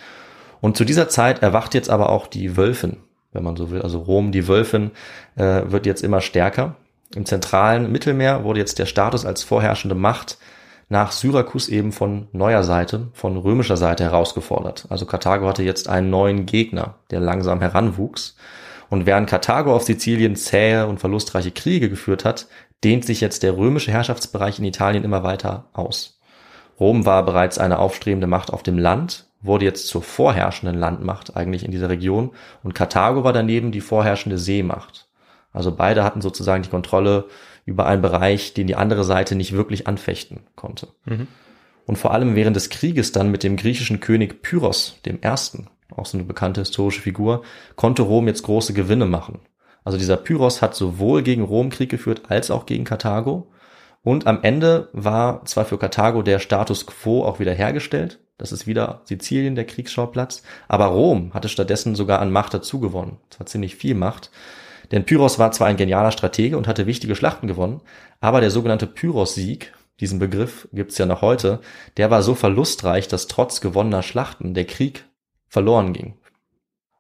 Und 0.60 0.76
zu 0.76 0.84
dieser 0.84 1.08
Zeit 1.08 1.42
erwacht 1.42 1.74
jetzt 1.74 1.90
aber 1.90 2.10
auch 2.10 2.26
die 2.26 2.56
Wölfin, 2.56 2.98
wenn 3.32 3.42
man 3.42 3.56
so 3.56 3.70
will. 3.70 3.82
Also 3.82 3.98
Rom, 3.98 4.30
die 4.30 4.48
Wölfin, 4.48 4.90
äh, 5.36 5.62
wird 5.66 5.86
jetzt 5.86 6.04
immer 6.04 6.20
stärker. 6.20 6.76
Im 7.14 7.24
zentralen 7.24 7.90
Mittelmeer 7.90 8.44
wurde 8.44 8.60
jetzt 8.60 8.78
der 8.78 8.86
Status 8.86 9.24
als 9.24 9.42
vorherrschende 9.42 9.94
Macht 9.94 10.38
nach 10.90 11.12
Syrakus 11.12 11.68
eben 11.68 11.92
von 11.92 12.28
neuer 12.32 12.62
Seite, 12.62 13.08
von 13.12 13.36
römischer 13.36 13.76
Seite 13.76 14.04
herausgefordert. 14.04 14.86
Also 14.88 15.06
Karthago 15.06 15.46
hatte 15.46 15.62
jetzt 15.62 15.88
einen 15.88 16.10
neuen 16.10 16.46
Gegner, 16.46 16.96
der 17.10 17.20
langsam 17.20 17.60
heranwuchs. 17.60 18.36
Und 18.90 19.04
während 19.04 19.28
Karthago 19.28 19.74
auf 19.74 19.82
Sizilien 19.82 20.34
zähe 20.34 20.86
und 20.86 20.98
verlustreiche 20.98 21.50
Kriege 21.50 21.90
geführt 21.90 22.24
hat, 22.24 22.46
dehnt 22.84 23.04
sich 23.04 23.20
jetzt 23.20 23.42
der 23.42 23.56
römische 23.56 23.92
Herrschaftsbereich 23.92 24.58
in 24.58 24.64
Italien 24.64 25.04
immer 25.04 25.22
weiter 25.22 25.68
aus. 25.72 26.20
Rom 26.80 27.04
war 27.04 27.24
bereits 27.24 27.58
eine 27.58 27.78
aufstrebende 27.78 28.26
Macht 28.26 28.52
auf 28.52 28.62
dem 28.62 28.78
Land, 28.78 29.26
wurde 29.42 29.64
jetzt 29.64 29.88
zur 29.88 30.02
vorherrschenden 30.02 30.78
Landmacht 30.78 31.36
eigentlich 31.36 31.64
in 31.64 31.70
dieser 31.70 31.88
Region 31.88 32.32
und 32.62 32.74
Karthago 32.74 33.24
war 33.24 33.32
daneben 33.32 33.72
die 33.72 33.80
vorherrschende 33.80 34.38
Seemacht. 34.38 35.07
Also 35.58 35.74
beide 35.74 36.04
hatten 36.04 36.20
sozusagen 36.20 36.62
die 36.62 36.68
Kontrolle 36.68 37.24
über 37.64 37.84
einen 37.84 38.00
Bereich, 38.00 38.54
den 38.54 38.68
die 38.68 38.76
andere 38.76 39.02
Seite 39.02 39.34
nicht 39.34 39.54
wirklich 39.54 39.88
anfechten 39.88 40.42
konnte. 40.54 40.86
Und 41.84 41.98
vor 41.98 42.12
allem 42.12 42.36
während 42.36 42.54
des 42.54 42.70
Krieges 42.70 43.10
dann 43.10 43.32
mit 43.32 43.42
dem 43.42 43.56
griechischen 43.56 43.98
König 43.98 44.40
Pyrrhos 44.40 45.00
dem 45.04 45.20
Ersten, 45.20 45.66
auch 45.96 46.06
so 46.06 46.16
eine 46.16 46.28
bekannte 46.28 46.60
historische 46.60 47.02
Figur, 47.02 47.42
konnte 47.74 48.02
Rom 48.02 48.28
jetzt 48.28 48.44
große 48.44 48.72
Gewinne 48.72 49.06
machen. 49.06 49.40
Also 49.82 49.98
dieser 49.98 50.16
Pyrrhos 50.16 50.62
hat 50.62 50.76
sowohl 50.76 51.24
gegen 51.24 51.42
Rom 51.42 51.70
Krieg 51.70 51.90
geführt 51.90 52.22
als 52.28 52.52
auch 52.52 52.64
gegen 52.64 52.84
Karthago. 52.84 53.50
Und 54.04 54.28
am 54.28 54.44
Ende 54.44 54.90
war 54.92 55.44
zwar 55.44 55.64
für 55.64 55.76
Karthago 55.76 56.22
der 56.22 56.38
Status 56.38 56.86
quo 56.86 57.24
auch 57.24 57.40
wieder 57.40 57.52
hergestellt. 57.52 58.20
Das 58.36 58.52
ist 58.52 58.68
wieder 58.68 59.00
Sizilien 59.06 59.56
der 59.56 59.66
Kriegsschauplatz. 59.66 60.44
Aber 60.68 60.84
Rom 60.84 61.34
hatte 61.34 61.48
stattdessen 61.48 61.96
sogar 61.96 62.20
an 62.20 62.30
Macht 62.30 62.54
dazu 62.54 62.78
gewonnen. 62.78 63.18
Zwar 63.30 63.46
ziemlich 63.46 63.74
viel 63.74 63.96
Macht. 63.96 64.30
Denn 64.90 65.04
Pyrrhos 65.04 65.38
war 65.38 65.52
zwar 65.52 65.68
ein 65.68 65.76
genialer 65.76 66.12
Stratege 66.12 66.56
und 66.56 66.66
hatte 66.66 66.86
wichtige 66.86 67.14
Schlachten 67.14 67.46
gewonnen, 67.46 67.80
aber 68.20 68.40
der 68.40 68.50
sogenannte 68.50 68.86
Pyrrhos-Sieg, 68.86 69.72
diesen 70.00 70.18
Begriff 70.18 70.68
gibt's 70.72 70.98
ja 70.98 71.06
noch 71.06 71.22
heute, 71.22 71.60
der 71.96 72.10
war 72.10 72.22
so 72.22 72.34
verlustreich, 72.34 73.08
dass 73.08 73.26
trotz 73.26 73.60
gewonnener 73.60 74.02
Schlachten 74.02 74.54
der 74.54 74.64
Krieg 74.64 75.04
verloren 75.48 75.92
ging. 75.92 76.14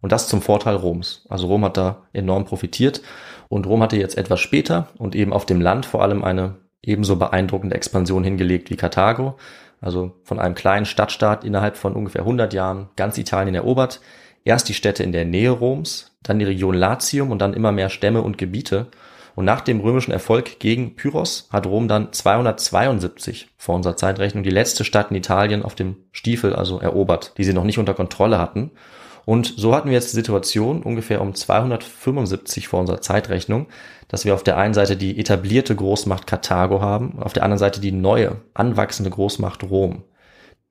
Und 0.00 0.12
das 0.12 0.28
zum 0.28 0.42
Vorteil 0.42 0.76
Roms. 0.76 1.26
Also 1.28 1.48
Rom 1.48 1.64
hat 1.64 1.76
da 1.76 2.08
enorm 2.12 2.44
profitiert 2.44 3.02
und 3.48 3.66
Rom 3.66 3.82
hatte 3.82 3.96
jetzt 3.96 4.16
etwas 4.16 4.40
später 4.40 4.88
und 4.98 5.14
eben 5.14 5.32
auf 5.32 5.46
dem 5.46 5.60
Land 5.60 5.86
vor 5.86 6.02
allem 6.02 6.24
eine 6.24 6.56
ebenso 6.82 7.16
beeindruckende 7.16 7.74
Expansion 7.74 8.22
hingelegt 8.22 8.70
wie 8.70 8.76
Karthago. 8.76 9.36
Also 9.80 10.16
von 10.22 10.38
einem 10.38 10.54
kleinen 10.54 10.86
Stadtstaat 10.86 11.44
innerhalb 11.44 11.76
von 11.76 11.94
ungefähr 11.94 12.22
100 12.22 12.52
Jahren 12.52 12.88
ganz 12.96 13.18
Italien 13.18 13.54
erobert. 13.54 14.00
Erst 14.44 14.68
die 14.68 14.74
Städte 14.74 15.02
in 15.02 15.12
der 15.12 15.24
Nähe 15.24 15.50
Roms, 15.50 16.16
dann 16.28 16.38
die 16.38 16.44
Region 16.44 16.74
Latium 16.74 17.30
und 17.30 17.40
dann 17.40 17.54
immer 17.54 17.72
mehr 17.72 17.88
Stämme 17.88 18.22
und 18.22 18.38
Gebiete. 18.38 18.86
Und 19.34 19.44
nach 19.44 19.60
dem 19.60 19.80
römischen 19.80 20.10
Erfolg 20.10 20.58
gegen 20.58 20.96
Pyrrhos 20.96 21.48
hat 21.52 21.66
Rom 21.66 21.86
dann 21.86 22.12
272 22.12 23.48
vor 23.56 23.76
unserer 23.76 23.96
Zeitrechnung 23.96 24.42
die 24.42 24.50
letzte 24.50 24.84
Stadt 24.84 25.10
in 25.10 25.16
Italien 25.16 25.62
auf 25.62 25.76
dem 25.76 25.96
Stiefel 26.10 26.56
also 26.56 26.80
erobert, 26.80 27.34
die 27.38 27.44
sie 27.44 27.52
noch 27.52 27.62
nicht 27.64 27.78
unter 27.78 27.94
Kontrolle 27.94 28.38
hatten. 28.38 28.72
Und 29.28 29.54
so 29.56 29.74
hatten 29.74 29.90
wir 29.90 29.94
jetzt 29.94 30.12
die 30.12 30.16
Situation 30.16 30.82
ungefähr 30.82 31.20
um 31.20 31.34
275 31.34 32.66
vor 32.66 32.80
unserer 32.80 33.02
Zeitrechnung, 33.02 33.66
dass 34.08 34.24
wir 34.24 34.34
auf 34.34 34.42
der 34.42 34.56
einen 34.56 34.72
Seite 34.74 34.96
die 34.96 35.20
etablierte 35.20 35.76
Großmacht 35.76 36.26
Karthago 36.26 36.80
haben 36.80 37.18
auf 37.20 37.34
der 37.34 37.42
anderen 37.42 37.58
Seite 37.58 37.78
die 37.78 37.92
neue, 37.92 38.36
anwachsende 38.54 39.10
Großmacht 39.10 39.64
Rom, 39.64 40.02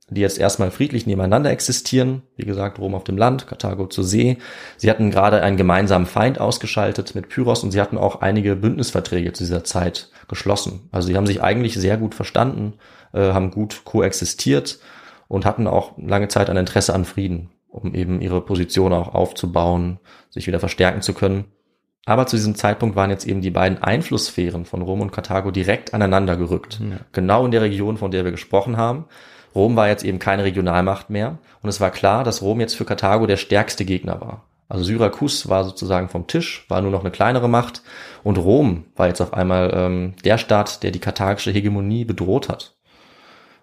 die 0.09 0.21
jetzt 0.21 0.39
erstmal 0.39 0.71
friedlich 0.71 1.05
nebeneinander 1.05 1.51
existieren. 1.51 2.21
Wie 2.35 2.45
gesagt, 2.45 2.79
Rom 2.79 2.95
auf 2.95 3.03
dem 3.03 3.17
Land, 3.17 3.47
Karthago 3.47 3.87
zur 3.87 4.03
See. 4.03 4.37
Sie 4.77 4.89
hatten 4.89 5.11
gerade 5.11 5.41
einen 5.41 5.57
gemeinsamen 5.57 6.05
Feind 6.05 6.39
ausgeschaltet 6.39 7.13
mit 7.13 7.29
Pyrrhos 7.29 7.63
und 7.63 7.71
sie 7.71 7.81
hatten 7.81 7.97
auch 7.97 8.21
einige 8.21 8.55
Bündnisverträge 8.55 9.33
zu 9.33 9.43
dieser 9.43 9.63
Zeit 9.63 10.09
geschlossen. 10.27 10.87
Also 10.91 11.09
sie 11.09 11.17
haben 11.17 11.27
sich 11.27 11.41
eigentlich 11.41 11.75
sehr 11.75 11.97
gut 11.97 12.15
verstanden, 12.15 12.75
äh, 13.13 13.33
haben 13.33 13.51
gut 13.51 13.81
koexistiert 13.83 14.79
und 15.27 15.45
hatten 15.45 15.67
auch 15.67 15.97
lange 15.97 16.29
Zeit 16.29 16.49
ein 16.49 16.57
Interesse 16.57 16.93
an 16.93 17.03
Frieden 17.03 17.49
um 17.69 17.93
eben 17.93 18.21
ihre 18.21 18.41
Position 18.41 18.93
auch 18.93 19.13
aufzubauen, 19.13 19.99
sich 20.29 20.47
wieder 20.47 20.59
verstärken 20.59 21.01
zu 21.01 21.13
können. 21.13 21.45
Aber 22.05 22.25
zu 22.25 22.37
diesem 22.37 22.55
Zeitpunkt 22.55 22.95
waren 22.95 23.09
jetzt 23.09 23.27
eben 23.27 23.41
die 23.41 23.51
beiden 23.51 23.83
Einflusssphären 23.83 24.65
von 24.65 24.81
Rom 24.81 25.01
und 25.01 25.11
Karthago 25.11 25.51
direkt 25.51 25.93
aneinander 25.93 26.37
gerückt. 26.37 26.79
Ja. 26.79 26.99
Genau 27.11 27.45
in 27.45 27.51
der 27.51 27.61
Region, 27.61 27.97
von 27.97 28.11
der 28.11 28.23
wir 28.23 28.31
gesprochen 28.31 28.77
haben. 28.77 29.05
Rom 29.57 29.75
war 29.75 29.89
jetzt 29.89 30.05
eben 30.05 30.19
keine 30.19 30.45
Regionalmacht 30.45 31.09
mehr. 31.09 31.39
Und 31.61 31.67
es 31.67 31.81
war 31.81 31.91
klar, 31.91 32.23
dass 32.23 32.41
Rom 32.41 32.61
jetzt 32.61 32.75
für 32.75 32.85
Karthago 32.85 33.25
der 33.25 33.37
stärkste 33.37 33.83
Gegner 33.83 34.21
war. 34.21 34.45
Also 34.69 34.83
Syrakus 34.83 35.49
war 35.49 35.63
sozusagen 35.63 36.09
vom 36.09 36.27
Tisch, 36.27 36.65
war 36.69 36.81
nur 36.81 36.91
noch 36.91 37.01
eine 37.01 37.11
kleinere 37.11 37.49
Macht. 37.49 37.81
Und 38.23 38.37
Rom 38.37 38.85
war 38.95 39.07
jetzt 39.07 39.21
auf 39.21 39.33
einmal 39.33 39.71
ähm, 39.73 40.13
der 40.23 40.37
Staat, 40.37 40.83
der 40.83 40.91
die 40.91 40.99
karthagische 40.99 41.51
Hegemonie 41.51 42.05
bedroht 42.05 42.49
hat. 42.49 42.75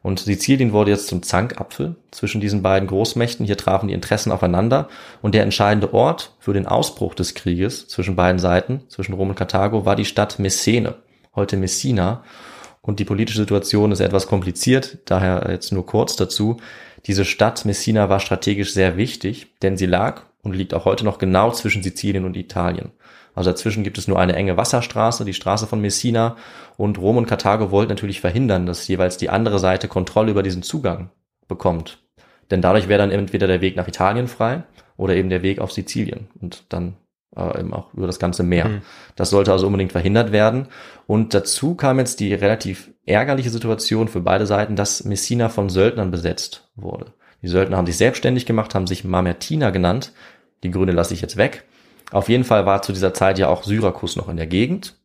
Und 0.03 0.21
Sizilien 0.21 0.73
wurde 0.73 0.91
jetzt 0.91 1.07
zum 1.07 1.23
Zankapfel 1.23 1.97
zwischen 2.11 2.41
diesen 2.41 2.63
beiden 2.63 2.89
Großmächten. 2.89 3.47
Hier 3.47 3.57
trafen 3.57 3.89
die 3.89 3.95
Interessen 3.95 4.33
aufeinander. 4.33 4.89
Und 5.23 5.35
der 5.35 5.45
entscheidende 5.45 5.95
Ort 5.95 6.35
für 6.41 6.53
den 6.53 6.67
Ausbruch 6.67 7.15
des 7.15 7.35
Krieges 7.35 7.89
zwischen 7.89 8.17
beiden 8.17 8.39
Seiten, 8.39 8.83
zwischen 8.89 9.15
Rom 9.15 9.31
und 9.31 9.37
Karthago, 9.37 9.87
war 9.87 9.97
die 9.97 10.05
Stadt 10.05 10.39
Messene, 10.39 10.97
heute 11.35 11.57
Messina. 11.57 12.23
Und 12.87 13.01
die 13.01 13.07
politische 13.07 13.39
Situation 13.39 13.93
ist 13.93 14.01
etwas 14.01 14.27
kompliziert, 14.27 14.99
daher 15.07 15.47
jetzt 15.51 15.73
nur 15.73 15.87
kurz 15.87 16.17
dazu. 16.17 16.59
Diese 17.07 17.25
Stadt 17.25 17.65
Messina 17.65 18.11
war 18.11 18.21
strategisch 18.21 18.75
sehr 18.75 18.99
wichtig, 18.99 19.55
denn 19.63 19.79
sie 19.79 19.87
lag 19.87 20.25
und 20.43 20.55
liegt 20.55 20.75
auch 20.75 20.85
heute 20.85 21.03
noch 21.03 21.17
genau 21.17 21.51
zwischen 21.51 21.83
Sizilien 21.83 22.27
und 22.27 22.37
Italien. 22.37 22.91
Also 23.35 23.51
dazwischen 23.51 23.85
gibt 23.85 23.97
es 23.97 24.07
nur 24.07 24.21
eine 24.21 24.37
enge 24.37 24.59
Wasserstraße, 24.59 25.25
die 25.25 25.33
Straße 25.33 25.67
von 25.67 25.81
Messina. 25.81 26.37
Und 26.77 26.99
Rom 26.99 27.17
und 27.17 27.27
Karthago 27.27 27.71
wollten 27.71 27.89
natürlich 27.89 28.21
verhindern, 28.21 28.67
dass 28.67 28.87
jeweils 28.87 29.17
die 29.17 29.31
andere 29.31 29.59
Seite 29.59 29.89
Kontrolle 29.89 30.33
über 30.33 30.43
diesen 30.43 30.63
Zugang 30.63 31.11
bekommt. 31.49 32.03
Denn 32.51 32.61
dadurch 32.61 32.89
wäre 32.89 32.99
dann 32.99 33.11
entweder 33.11 33.47
der 33.47 33.63
Weg 33.63 33.77
nach 33.77 33.89
Italien 33.89 34.29
frei 34.29 34.65
oder 34.99 35.17
eben 35.17 35.31
der 35.31 35.43
Weg 35.43 35.59
auf 35.59 35.73
Sizilien 35.73 36.29
und 36.39 36.65
dann 36.69 36.99
äh, 37.37 37.61
eben 37.61 37.73
auch 37.73 37.93
über 37.95 38.07
das 38.07 38.19
ganze 38.19 38.43
Meer. 38.43 38.69
Mhm. 38.69 38.83
Das 39.17 39.31
sollte 39.31 39.53
also 39.53 39.67
unbedingt 39.67 39.93
verhindert 39.93 40.33
werden. 40.33 40.69
Und 41.07 41.35
dazu 41.35 41.75
kam 41.75 41.99
jetzt 41.99 42.21
die 42.21 42.35
relativ 42.35 42.91
ärgerliche 43.07 43.51
Situation 43.51 44.09
für 44.09 44.21
beide 44.21 44.47
Seiten, 44.47 44.77
dass 44.77 45.05
Messina 45.05 45.49
von 45.49 45.69
Söldnern 45.69 46.11
besetzt 46.11 46.71
wurde. 46.77 47.13
Die 47.43 47.49
Söldner 47.49 47.77
haben 47.77 47.87
sich 47.87 47.99
selbstständig 47.99 48.47
gemacht, 48.47 48.75
haben 48.75 48.87
sich 48.87 49.05
Mamertiner 49.05 49.71
genannt. 49.71 50.13
Die 50.63 50.71
Gründe 50.71 50.95
lasse 50.95 51.13
ich 51.13 51.21
jetzt 51.21 51.37
weg. 51.37 51.65
Auf 52.11 52.29
jeden 52.29 52.45
Fall 52.45 52.65
war 52.65 52.83
zu 52.83 52.93
dieser 52.93 53.13
Zeit 53.13 53.39
ja 53.39 53.49
auch 53.49 53.65
Syrakus 53.65 54.17
noch 54.17 54.29
in 54.29 54.37
der 54.37 54.47
Gegend. 54.47 54.97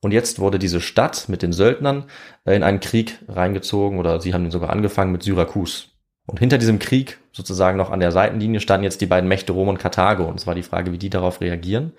Und 0.00 0.12
jetzt 0.12 0.38
wurde 0.38 0.58
diese 0.58 0.80
Stadt 0.80 1.28
mit 1.28 1.42
den 1.42 1.52
Söldnern 1.52 2.04
äh, 2.44 2.54
in 2.54 2.62
einen 2.62 2.80
Krieg 2.80 3.20
reingezogen 3.28 3.98
oder 3.98 4.20
sie 4.20 4.34
haben 4.34 4.44
ihn 4.44 4.50
sogar 4.50 4.70
angefangen 4.70 5.12
mit 5.12 5.22
Syrakus. 5.22 5.93
Und 6.26 6.38
hinter 6.38 6.58
diesem 6.58 6.78
Krieg, 6.78 7.18
sozusagen 7.32 7.76
noch 7.76 7.90
an 7.90 8.00
der 8.00 8.12
Seitenlinie, 8.12 8.60
standen 8.60 8.84
jetzt 8.84 9.00
die 9.00 9.06
beiden 9.06 9.28
Mächte 9.28 9.52
Rom 9.52 9.68
und 9.68 9.78
Karthago. 9.78 10.24
Und 10.24 10.36
es 10.36 10.46
war 10.46 10.54
die 10.54 10.62
Frage, 10.62 10.92
wie 10.92 10.98
die 10.98 11.10
darauf 11.10 11.40
reagieren. 11.40 11.92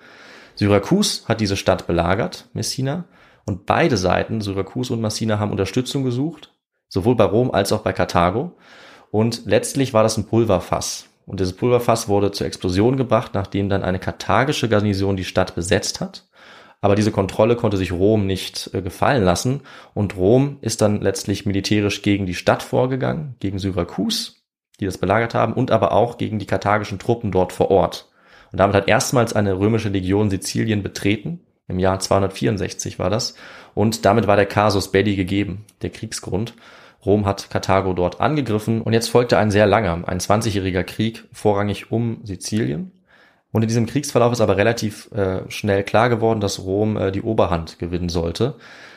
Syrakus 0.56 1.24
hat 1.28 1.40
diese 1.40 1.56
Stadt 1.56 1.86
belagert, 1.86 2.48
Messina, 2.52 3.04
und 3.44 3.66
beide 3.66 3.96
Seiten, 3.96 4.40
Syrakus 4.40 4.90
und 4.90 5.00
Messina, 5.00 5.38
haben 5.38 5.52
Unterstützung 5.52 6.02
gesucht, 6.02 6.52
sowohl 6.88 7.14
bei 7.14 7.24
Rom 7.24 7.52
als 7.52 7.72
auch 7.72 7.82
bei 7.82 7.92
Karthago. 7.92 8.56
Und 9.12 9.42
letztlich 9.46 9.94
war 9.94 10.02
das 10.02 10.16
ein 10.16 10.26
Pulverfass. 10.26 11.06
Und 11.26 11.38
dieses 11.40 11.54
Pulverfass 11.54 12.08
wurde 12.08 12.32
zur 12.32 12.46
Explosion 12.46 12.96
gebracht, 12.96 13.34
nachdem 13.34 13.68
dann 13.68 13.84
eine 13.84 14.00
karthagische 14.00 14.68
Garnison 14.68 15.16
die 15.16 15.24
Stadt 15.24 15.54
besetzt 15.54 16.00
hat. 16.00 16.26
Aber 16.80 16.94
diese 16.94 17.10
Kontrolle 17.10 17.56
konnte 17.56 17.76
sich 17.76 17.92
Rom 17.92 18.26
nicht 18.26 18.70
äh, 18.74 18.82
gefallen 18.82 19.24
lassen. 19.24 19.62
Und 19.94 20.16
Rom 20.16 20.58
ist 20.60 20.82
dann 20.82 21.00
letztlich 21.00 21.46
militärisch 21.46 22.02
gegen 22.02 22.26
die 22.26 22.34
Stadt 22.34 22.62
vorgegangen, 22.62 23.34
gegen 23.40 23.58
Syrakus, 23.58 24.44
die 24.78 24.84
das 24.84 24.98
belagert 24.98 25.34
haben, 25.34 25.54
und 25.54 25.70
aber 25.70 25.92
auch 25.92 26.18
gegen 26.18 26.38
die 26.38 26.46
karthagischen 26.46 26.98
Truppen 26.98 27.32
dort 27.32 27.52
vor 27.52 27.70
Ort. 27.70 28.10
Und 28.52 28.60
damit 28.60 28.76
hat 28.76 28.88
erstmals 28.88 29.32
eine 29.32 29.58
römische 29.58 29.88
Legion 29.88 30.30
Sizilien 30.30 30.82
betreten. 30.82 31.40
Im 31.68 31.78
Jahr 31.78 31.98
264 31.98 32.98
war 32.98 33.10
das. 33.10 33.34
Und 33.74 34.04
damit 34.04 34.26
war 34.26 34.36
der 34.36 34.46
Casus 34.46 34.92
Belli 34.92 35.16
gegeben, 35.16 35.64
der 35.82 35.90
Kriegsgrund. 35.90 36.54
Rom 37.04 37.26
hat 37.26 37.50
Karthago 37.50 37.92
dort 37.92 38.20
angegriffen 38.20 38.82
und 38.82 38.92
jetzt 38.92 39.08
folgte 39.08 39.38
ein 39.38 39.50
sehr 39.50 39.66
langer, 39.66 40.02
ein 40.08 40.18
20-jähriger 40.18 40.82
Krieg, 40.82 41.24
vorrangig 41.32 41.92
um 41.92 42.20
Sizilien. 42.24 42.90
Und 43.56 43.62
in 43.62 43.68
diesem 43.68 43.86
Kriegsverlauf 43.86 44.34
ist 44.34 44.42
aber 44.42 44.58
relativ 44.58 45.10
äh, 45.12 45.50
schnell 45.50 45.82
klar 45.82 46.10
geworden, 46.10 46.40
dass 46.40 46.58
Rom 46.58 46.98
äh, 46.98 47.10
die 47.10 47.22
Oberhand 47.22 47.78
gewinnen 47.78 48.10
sollte. 48.10 48.56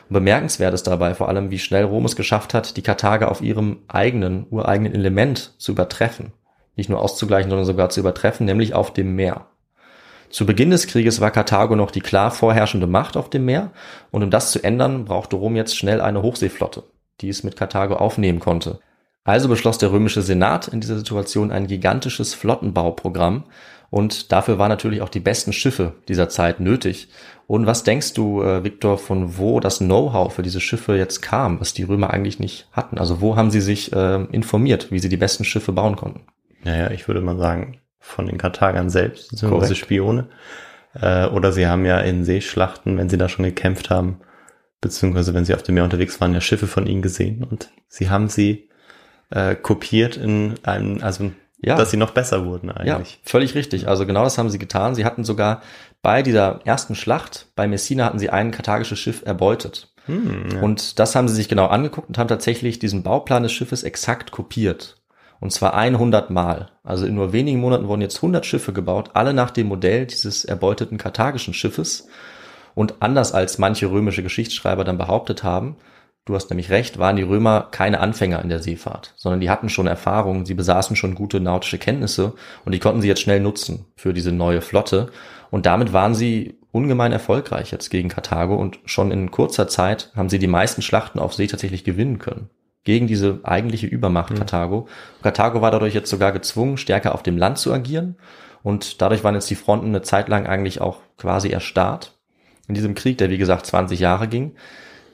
Und 0.09 0.13
bemerkenswert 0.15 0.73
ist 0.73 0.85
dabei 0.85 1.15
vor 1.15 1.29
allem, 1.29 1.49
wie 1.49 1.59
schnell 1.59 1.85
Rom 1.85 2.03
es 2.03 2.17
geschafft 2.17 2.53
hat, 2.53 2.75
die 2.75 2.81
Karthager 2.81 3.31
auf 3.31 3.39
ihrem 3.41 3.77
eigenen, 3.87 4.47
ureigenen 4.49 4.93
Element 4.93 5.53
zu 5.59 5.71
übertreffen. 5.71 6.33
Nicht 6.75 6.89
nur 6.89 7.01
auszugleichen, 7.01 7.49
sondern 7.49 7.65
sogar 7.65 7.87
zu 7.87 8.01
übertreffen, 8.01 8.45
nämlich 8.45 8.73
auf 8.73 8.91
dem 8.91 9.15
Meer. 9.15 9.45
Zu 10.29 10.45
Beginn 10.45 10.71
des 10.71 10.87
Krieges 10.87 11.21
war 11.21 11.31
Karthago 11.31 11.77
noch 11.77 11.91
die 11.91 12.01
klar 12.01 12.29
vorherrschende 12.29 12.85
Macht 12.85 13.15
auf 13.15 13.29
dem 13.29 13.45
Meer, 13.45 13.71
und 14.11 14.23
um 14.23 14.29
das 14.29 14.51
zu 14.51 14.61
ändern, 14.61 15.05
brauchte 15.05 15.37
Rom 15.37 15.55
jetzt 15.55 15.77
schnell 15.77 16.01
eine 16.01 16.21
Hochseeflotte 16.21 16.83
die 17.21 17.29
es 17.29 17.43
mit 17.43 17.55
Karthago 17.55 17.95
aufnehmen 17.95 18.39
konnte. 18.39 18.79
Also 19.23 19.49
beschloss 19.49 19.77
der 19.77 19.91
römische 19.91 20.21
Senat 20.21 20.69
in 20.69 20.81
dieser 20.81 20.97
Situation 20.97 21.51
ein 21.51 21.67
gigantisches 21.67 22.33
Flottenbauprogramm 22.33 23.43
und 23.89 24.31
dafür 24.31 24.59
waren 24.59 24.69
natürlich 24.69 25.01
auch 25.01 25.09
die 25.09 25.19
besten 25.19 25.53
Schiffe 25.53 25.93
dieser 26.07 26.29
Zeit 26.29 26.59
nötig. 26.59 27.09
Und 27.47 27.65
was 27.65 27.83
denkst 27.83 28.13
du, 28.13 28.43
äh, 28.43 28.63
Viktor, 28.63 28.97
von 28.99 29.37
wo 29.37 29.59
das 29.59 29.79
Know-how 29.79 30.31
für 30.31 30.43
diese 30.43 30.61
Schiffe 30.61 30.95
jetzt 30.95 31.21
kam, 31.21 31.59
was 31.59 31.73
die 31.73 31.83
Römer 31.83 32.11
eigentlich 32.11 32.39
nicht 32.39 32.67
hatten? 32.71 32.99
Also 32.99 33.21
wo 33.21 33.35
haben 33.35 33.49
sie 33.49 33.61
sich 33.61 33.91
äh, 33.91 34.23
informiert, 34.31 34.91
wie 34.91 34.99
sie 34.99 35.09
die 35.09 35.17
besten 35.17 35.45
Schiffe 35.45 35.71
bauen 35.71 35.95
konnten? 35.95 36.21
Naja, 36.63 36.91
ich 36.91 37.07
würde 37.07 37.21
mal 37.21 37.37
sagen, 37.37 37.79
von 37.99 38.27
den 38.27 38.37
Karthagern 38.37 38.89
selbst, 38.89 39.31
beziehungsweise 39.31 39.75
Spione. 39.75 40.27
Äh, 40.93 41.25
oder 41.27 41.51
sie 41.51 41.67
haben 41.67 41.85
ja 41.85 41.99
in 41.99 42.23
Seeschlachten, 42.23 42.97
wenn 42.97 43.09
sie 43.09 43.17
da 43.17 43.29
schon 43.29 43.45
gekämpft 43.45 43.89
haben, 43.89 44.19
beziehungsweise 44.81 45.33
wenn 45.33 45.45
sie 45.45 45.55
auf 45.55 45.63
dem 45.63 45.75
Meer 45.75 45.83
unterwegs 45.83 46.21
waren, 46.21 46.33
ja 46.33 46.41
Schiffe 46.41 46.67
von 46.67 46.85
ihnen 46.85 47.01
gesehen 47.01 47.43
und 47.43 47.71
sie 47.87 48.09
haben 48.09 48.29
sie 48.29 48.69
äh, 49.31 49.55
kopiert 49.55 50.17
in 50.17 50.55
einem, 50.63 51.01
also 51.01 51.31
ja. 51.61 51.75
dass 51.75 51.91
sie 51.91 51.97
noch 51.97 52.11
besser 52.11 52.45
wurden 52.45 52.71
eigentlich. 52.71 53.13
Ja, 53.13 53.19
völlig 53.23 53.55
richtig. 53.55 53.87
Also 53.87 54.05
genau 54.05 54.23
das 54.23 54.37
haben 54.37 54.49
sie 54.49 54.59
getan. 54.59 54.95
Sie 54.95 55.05
hatten 55.05 55.23
sogar 55.23 55.61
bei 56.01 56.23
dieser 56.23 56.61
ersten 56.63 56.95
Schlacht 56.95 57.47
bei 57.55 57.67
Messina 57.67 58.05
hatten 58.05 58.19
sie 58.19 58.29
ein 58.29 58.51
karthagisches 58.51 58.99
Schiff 58.99 59.23
erbeutet. 59.25 59.93
Hm, 60.05 60.49
ja. 60.53 60.61
Und 60.61 60.99
das 60.99 61.15
haben 61.15 61.27
sie 61.27 61.35
sich 61.35 61.49
genau 61.49 61.67
angeguckt 61.67 62.07
und 62.07 62.17
haben 62.17 62.29
tatsächlich 62.29 62.79
diesen 62.79 63.03
Bauplan 63.03 63.43
des 63.43 63.51
Schiffes 63.51 63.83
exakt 63.83 64.31
kopiert. 64.31 64.95
Und 65.41 65.51
zwar 65.51 65.73
100 65.73 66.31
Mal. 66.31 66.69
Also 66.83 67.05
in 67.05 67.15
nur 67.15 67.31
wenigen 67.31 67.59
Monaten 67.59 67.87
wurden 67.87 68.01
jetzt 68.01 68.17
100 68.17 68.45
Schiffe 68.45 68.73
gebaut, 68.73 69.11
alle 69.13 69.33
nach 69.33 69.51
dem 69.51 69.67
Modell 69.67 70.05
dieses 70.05 70.43
erbeuteten 70.45 70.97
karthagischen 70.97 71.53
Schiffes. 71.53 72.07
Und 72.75 73.01
anders 73.01 73.33
als 73.33 73.57
manche 73.57 73.89
römische 73.89 74.23
Geschichtsschreiber 74.23 74.83
dann 74.83 74.97
behauptet 74.97 75.43
haben, 75.43 75.77
du 76.29 76.35
hast 76.35 76.51
nämlich 76.51 76.69
recht, 76.69 76.99
waren 76.99 77.15
die 77.15 77.23
Römer 77.23 77.67
keine 77.71 77.99
Anfänger 77.99 78.41
in 78.43 78.49
der 78.49 78.59
Seefahrt, 78.59 79.13
sondern 79.17 79.41
die 79.41 79.49
hatten 79.49 79.67
schon 79.67 79.87
Erfahrung, 79.87 80.45
sie 80.45 80.53
besaßen 80.53 80.95
schon 80.95 81.15
gute 81.15 81.39
nautische 81.39 81.79
Kenntnisse 81.79 82.33
und 82.65 82.71
die 82.71 82.79
konnten 82.79 83.01
sie 83.01 83.07
jetzt 83.07 83.21
schnell 83.21 83.39
nutzen 83.39 83.85
für 83.95 84.13
diese 84.13 84.31
neue 84.31 84.61
Flotte. 84.61 85.09
Und 85.49 85.65
damit 85.65 85.91
waren 85.91 86.13
sie 86.13 86.59
ungemein 86.71 87.11
erfolgreich 87.11 87.71
jetzt 87.71 87.89
gegen 87.89 88.09
Karthago 88.09 88.55
und 88.55 88.79
schon 88.85 89.09
in 89.09 89.31
kurzer 89.31 89.67
Zeit 89.67 90.11
haben 90.15 90.29
sie 90.29 90.37
die 90.37 90.45
meisten 90.45 90.83
Schlachten 90.83 91.17
auf 91.17 91.33
See 91.33 91.47
tatsächlich 91.47 91.83
gewinnen 91.83 92.19
können. 92.19 92.51
Gegen 92.83 93.07
diese 93.07 93.39
eigentliche 93.41 93.87
Übermacht 93.87 94.31
mhm. 94.31 94.37
Karthago. 94.37 94.87
Karthago 95.23 95.61
war 95.61 95.71
dadurch 95.71 95.95
jetzt 95.95 96.11
sogar 96.11 96.31
gezwungen, 96.31 96.77
stärker 96.77 97.15
auf 97.15 97.23
dem 97.23 97.37
Land 97.37 97.57
zu 97.57 97.73
agieren. 97.73 98.17
Und 98.61 99.01
dadurch 99.01 99.23
waren 99.23 99.33
jetzt 99.33 99.49
die 99.49 99.55
Fronten 99.55 99.87
eine 99.87 100.03
Zeit 100.03 100.29
lang 100.29 100.45
eigentlich 100.45 100.79
auch 100.79 100.99
quasi 101.17 101.49
erstarrt 101.49 102.13
in 102.67 102.75
diesem 102.75 102.93
Krieg, 102.93 103.17
der 103.17 103.31
wie 103.31 103.39
gesagt 103.39 103.65
20 103.65 103.99
Jahre 103.99 104.27
ging. 104.27 104.53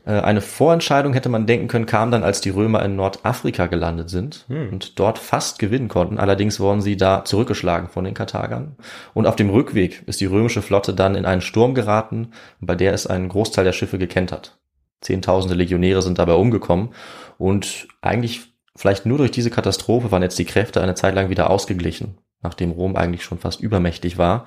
Äh, 0.05 0.21
eine 0.21 0.41
Vorentscheidung 0.41 1.13
hätte 1.13 1.29
man 1.29 1.47
denken 1.47 1.67
können, 1.67 1.85
kam 1.85 2.11
dann, 2.11 2.23
als 2.23 2.41
die 2.41 2.49
Römer 2.49 2.83
in 2.83 2.95
Nordafrika 2.95 3.67
gelandet 3.67 4.09
sind 4.09 4.45
hm. 4.47 4.69
und 4.73 4.99
dort 4.99 5.17
fast 5.17 5.59
gewinnen 5.59 5.87
konnten. 5.87 6.19
Allerdings 6.19 6.59
wurden 6.59 6.81
sie 6.81 6.97
da 6.97 7.25
zurückgeschlagen 7.25 7.89
von 7.89 8.05
den 8.05 8.13
Karthagern. 8.13 8.75
Und 9.13 9.27
auf 9.27 9.35
dem 9.35 9.49
Rückweg 9.49 10.03
ist 10.05 10.21
die 10.21 10.25
römische 10.25 10.61
Flotte 10.61 10.93
dann 10.93 11.15
in 11.15 11.25
einen 11.25 11.41
Sturm 11.41 11.73
geraten, 11.73 12.29
bei 12.59 12.75
der 12.75 12.93
es 12.93 13.07
einen 13.07 13.29
Großteil 13.29 13.65
der 13.65 13.73
Schiffe 13.73 13.97
gekentert. 13.97 14.57
Zehntausende 15.01 15.55
Legionäre 15.55 16.01
sind 16.01 16.19
dabei 16.19 16.33
umgekommen 16.33 16.89
und 17.37 17.87
eigentlich 18.01 18.41
vielleicht 18.75 19.05
nur 19.05 19.17
durch 19.17 19.31
diese 19.31 19.49
Katastrophe 19.49 20.11
waren 20.11 20.23
jetzt 20.23 20.39
die 20.39 20.45
Kräfte 20.45 20.81
eine 20.81 20.95
Zeit 20.95 21.15
lang 21.15 21.29
wieder 21.29 21.49
ausgeglichen 21.49 22.17
nachdem 22.45 22.71
Rom 22.71 22.95
eigentlich 22.95 23.23
schon 23.23 23.39
fast 23.39 23.59
übermächtig 23.59 24.17
war. 24.17 24.45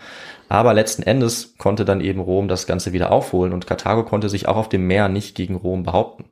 Aber 0.49 0.72
letzten 0.72 1.03
Endes 1.03 1.55
konnte 1.59 1.84
dann 1.84 2.01
eben 2.01 2.20
Rom 2.20 2.49
das 2.49 2.66
Ganze 2.66 2.92
wieder 2.92 3.12
aufholen 3.12 3.53
und 3.53 3.66
Karthago 3.66 4.05
konnte 4.05 4.28
sich 4.28 4.49
auch 4.49 4.57
auf 4.57 4.68
dem 4.68 4.86
Meer 4.86 5.09
nicht 5.09 5.34
gegen 5.34 5.57
Rom 5.57 5.82
behaupten. 5.82 6.24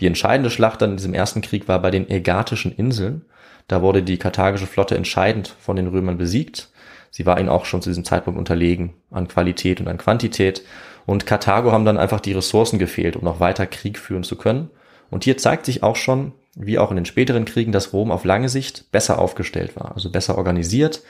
Die 0.00 0.06
entscheidende 0.06 0.50
Schlacht 0.50 0.82
dann 0.82 0.90
in 0.90 0.96
diesem 0.96 1.14
ersten 1.14 1.40
Krieg 1.40 1.68
war 1.68 1.80
bei 1.80 1.90
den 1.90 2.10
Ägatischen 2.10 2.72
Inseln. 2.72 3.24
Da 3.68 3.82
wurde 3.82 4.02
die 4.02 4.18
karthagische 4.18 4.66
Flotte 4.66 4.96
entscheidend 4.96 5.54
von 5.58 5.76
den 5.76 5.86
Römern 5.86 6.18
besiegt. 6.18 6.70
Sie 7.10 7.24
war 7.24 7.40
ihnen 7.40 7.48
auch 7.48 7.64
schon 7.64 7.80
zu 7.80 7.88
diesem 7.88 8.04
Zeitpunkt 8.04 8.38
unterlegen 8.38 8.94
an 9.10 9.28
Qualität 9.28 9.80
und 9.80 9.88
an 9.88 9.96
Quantität. 9.96 10.62
Und 11.06 11.24
Karthago 11.24 11.72
haben 11.72 11.84
dann 11.84 11.98
einfach 11.98 12.20
die 12.20 12.32
Ressourcen 12.32 12.78
gefehlt, 12.78 13.16
um 13.16 13.24
noch 13.24 13.40
weiter 13.40 13.66
Krieg 13.66 13.98
führen 13.98 14.24
zu 14.24 14.36
können. 14.36 14.70
Und 15.10 15.24
hier 15.24 15.38
zeigt 15.38 15.64
sich 15.64 15.82
auch 15.82 15.96
schon, 15.96 16.32
wie 16.56 16.78
auch 16.78 16.90
in 16.90 16.96
den 16.96 17.04
späteren 17.04 17.44
Kriegen, 17.44 17.70
dass 17.70 17.92
Rom 17.92 18.10
auf 18.10 18.24
lange 18.24 18.48
Sicht 18.48 18.90
besser 18.90 19.18
aufgestellt 19.18 19.76
war, 19.76 19.92
also 19.94 20.10
besser 20.10 20.36
organisiert, 20.38 21.02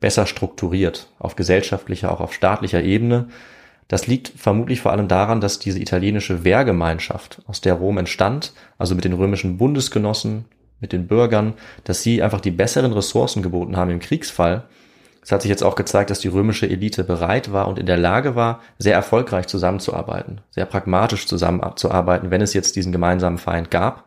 besser 0.00 0.26
strukturiert, 0.26 1.08
auf 1.18 1.36
gesellschaftlicher, 1.36 2.10
auch 2.10 2.20
auf 2.20 2.32
staatlicher 2.32 2.82
Ebene. 2.82 3.28
Das 3.86 4.06
liegt 4.06 4.32
vermutlich 4.36 4.80
vor 4.80 4.92
allem 4.92 5.08
daran, 5.08 5.42
dass 5.42 5.58
diese 5.58 5.78
italienische 5.78 6.42
Wehrgemeinschaft, 6.42 7.42
aus 7.46 7.60
der 7.60 7.74
Rom 7.74 7.98
entstand, 7.98 8.54
also 8.78 8.94
mit 8.94 9.04
den 9.04 9.12
römischen 9.12 9.58
Bundesgenossen, 9.58 10.46
mit 10.80 10.92
den 10.92 11.06
Bürgern, 11.06 11.54
dass 11.84 12.02
sie 12.02 12.22
einfach 12.22 12.40
die 12.40 12.50
besseren 12.50 12.92
Ressourcen 12.92 13.42
geboten 13.42 13.76
haben 13.76 13.90
im 13.90 14.00
Kriegsfall. 14.00 14.64
Es 15.22 15.32
hat 15.32 15.42
sich 15.42 15.48
jetzt 15.48 15.62
auch 15.62 15.76
gezeigt, 15.76 16.10
dass 16.10 16.20
die 16.20 16.28
römische 16.28 16.68
Elite 16.68 17.04
bereit 17.04 17.52
war 17.52 17.68
und 17.68 17.78
in 17.78 17.86
der 17.86 17.96
Lage 17.96 18.34
war, 18.34 18.60
sehr 18.78 18.94
erfolgreich 18.94 19.46
zusammenzuarbeiten, 19.46 20.40
sehr 20.50 20.66
pragmatisch 20.66 21.26
zusammenzuarbeiten, 21.26 22.30
wenn 22.30 22.42
es 22.42 22.52
jetzt 22.52 22.76
diesen 22.76 22.92
gemeinsamen 22.92 23.38
Feind 23.38 23.70
gab. 23.70 24.04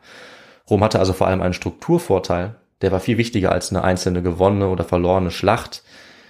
Rom 0.69 0.83
hatte 0.83 0.99
also 0.99 1.13
vor 1.13 1.27
allem 1.27 1.41
einen 1.41 1.53
Strukturvorteil, 1.53 2.55
der 2.81 2.91
war 2.91 2.99
viel 2.99 3.17
wichtiger 3.17 3.51
als 3.51 3.71
eine 3.71 3.83
einzelne 3.83 4.21
gewonnene 4.21 4.67
oder 4.67 4.83
verlorene 4.83 5.31
Schlacht. 5.31 5.83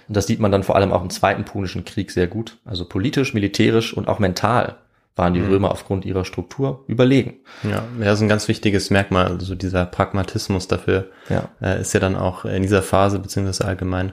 Und 0.08 0.16
das 0.16 0.26
sieht 0.26 0.40
man 0.40 0.50
dann 0.50 0.62
vor 0.62 0.76
allem 0.76 0.92
auch 0.92 1.02
im 1.02 1.10
Zweiten 1.10 1.44
Punischen 1.44 1.84
Krieg 1.84 2.10
sehr 2.10 2.26
gut. 2.26 2.56
Also 2.64 2.86
politisch, 2.86 3.34
militärisch 3.34 3.94
und 3.94 4.08
auch 4.08 4.18
mental 4.18 4.76
waren 5.16 5.34
die 5.34 5.40
mhm. 5.40 5.48
Römer 5.48 5.70
aufgrund 5.72 6.04
ihrer 6.04 6.24
Struktur 6.24 6.84
überlegen. 6.86 7.40
Ja, 7.64 7.82
das 7.98 8.14
ist 8.14 8.22
ein 8.22 8.28
ganz 8.28 8.48
wichtiges 8.48 8.88
Merkmal. 8.90 9.26
Also 9.26 9.54
dieser 9.54 9.84
Pragmatismus 9.84 10.68
dafür 10.68 11.10
ja. 11.28 11.48
Äh, 11.60 11.80
ist 11.80 11.92
ja 11.92 12.00
dann 12.00 12.16
auch 12.16 12.44
in 12.44 12.62
dieser 12.62 12.82
Phase 12.82 13.18
beziehungsweise 13.18 13.66
allgemein 13.66 14.12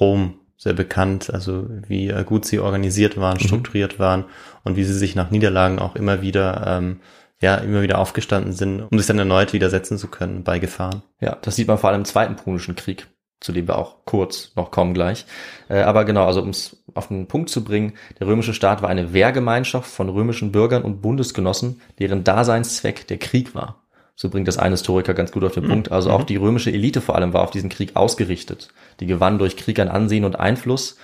Rom 0.00 0.34
sehr 0.56 0.72
bekannt. 0.72 1.34
Also 1.34 1.66
wie 1.88 2.08
äh, 2.08 2.24
gut 2.24 2.46
sie 2.46 2.60
organisiert 2.60 3.18
waren, 3.18 3.36
mhm. 3.38 3.46
strukturiert 3.46 3.94
mhm. 3.94 4.02
waren 4.02 4.24
und 4.62 4.76
wie 4.76 4.84
sie 4.84 4.94
sich 4.94 5.16
nach 5.16 5.30
Niederlagen 5.30 5.80
auch 5.80 5.96
immer 5.96 6.22
wieder 6.22 6.64
ähm, 6.66 7.00
ja 7.44 7.56
immer 7.56 7.82
wieder 7.82 7.98
aufgestanden 7.98 8.52
sind, 8.52 8.82
um 8.82 8.98
sich 8.98 9.06
dann 9.06 9.18
erneut 9.18 9.52
widersetzen 9.52 9.98
zu 9.98 10.08
können 10.08 10.42
bei 10.42 10.58
Gefahren. 10.58 11.02
Ja, 11.20 11.36
das 11.42 11.56
sieht 11.56 11.68
man 11.68 11.78
vor 11.78 11.90
allem 11.90 12.00
im 12.00 12.04
Zweiten 12.04 12.36
Punischen 12.36 12.74
Krieg, 12.74 13.06
zu 13.40 13.52
dem 13.52 13.68
wir 13.68 13.78
auch 13.78 14.04
kurz 14.04 14.52
noch 14.56 14.70
kommen 14.70 14.94
gleich. 14.94 15.26
Äh, 15.68 15.82
aber 15.82 16.04
genau, 16.04 16.26
also 16.26 16.42
um 16.42 16.50
es 16.50 16.84
auf 16.94 17.08
den 17.08 17.28
Punkt 17.28 17.50
zu 17.50 17.62
bringen, 17.62 17.92
der 18.18 18.26
römische 18.26 18.54
Staat 18.54 18.82
war 18.82 18.88
eine 18.88 19.12
Wehrgemeinschaft 19.12 19.90
von 19.90 20.08
römischen 20.08 20.50
Bürgern 20.50 20.82
und 20.82 21.02
Bundesgenossen, 21.02 21.80
deren 21.98 22.24
Daseinszweck 22.24 23.06
der 23.06 23.18
Krieg 23.18 23.54
war. 23.54 23.84
So 24.16 24.30
bringt 24.30 24.46
das 24.46 24.58
ein 24.58 24.70
Historiker 24.70 25.12
ganz 25.12 25.32
gut 25.32 25.44
auf 25.44 25.54
den 25.54 25.64
mhm. 25.64 25.68
Punkt. 25.68 25.92
Also 25.92 26.10
auch 26.10 26.20
mhm. 26.20 26.26
die 26.26 26.36
römische 26.36 26.72
Elite 26.72 27.00
vor 27.00 27.16
allem 27.16 27.32
war 27.32 27.42
auf 27.42 27.50
diesen 27.50 27.68
Krieg 27.68 27.96
ausgerichtet. 27.96 28.68
Die 29.00 29.06
gewann 29.06 29.38
durch 29.38 29.56
Krieg 29.56 29.78
an 29.80 29.88
Ansehen 29.88 30.24
und 30.24 30.38
Einfluss. 30.38 30.96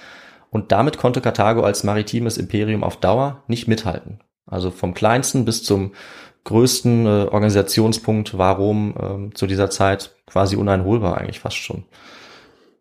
Und 0.51 0.73
damit 0.73 0.99
konnte 0.99 1.21
Karthago 1.21 1.63
als 1.63 1.85
maritimes 1.85 2.39
Imperium 2.39 2.85
auf 2.85 2.99
Dauer 2.99 3.43
nicht 3.47 3.69
mithalten. 3.69 4.21
Also 4.47 4.71
vom 4.71 4.95
kleinsten 4.95 5.45
bis 5.45 5.63
zum 5.63 5.93
größten 6.45 7.07
äh, 7.07 7.09
Organisationspunkt 7.31 8.37
war 8.39 8.57
Rom 8.57 9.31
äh, 9.31 9.35
zu 9.35 9.47
dieser 9.47 9.71
Zeit 9.71 10.15
quasi 10.27 10.57
uneinholbar 10.57 11.19
eigentlich 11.19 11.41
fast 11.41 11.57
schon. 11.57 11.85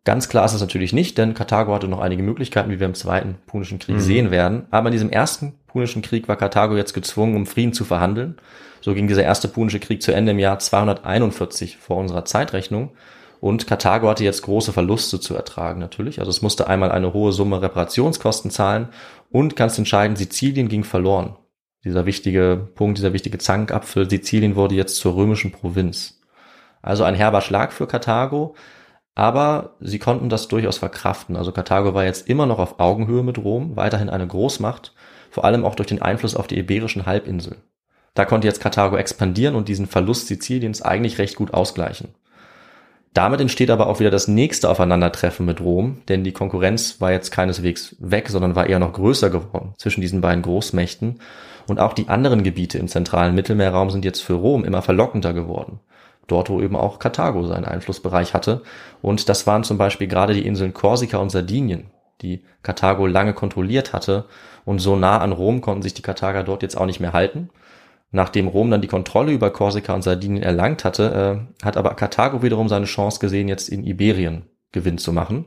Ganz 0.06 0.30
klar 0.30 0.46
ist 0.46 0.54
es 0.54 0.62
natürlich 0.62 0.94
nicht, 0.94 1.18
denn 1.18 1.34
Karthago 1.34 1.74
hatte 1.74 1.88
noch 1.88 2.00
einige 2.00 2.24
Möglichkeiten, 2.24 2.72
wie 2.72 2.80
wir 2.80 2.88
im 2.88 2.96
Zweiten 2.96 3.36
Punischen 3.46 3.80
Krieg 3.80 3.98
mhm. 3.98 4.00
sehen 4.00 4.32
werden. 4.32 4.66
Aber 4.72 4.88
in 4.88 4.94
diesem 4.94 5.10
ersten 5.10 5.54
Punischen 5.68 6.02
Krieg 6.02 6.28
war 6.28 6.36
Karthago 6.36 6.78
jetzt 6.78 6.94
gezwungen, 6.94 7.36
um 7.36 7.46
Frieden 7.46 7.74
zu 7.74 7.84
verhandeln. 7.86 8.38
So 8.82 8.94
ging 8.94 9.08
dieser 9.08 9.24
erste 9.24 9.48
Punische 9.48 9.80
Krieg 9.80 10.02
zu 10.02 10.14
Ende 10.14 10.32
im 10.32 10.40
Jahr 10.40 10.58
241 10.58 11.78
vor 11.78 11.98
unserer 11.98 12.26
Zeitrechnung. 12.26 12.92
Und 13.42 13.68
Karthago 13.68 14.10
hatte 14.10 14.24
jetzt 14.24 14.42
große 14.42 14.74
Verluste 14.74 15.20
zu 15.20 15.36
ertragen 15.36 15.80
natürlich. 15.80 16.20
Also 16.20 16.30
es 16.30 16.42
musste 16.42 16.68
einmal 16.68 16.92
eine 16.92 17.14
hohe 17.14 17.32
Summe 17.32 17.62
Reparationskosten 17.62 18.52
zahlen 18.52 18.90
und 19.32 19.56
ganz 19.56 19.78
entscheidend, 19.78 20.18
Sizilien 20.18 20.70
ging 20.70 20.84
verloren. 20.84 21.36
Dieser 21.84 22.06
wichtige 22.06 22.70
Punkt, 22.76 22.98
dieser 22.98 23.14
wichtige 23.14 23.38
Zankapfel, 23.38 24.10
Sizilien 24.10 24.56
wurde 24.56 24.76
jetzt 24.76 24.98
zur 24.98 25.16
römischen 25.16 25.52
Provinz. 25.52 26.20
Also 26.82 27.04
ein 27.04 27.16
herber 27.16 27.42
Schlag 27.42 27.72
für 27.72 27.88
Karthago, 27.88 28.56
aber 29.16 29.76
sie 29.80 30.00
konnten 30.00 30.30
das 30.30 30.48
durchaus 30.48 30.78
verkraften. 30.78 31.36
Also 31.36 31.52
Karthago 31.52 31.94
war 31.94 32.06
jetzt 32.06 32.30
immer 32.30 32.46
noch 32.46 32.60
auf 32.60 32.80
Augenhöhe 32.80 33.24
mit 33.24 33.38
Rom, 33.38 33.76
weiterhin 33.76 34.10
eine 34.10 34.28
Großmacht, 34.28 34.94
vor 35.30 35.46
allem 35.46 35.66
auch 35.66 35.76
durch 35.76 35.88
den 35.88 36.02
Einfluss 36.02 36.36
auf 36.36 36.48
die 36.48 36.58
Iberischen 36.58 37.06
Halbinsel. 37.06 37.58
Da 38.14 38.26
konnte 38.26 38.48
jetzt 38.48 38.62
Karthago 38.62 38.98
expandieren 38.98 39.56
und 39.56 39.68
diesen 39.68 39.88
Verlust 39.88 40.28
Siziliens 40.28 40.82
eigentlich 40.82 41.18
recht 41.18 41.36
gut 41.36 41.54
ausgleichen. 41.54 42.10
Damit 43.14 43.42
entsteht 43.42 43.72
aber 43.72 43.88
auch 43.88 44.00
wieder 44.00 44.12
das 44.12 44.28
nächste 44.28 44.70
Aufeinandertreffen 44.70 45.46
mit 45.46 45.62
Rom, 45.62 46.02
denn 46.08 46.24
die 46.24 46.32
Konkurrenz 46.32 47.02
war 47.02 47.12
jetzt 47.12 47.32
keineswegs 47.32 47.96
weg, 48.00 48.30
sondern 48.30 48.56
war 48.56 48.68
eher 48.68 48.80
noch 48.80 48.94
größer 48.94 49.30
geworden 49.30 49.74
zwischen 49.78 50.02
diesen 50.02 50.22
beiden 50.22 50.44
Großmächten. 50.44 51.20
Und 51.70 51.80
auch 51.80 51.94
die 51.94 52.08
anderen 52.08 52.44
Gebiete 52.44 52.78
im 52.78 52.88
zentralen 52.88 53.36
Mittelmeerraum 53.36 53.92
sind 53.92 54.04
jetzt 54.04 54.22
für 54.22 54.34
Rom 54.34 54.66
immer 54.66 54.82
verlockender 54.82 55.34
geworden. 55.34 55.80
Dort, 56.28 56.50
wo 56.50 56.62
eben 56.62 56.76
auch 56.76 57.00
Karthago 57.00 57.46
seinen 57.46 57.66
Einflussbereich 57.66 58.34
hatte. 58.34 58.62
Und 59.02 59.30
das 59.30 59.48
waren 59.48 59.64
zum 59.64 59.78
Beispiel 59.78 60.08
gerade 60.08 60.34
die 60.34 60.46
Inseln 60.46 60.74
Korsika 60.74 61.18
und 61.18 61.32
Sardinien, 61.32 61.92
die 62.22 62.44
Karthago 62.64 63.08
lange 63.08 63.34
kontrolliert 63.34 63.94
hatte. 63.94 64.26
Und 64.66 64.80
so 64.80 64.96
nah 64.96 65.20
an 65.20 65.32
Rom 65.32 65.62
konnten 65.62 65.82
sich 65.82 65.94
die 65.94 66.02
Karthager 66.02 66.44
dort 66.44 66.62
jetzt 66.62 66.78
auch 66.78 66.86
nicht 66.86 67.00
mehr 67.00 67.14
halten. 67.14 67.50
Nachdem 68.12 68.48
Rom 68.48 68.72
dann 68.72 68.82
die 68.82 68.88
Kontrolle 68.88 69.32
über 69.32 69.52
Korsika 69.52 69.94
und 69.94 70.02
Sardinien 70.02 70.44
erlangt 70.44 70.84
hatte, 70.84 71.48
äh, 71.62 71.66
hat 71.66 71.78
aber 71.78 71.94
Karthago 71.94 72.42
wiederum 72.42 72.68
seine 72.68 72.86
Chance 72.86 73.20
gesehen, 73.20 73.48
jetzt 73.48 73.70
in 73.70 73.84
Iberien 73.84 74.46
Gewinn 74.72 74.98
zu 74.98 75.14
machen. 75.14 75.46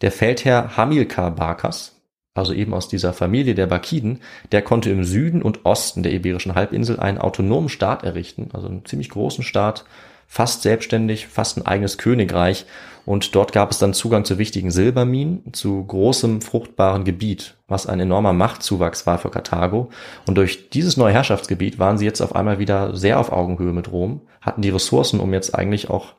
Der 0.00 0.12
Feldherr 0.12 0.76
Hamilkar 0.76 1.30
Barkas, 1.32 1.95
also 2.36 2.52
eben 2.52 2.74
aus 2.74 2.88
dieser 2.88 3.12
Familie 3.12 3.54
der 3.54 3.66
Bakiden, 3.66 4.20
der 4.52 4.62
konnte 4.62 4.90
im 4.90 5.04
Süden 5.04 5.42
und 5.42 5.64
Osten 5.64 6.02
der 6.02 6.12
Iberischen 6.12 6.54
Halbinsel 6.54 7.00
einen 7.00 7.18
autonomen 7.18 7.68
Staat 7.68 8.04
errichten, 8.04 8.50
also 8.52 8.68
einen 8.68 8.84
ziemlich 8.84 9.10
großen 9.10 9.42
Staat, 9.42 9.84
fast 10.26 10.62
selbstständig, 10.62 11.28
fast 11.28 11.56
ein 11.56 11.66
eigenes 11.66 11.98
Königreich. 11.98 12.66
Und 13.04 13.36
dort 13.36 13.52
gab 13.52 13.70
es 13.70 13.78
dann 13.78 13.94
Zugang 13.94 14.24
zu 14.24 14.36
wichtigen 14.36 14.72
Silberminen, 14.72 15.52
zu 15.52 15.84
großem 15.84 16.40
fruchtbaren 16.42 17.04
Gebiet, 17.04 17.54
was 17.68 17.86
ein 17.86 18.00
enormer 18.00 18.32
Machtzuwachs 18.32 19.06
war 19.06 19.18
für 19.18 19.30
Karthago. 19.30 19.90
Und 20.26 20.36
durch 20.36 20.70
dieses 20.70 20.96
neue 20.96 21.12
Herrschaftsgebiet 21.12 21.78
waren 21.78 21.98
sie 21.98 22.04
jetzt 22.04 22.20
auf 22.20 22.34
einmal 22.34 22.58
wieder 22.58 22.96
sehr 22.96 23.20
auf 23.20 23.30
Augenhöhe 23.30 23.72
mit 23.72 23.92
Rom, 23.92 24.22
hatten 24.40 24.62
die 24.62 24.70
Ressourcen, 24.70 25.20
um 25.20 25.32
jetzt 25.32 25.54
eigentlich 25.54 25.88
auch 25.88 26.14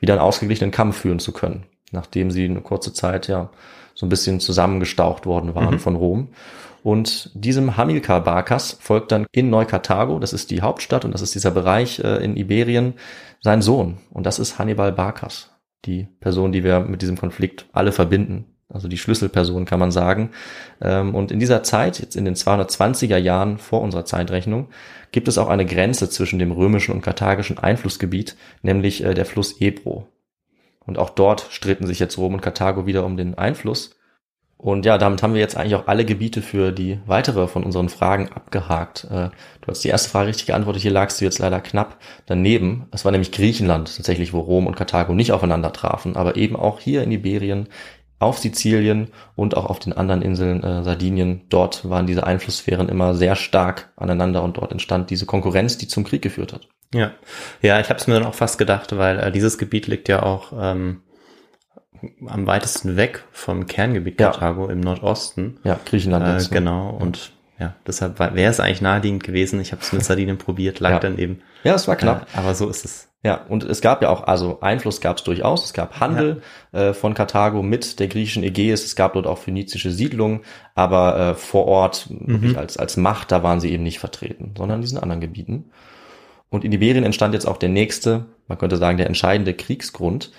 wieder 0.00 0.14
einen 0.14 0.22
ausgeglichenen 0.22 0.72
Kampf 0.72 0.98
führen 0.98 1.20
zu 1.20 1.30
können, 1.30 1.62
nachdem 1.92 2.32
sie 2.32 2.44
eine 2.44 2.60
kurze 2.60 2.92
Zeit 2.92 3.28
ja 3.28 3.50
so 4.02 4.06
ein 4.06 4.08
bisschen 4.08 4.40
zusammengestaucht 4.40 5.26
worden 5.26 5.54
waren 5.54 5.74
mhm. 5.74 5.78
von 5.78 5.94
Rom. 5.94 6.28
Und 6.82 7.30
diesem 7.34 7.76
Hamilkar 7.76 8.24
Barkas 8.24 8.76
folgt 8.80 9.12
dann 9.12 9.26
in 9.30 9.48
Neukarthago, 9.48 10.18
das 10.18 10.32
ist 10.32 10.50
die 10.50 10.60
Hauptstadt 10.60 11.04
und 11.04 11.12
das 11.12 11.22
ist 11.22 11.36
dieser 11.36 11.52
Bereich 11.52 12.00
äh, 12.00 12.16
in 12.16 12.36
Iberien, 12.36 12.94
sein 13.40 13.62
Sohn. 13.62 13.98
Und 14.10 14.26
das 14.26 14.40
ist 14.40 14.58
Hannibal 14.58 14.90
Barkas, 14.90 15.50
die 15.84 16.08
Person, 16.18 16.50
die 16.50 16.64
wir 16.64 16.80
mit 16.80 17.00
diesem 17.00 17.16
Konflikt 17.16 17.66
alle 17.72 17.92
verbinden. 17.92 18.46
Also 18.68 18.88
die 18.88 18.98
Schlüsselperson 18.98 19.66
kann 19.66 19.78
man 19.78 19.92
sagen. 19.92 20.30
Ähm, 20.80 21.14
und 21.14 21.30
in 21.30 21.38
dieser 21.38 21.62
Zeit, 21.62 22.00
jetzt 22.00 22.16
in 22.16 22.24
den 22.24 22.34
220er 22.34 23.18
Jahren 23.18 23.58
vor 23.58 23.82
unserer 23.82 24.04
Zeitrechnung, 24.04 24.66
gibt 25.12 25.28
es 25.28 25.38
auch 25.38 25.48
eine 25.48 25.66
Grenze 25.66 26.10
zwischen 26.10 26.40
dem 26.40 26.50
römischen 26.50 26.92
und 26.92 27.02
karthagischen 27.02 27.58
Einflussgebiet, 27.58 28.36
nämlich 28.62 29.04
äh, 29.04 29.14
der 29.14 29.26
Fluss 29.26 29.60
Ebro. 29.60 30.08
Und 30.84 30.98
auch 30.98 31.10
dort 31.10 31.46
stritten 31.50 31.86
sich 31.86 31.98
jetzt 31.98 32.18
Rom 32.18 32.34
und 32.34 32.40
Karthago 32.40 32.86
wieder 32.86 33.04
um 33.04 33.16
den 33.16 33.36
Einfluss. 33.36 33.96
Und 34.62 34.86
ja, 34.86 34.96
damit 34.96 35.24
haben 35.24 35.34
wir 35.34 35.40
jetzt 35.40 35.56
eigentlich 35.56 35.74
auch 35.74 35.88
alle 35.88 36.04
Gebiete 36.04 36.40
für 36.40 36.70
die 36.70 37.00
weitere 37.04 37.48
von 37.48 37.64
unseren 37.64 37.88
Fragen 37.88 38.28
abgehakt. 38.28 39.08
Äh, 39.10 39.30
du 39.60 39.66
hast 39.66 39.82
die 39.82 39.88
erste 39.88 40.08
Frage 40.08 40.28
richtig 40.28 40.46
geantwortet, 40.46 40.82
hier 40.82 40.92
lagst 40.92 41.20
du 41.20 41.24
jetzt 41.24 41.40
leider 41.40 41.60
knapp 41.60 41.98
daneben. 42.26 42.86
Es 42.92 43.04
war 43.04 43.10
nämlich 43.10 43.32
Griechenland 43.32 43.96
tatsächlich, 43.96 44.32
wo 44.32 44.38
Rom 44.38 44.68
und 44.68 44.76
Karthago 44.76 45.14
nicht 45.14 45.32
aufeinander 45.32 45.72
trafen, 45.72 46.14
aber 46.14 46.36
eben 46.36 46.54
auch 46.54 46.78
hier 46.78 47.02
in 47.02 47.10
Iberien, 47.10 47.66
auf 48.22 48.38
Sizilien 48.38 49.08
und 49.36 49.56
auch 49.56 49.66
auf 49.66 49.78
den 49.78 49.92
anderen 49.92 50.22
Inseln 50.22 50.62
äh, 50.62 50.82
Sardinien. 50.82 51.42
Dort 51.48 51.88
waren 51.88 52.06
diese 52.06 52.26
Einflusssphären 52.26 52.88
immer 52.88 53.14
sehr 53.14 53.36
stark 53.36 53.90
aneinander 53.96 54.42
und 54.42 54.56
dort 54.56 54.72
entstand 54.72 55.10
diese 55.10 55.26
Konkurrenz, 55.26 55.78
die 55.78 55.88
zum 55.88 56.04
Krieg 56.04 56.22
geführt 56.22 56.52
hat. 56.52 56.68
Ja, 56.94 57.12
ja, 57.62 57.80
ich 57.80 57.88
habe 57.88 57.98
es 57.98 58.06
mir 58.06 58.14
dann 58.14 58.26
auch 58.26 58.34
fast 58.34 58.58
gedacht, 58.58 58.96
weil 58.96 59.18
äh, 59.18 59.32
dieses 59.32 59.58
Gebiet 59.58 59.86
liegt 59.86 60.08
ja 60.08 60.22
auch 60.22 60.52
ähm, 60.58 61.02
am 62.26 62.46
weitesten 62.46 62.96
weg 62.96 63.24
vom 63.32 63.66
Kerngebiet 63.66 64.18
Karthago 64.18 64.66
ja. 64.66 64.72
im 64.72 64.80
Nordosten. 64.80 65.58
Ja, 65.64 65.78
Griechenland. 65.84 66.26
Äh, 66.26 66.42
ne? 66.42 66.48
Genau, 66.50 66.90
und 66.90 67.32
ja, 67.62 67.76
deshalb 67.86 68.18
wäre 68.18 68.50
es 68.50 68.58
eigentlich 68.58 68.80
naheliegend 68.80 69.22
gewesen. 69.22 69.60
Ich 69.60 69.70
habe 69.70 69.82
es 69.82 69.92
mit 69.92 70.04
Sardinien 70.04 70.36
probiert, 70.36 70.80
lag 70.80 70.90
ja. 70.90 70.98
dann 70.98 71.16
eben. 71.16 71.42
Ja, 71.62 71.76
es 71.76 71.86
war 71.86 71.94
knapp. 71.94 72.26
Äh, 72.34 72.38
aber 72.38 72.56
so 72.56 72.68
ist 72.68 72.84
es. 72.84 73.08
Ja, 73.22 73.36
und 73.48 73.62
es 73.62 73.80
gab 73.80 74.02
ja 74.02 74.08
auch, 74.08 74.24
also 74.24 74.60
Einfluss 74.62 75.00
gab 75.00 75.18
es 75.18 75.22
durchaus. 75.22 75.66
Es 75.66 75.72
gab 75.72 76.00
Handel 76.00 76.42
ja. 76.72 76.88
äh, 76.88 76.94
von 76.94 77.14
Karthago 77.14 77.62
mit 77.62 78.00
der 78.00 78.08
griechischen 78.08 78.42
Ägäis. 78.42 78.82
Es 78.82 78.96
gab 78.96 79.12
dort 79.12 79.28
auch 79.28 79.38
phönizische 79.38 79.92
Siedlungen, 79.92 80.40
aber 80.74 81.16
äh, 81.16 81.34
vor 81.36 81.66
Ort 81.66 82.08
mhm. 82.10 82.56
als, 82.58 82.78
als 82.78 82.96
Macht, 82.96 83.30
da 83.30 83.44
waren 83.44 83.60
sie 83.60 83.70
eben 83.70 83.84
nicht 83.84 84.00
vertreten, 84.00 84.54
sondern 84.58 84.78
in 84.78 84.82
diesen 84.82 84.98
anderen 84.98 85.20
Gebieten. 85.20 85.66
Und 86.50 86.64
in 86.64 86.72
Iberien 86.72 87.04
entstand 87.04 87.32
jetzt 87.32 87.46
auch 87.46 87.58
der 87.58 87.68
nächste, 87.68 88.24
man 88.48 88.58
könnte 88.58 88.76
sagen, 88.76 88.98
der 88.98 89.06
entscheidende 89.06 89.54
Kriegsgrund. 89.54 90.32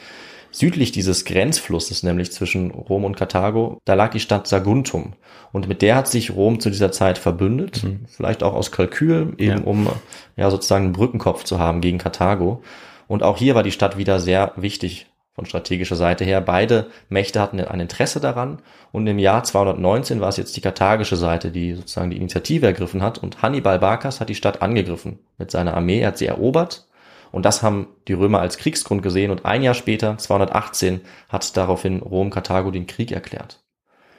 Südlich 0.55 0.91
dieses 0.91 1.25
Grenzflusses, 1.25 2.03
nämlich 2.03 2.31
zwischen 2.31 2.69
Rom 2.69 3.05
und 3.05 3.17
Karthago, 3.17 3.81
da 3.85 3.95
lag 3.95 4.11
die 4.11 4.19
Stadt 4.19 4.47
Saguntum. 4.47 5.13
Und 5.51 5.67
mit 5.67 5.81
der 5.81 5.95
hat 5.95 6.07
sich 6.07 6.35
Rom 6.35 6.59
zu 6.59 6.69
dieser 6.69 6.91
Zeit 6.91 7.17
verbündet, 7.17 7.83
mhm. 7.83 8.05
vielleicht 8.07 8.43
auch 8.43 8.53
aus 8.53 8.71
Kalkül, 8.71 9.33
eben 9.39 9.57
ja. 9.57 9.63
um 9.63 9.89
ja 10.35 10.51
sozusagen 10.51 10.85
einen 10.85 10.93
Brückenkopf 10.93 11.43
zu 11.43 11.57
haben 11.57 11.81
gegen 11.81 11.97
Karthago. 11.97 12.61
Und 13.07 13.23
auch 13.23 13.37
hier 13.37 13.55
war 13.55 13.63
die 13.63 13.71
Stadt 13.71 13.97
wieder 13.97 14.19
sehr 14.19 14.53
wichtig 14.55 15.07
von 15.33 15.47
strategischer 15.47 15.95
Seite 15.95 16.23
her. 16.23 16.39
Beide 16.39 16.87
Mächte 17.09 17.41
hatten 17.41 17.59
ein 17.59 17.79
Interesse 17.79 18.19
daran 18.19 18.61
und 18.91 19.07
im 19.07 19.17
Jahr 19.17 19.43
219 19.43 20.21
war 20.21 20.29
es 20.29 20.37
jetzt 20.37 20.55
die 20.55 20.61
karthagische 20.61 21.15
Seite, 21.15 21.49
die 21.49 21.73
sozusagen 21.73 22.11
die 22.11 22.17
Initiative 22.17 22.67
ergriffen 22.67 23.01
hat 23.01 23.17
und 23.17 23.41
Hannibal 23.41 23.79
Barkas 23.79 24.21
hat 24.21 24.29
die 24.29 24.35
Stadt 24.35 24.61
angegriffen 24.61 25.17
mit 25.39 25.49
seiner 25.49 25.73
Armee, 25.73 26.01
er 26.01 26.09
hat 26.09 26.19
sie 26.19 26.27
erobert 26.27 26.87
und 27.33 27.45
das 27.45 27.63
haben 27.63 27.87
die 28.07 28.13
Römer 28.13 28.41
als 28.41 28.59
Kriegsgrund 28.59 29.01
gesehen 29.01 29.31
und 29.31 29.43
ein 29.43 29.63
Jahr 29.63 29.73
später, 29.73 30.19
218, 30.19 31.01
hat 31.29 31.57
daraufhin 31.57 31.99
Rom 31.99 32.29
Karthago 32.29 32.69
den 32.69 32.85
Krieg 32.85 33.11
erklärt. 33.11 33.63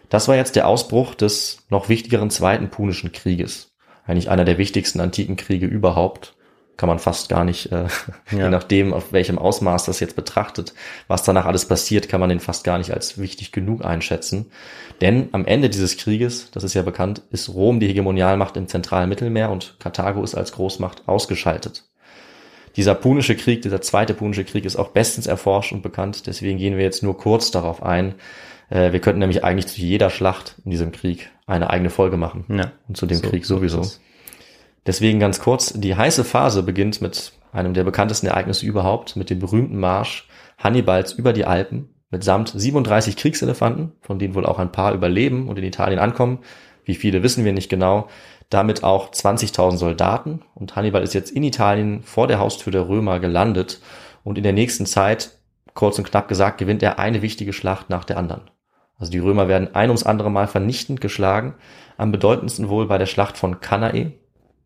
Das 0.08 0.26
war 0.26 0.34
jetzt 0.34 0.56
der 0.56 0.66
Ausbruch 0.66 1.14
des 1.14 1.58
noch 1.70 1.88
wichtigeren 1.88 2.28
Zweiten 2.28 2.70
Punischen 2.70 3.12
Krieges. 3.12 3.72
Eigentlich 4.04 4.30
einer 4.30 4.44
der 4.44 4.58
wichtigsten 4.58 4.98
antiken 4.98 5.36
Kriege 5.36 5.66
überhaupt. 5.66 6.34
Kann 6.76 6.88
man 6.88 6.98
fast 6.98 7.28
gar 7.28 7.44
nicht, 7.44 7.70
äh, 7.70 7.86
ja. 8.32 8.38
je 8.38 8.48
nachdem, 8.48 8.92
auf 8.92 9.12
welchem 9.12 9.38
Ausmaß 9.38 9.84
das 9.84 10.00
jetzt 10.00 10.16
betrachtet, 10.16 10.74
was 11.06 11.22
danach 11.22 11.46
alles 11.46 11.66
passiert, 11.66 12.08
kann 12.08 12.18
man 12.18 12.30
den 12.30 12.40
fast 12.40 12.64
gar 12.64 12.78
nicht 12.78 12.90
als 12.92 13.16
wichtig 13.16 13.52
genug 13.52 13.84
einschätzen. 13.84 14.50
Denn 15.00 15.28
am 15.30 15.46
Ende 15.46 15.70
dieses 15.70 15.96
Krieges, 15.98 16.50
das 16.50 16.64
ist 16.64 16.74
ja 16.74 16.82
bekannt, 16.82 17.22
ist 17.30 17.48
Rom 17.48 17.78
die 17.78 17.86
Hegemonialmacht 17.86 18.56
im 18.56 18.66
zentralen 18.66 19.08
Mittelmeer 19.08 19.50
und 19.50 19.76
Karthago 19.78 20.24
ist 20.24 20.34
als 20.34 20.50
Großmacht 20.50 21.06
ausgeschaltet. 21.06 21.84
Dieser 22.76 22.94
Punische 22.94 23.36
Krieg, 23.36 23.62
dieser 23.62 23.80
zweite 23.80 24.14
Punische 24.14 24.44
Krieg 24.44 24.64
ist 24.64 24.76
auch 24.76 24.88
bestens 24.88 25.26
erforscht 25.26 25.72
und 25.72 25.82
bekannt, 25.82 26.26
deswegen 26.26 26.58
gehen 26.58 26.76
wir 26.76 26.84
jetzt 26.84 27.02
nur 27.02 27.16
kurz 27.16 27.50
darauf 27.50 27.82
ein. 27.82 28.14
Äh, 28.70 28.92
wir 28.92 29.00
könnten 29.00 29.20
nämlich 29.20 29.44
eigentlich 29.44 29.66
zu 29.66 29.80
jeder 29.80 30.10
Schlacht 30.10 30.56
in 30.64 30.70
diesem 30.70 30.92
Krieg 30.92 31.30
eine 31.46 31.70
eigene 31.70 31.90
Folge 31.90 32.16
machen. 32.16 32.44
Ja, 32.48 32.72
und 32.88 32.96
zu 32.96 33.06
dem 33.06 33.18
so, 33.18 33.28
Krieg 33.28 33.44
sowieso. 33.44 33.82
So 33.82 33.98
deswegen 34.86 35.20
ganz 35.20 35.40
kurz, 35.40 35.72
die 35.74 35.94
heiße 35.94 36.24
Phase 36.24 36.62
beginnt 36.62 37.00
mit 37.00 37.32
einem 37.52 37.74
der 37.74 37.84
bekanntesten 37.84 38.26
Ereignisse 38.26 38.66
überhaupt, 38.66 39.16
mit 39.16 39.30
dem 39.30 39.38
berühmten 39.38 39.78
Marsch 39.78 40.28
Hannibals 40.58 41.12
über 41.12 41.32
die 41.32 41.44
Alpen 41.44 41.88
mitsamt 42.10 42.52
37 42.54 43.16
Kriegselefanten, 43.16 43.92
von 44.00 44.18
denen 44.18 44.34
wohl 44.34 44.46
auch 44.46 44.58
ein 44.58 44.70
paar 44.70 44.94
überleben 44.94 45.48
und 45.48 45.58
in 45.58 45.64
Italien 45.64 45.98
ankommen. 45.98 46.38
Wie 46.84 46.94
viele 46.94 47.22
wissen 47.22 47.44
wir 47.44 47.52
nicht 47.52 47.68
genau 47.68 48.08
damit 48.54 48.84
auch 48.84 49.10
20.000 49.10 49.76
Soldaten. 49.76 50.42
Und 50.54 50.76
Hannibal 50.76 51.02
ist 51.02 51.12
jetzt 51.12 51.32
in 51.32 51.42
Italien 51.42 52.02
vor 52.04 52.28
der 52.28 52.38
Haustür 52.38 52.72
der 52.72 52.88
Römer 52.88 53.18
gelandet. 53.18 53.80
Und 54.22 54.38
in 54.38 54.44
der 54.44 54.52
nächsten 54.52 54.86
Zeit, 54.86 55.32
kurz 55.74 55.98
und 55.98 56.08
knapp 56.08 56.28
gesagt, 56.28 56.58
gewinnt 56.58 56.82
er 56.82 56.98
eine 56.98 57.20
wichtige 57.20 57.52
Schlacht 57.52 57.90
nach 57.90 58.04
der 58.04 58.16
anderen. 58.16 58.42
Also 58.96 59.10
die 59.10 59.18
Römer 59.18 59.48
werden 59.48 59.74
ein 59.74 59.90
ums 59.90 60.04
andere 60.04 60.30
Mal 60.30 60.46
vernichtend 60.46 61.00
geschlagen. 61.00 61.54
Am 61.96 62.12
bedeutendsten 62.12 62.68
wohl 62.68 62.86
bei 62.86 62.96
der 62.96 63.06
Schlacht 63.06 63.36
von 63.36 63.60
Cannae. 63.60 64.12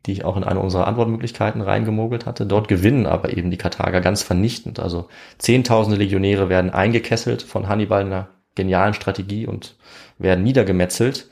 die 0.07 0.13
ich 0.13 0.25
auch 0.25 0.37
in 0.37 0.45
eine 0.45 0.61
unserer 0.61 0.87
Antwortmöglichkeiten 0.87 1.61
reingemogelt 1.61 2.25
hatte. 2.25 2.47
Dort 2.47 2.69
gewinnen 2.69 3.07
aber 3.07 3.37
eben 3.37 3.51
die 3.51 3.59
Karthager 3.59 4.01
ganz 4.01 4.23
vernichtend. 4.23 4.81
Also 4.81 5.09
zehntausende 5.39 5.99
Legionäre 5.99 6.49
werden 6.49 6.71
eingekesselt 6.71 7.43
von 7.43 7.69
Hannibal 7.69 8.03
in 8.03 8.09
einer 8.09 8.29
genialen 8.55 8.95
Strategie 8.95 9.47
und 9.47 9.77
werden 10.19 10.45
niedergemetzelt. 10.45 11.29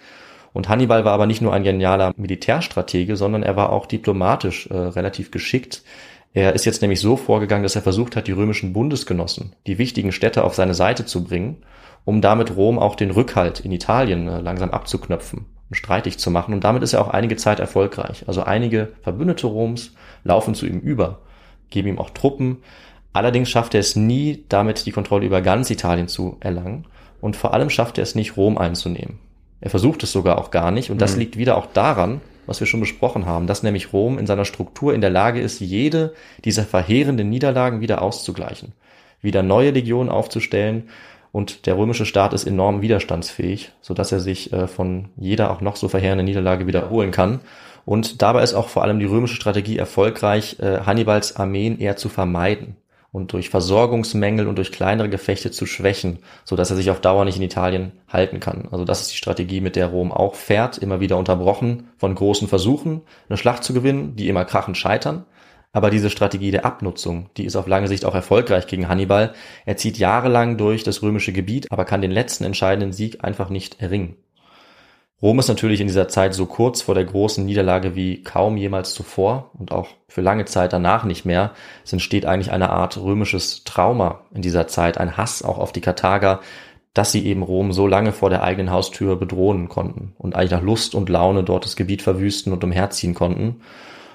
Und 0.57 0.71
Hannibal 0.71 1.05
war 1.05 1.13
aber 1.13 1.27
nicht 1.27 1.43
nur 1.43 1.53
ein 1.53 1.65
genialer 1.65 2.15
Militärstratege, 2.17 3.17
sondern 3.17 3.43
er 3.43 3.57
war 3.57 3.71
auch 3.71 3.85
diplomatisch 3.85 4.67
äh, 4.69 4.75
relativ 4.75 5.31
geschickt. 5.31 5.83
Er 6.33 6.55
ist 6.55 6.65
jetzt 6.65 6.81
nämlich 6.81 6.99
so 6.99 7.19
vorgegangen, 7.19 7.63
dass 7.63 7.77
er 7.77 7.83
versucht 7.83 8.17
hat, 8.17 8.27
die 8.27 8.33
römischen 8.33 8.73
Bundesgenossen, 8.73 9.55
die 9.67 9.77
wichtigen 9.77 10.13
Städte 10.13 10.45
auf 10.45 10.55
seine 10.55 10.73
Seite 10.73 11.05
zu 11.05 11.25
bringen, 11.25 11.59
um 12.07 12.23
damit 12.23 12.57
Rom 12.57 12.79
auch 12.79 12.95
den 12.95 13.11
Rückhalt 13.11 13.61
in 13.61 13.71
Italien 13.71 14.29
äh, 14.29 14.41
langsam 14.41 14.71
abzuknöpfen 14.71 15.45
streitig 15.73 16.17
zu 16.17 16.31
machen. 16.31 16.55
Und 16.55 16.65
damit 16.65 16.83
ist 16.83 16.95
er 16.95 17.03
auch 17.03 17.09
einige 17.09 17.37
Zeit 17.37 17.61
erfolgreich. 17.61 18.25
Also 18.27 18.43
einige 18.45 18.93
Verbündete 19.03 19.49
Roms 19.49 19.93
laufen 20.25 20.55
zu 20.55 20.65
ihm 20.65 20.79
über, 20.79 21.19
geben 21.69 21.89
ihm 21.89 21.99
auch 21.99 22.09
Truppen. 22.11 22.63
Allerdings 23.13 23.51
schafft 23.51 23.75
er 23.75 23.81
es 23.81 23.95
nie, 23.95 24.45
damit 24.49 24.87
die 24.87 24.93
Kontrolle 24.93 25.27
über 25.27 25.43
ganz 25.43 25.69
Italien 25.69 26.09
zu 26.09 26.39
erlangen. 26.41 26.87
Und 27.21 27.37
vor 27.37 27.53
allem 27.53 27.69
schafft 27.69 27.99
er 27.99 28.05
es 28.05 28.15
nicht, 28.15 28.39
Rom 28.39 28.57
einzunehmen. 28.57 29.19
Er 29.61 29.71
versucht 29.71 30.03
es 30.03 30.13
sogar 30.13 30.39
auch 30.39 30.51
gar 30.51 30.71
nicht. 30.71 30.91
Und 30.91 31.01
das 31.01 31.15
mhm. 31.15 31.21
liegt 31.21 31.37
wieder 31.37 31.57
auch 31.57 31.67
daran, 31.67 32.21
was 32.47 32.61
wir 32.61 32.67
schon 32.67 32.81
besprochen 32.81 33.27
haben, 33.27 33.47
dass 33.47 33.63
nämlich 33.63 33.93
Rom 33.93 34.19
in 34.19 34.27
seiner 34.27 34.45
Struktur 34.45 34.95
in 34.95 35.01
der 35.01 35.11
Lage 35.11 35.41
ist, 35.41 35.61
jede 35.61 36.15
dieser 36.45 36.65
verheerenden 36.65 37.29
Niederlagen 37.29 37.81
wieder 37.81 38.03
auszugleichen, 38.03 38.73
wieder 39.21 39.43
neue 39.43 39.71
Legionen 39.71 40.11
aufzustellen 40.11 40.89
und 41.33 41.67
der 41.67 41.77
römische 41.77 42.07
Staat 42.07 42.33
ist 42.33 42.47
enorm 42.47 42.83
widerstandsfähig, 42.83 43.73
so 43.81 43.95
dass 43.95 44.13
er 44.13 44.21
sich 44.21 44.53
äh, 44.53 44.69
von 44.69 45.09
jeder 45.17 45.51
auch 45.51 45.61
noch 45.61 45.77
so 45.77 45.89
verheerenden 45.89 46.25
Niederlage 46.25 46.67
wiederholen 46.67 47.11
kann. 47.11 47.41
Und 47.85 48.23
dabei 48.23 48.43
ist 48.43 48.55
auch 48.55 48.69
vor 48.69 48.83
allem 48.83 49.01
die 49.01 49.07
römische 49.07 49.35
Strategie 49.35 49.77
erfolgreich, 49.77 50.59
äh, 50.61 50.81
Hannibals 50.87 51.37
Armeen 51.37 51.79
eher 51.79 51.97
zu 51.97 52.09
vermeiden 52.09 52.77
und 53.17 53.33
durch 53.33 53.49
Versorgungsmängel 53.49 54.47
und 54.47 54.57
durch 54.57 54.71
kleinere 54.71 55.09
Gefechte 55.09 55.51
zu 55.51 55.65
schwächen, 55.65 56.19
so 56.45 56.55
dass 56.55 56.69
er 56.69 56.77
sich 56.77 56.91
auf 56.91 57.01
Dauer 57.01 57.25
nicht 57.25 57.39
in 57.39 57.43
Italien 57.43 57.93
halten 58.09 58.41
kann. 58.41 58.69
Also 58.71 58.85
das 58.85 59.01
ist 59.01 59.13
die 59.13 59.17
Strategie, 59.17 59.63
mit 59.63 59.75
der 59.75 59.87
Rom 59.87 60.13
auch 60.13 60.35
fährt, 60.35 60.77
immer 60.77 61.01
wieder 61.01 61.17
unterbrochen 61.17 61.89
von 61.97 62.15
großen 62.15 62.47
Versuchen, 62.47 63.01
eine 63.31 63.39
Schlacht 63.39 63.65
zu 63.65 63.73
gewinnen, 63.73 64.17
die 64.17 64.29
immer 64.29 64.45
krachend 64.45 64.77
scheitern. 64.77 65.25
Aber 65.73 65.89
diese 65.89 66.11
Strategie 66.11 66.51
der 66.51 66.67
Abnutzung, 66.67 67.31
die 67.39 67.47
ist 67.47 67.57
auf 67.57 67.67
lange 67.67 67.89
Sicht 67.89 68.05
auch 68.05 68.15
erfolgreich 68.15 68.67
gegen 68.67 68.87
Hannibal. 68.87 69.33
Er 69.65 69.79
zieht 69.79 69.97
jahrelang 69.97 70.59
durch 70.59 70.85
das 70.85 71.01
römische 71.01 71.33
Gebiet, 71.33 71.73
aber 71.73 71.87
kann 71.87 72.03
den 72.03 72.11
letzten 72.11 72.45
entscheidenden 72.45 72.93
Sieg 72.93 73.25
einfach 73.25 73.49
nicht 73.49 73.81
erringen. 73.81 74.17
Rom 75.23 75.39
ist 75.39 75.49
natürlich 75.49 75.81
in 75.81 75.87
dieser 75.87 76.09
Zeit 76.09 76.35
so 76.35 76.45
kurz 76.45 76.83
vor 76.83 76.95
der 76.95 77.05
großen 77.05 77.45
Niederlage 77.45 77.95
wie 77.95 78.23
kaum 78.23 78.59
jemals 78.59 78.93
zuvor 78.93 79.51
und 79.59 79.73
auch 79.73 79.89
für 80.09 80.21
lange 80.21 80.45
Zeit 80.45 80.75
danach 80.75 81.05
nicht 81.05 81.25
mehr. 81.25 81.53
Es 81.85 81.93
entsteht 81.93 82.27
eigentlich 82.27 82.53
eine 82.53 82.69
Art 82.69 82.99
römisches 82.99 83.65
Trauma 83.65 84.21
in 84.35 84.43
dieser 84.43 84.69
Zeit, 84.69 84.99
ein 84.99 85.17
Hass 85.17 85.43
auch 85.43 85.59
auf 85.59 85.73
die 85.73 85.81
Karthager, 85.81 86.41
dass 86.93 87.13
sie 87.13 87.25
eben 87.27 87.43
Rom 87.43 87.73
so 87.73 87.87
lange 87.87 88.13
vor 88.13 88.29
der 88.29 88.43
eigenen 88.43 88.71
Haustür 88.71 89.17
bedrohen 89.17 89.69
konnten 89.69 90.15
und 90.19 90.35
eigentlich 90.35 90.51
nach 90.51 90.63
Lust 90.63 90.95
und 90.95 91.09
Laune 91.09 91.45
dort 91.45 91.65
das 91.65 91.77
Gebiet 91.77 92.03
verwüsten 92.03 92.53
und 92.53 92.63
umherziehen 92.63 93.15
konnten. 93.15 93.63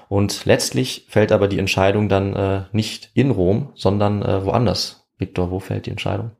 Und 0.08 0.44
letztlich 0.44 1.06
fällt 1.08 1.32
aber 1.32 1.48
die 1.48 1.58
Entscheidung 1.58 2.08
dann 2.08 2.34
äh, 2.36 2.62
nicht 2.72 3.10
in 3.14 3.30
Rom, 3.30 3.70
sondern 3.74 4.22
äh, 4.22 4.44
woanders. 4.44 5.08
Victor, 5.18 5.50
wo 5.50 5.58
fällt 5.58 5.86
die 5.86 5.90
Entscheidung? 5.90 6.32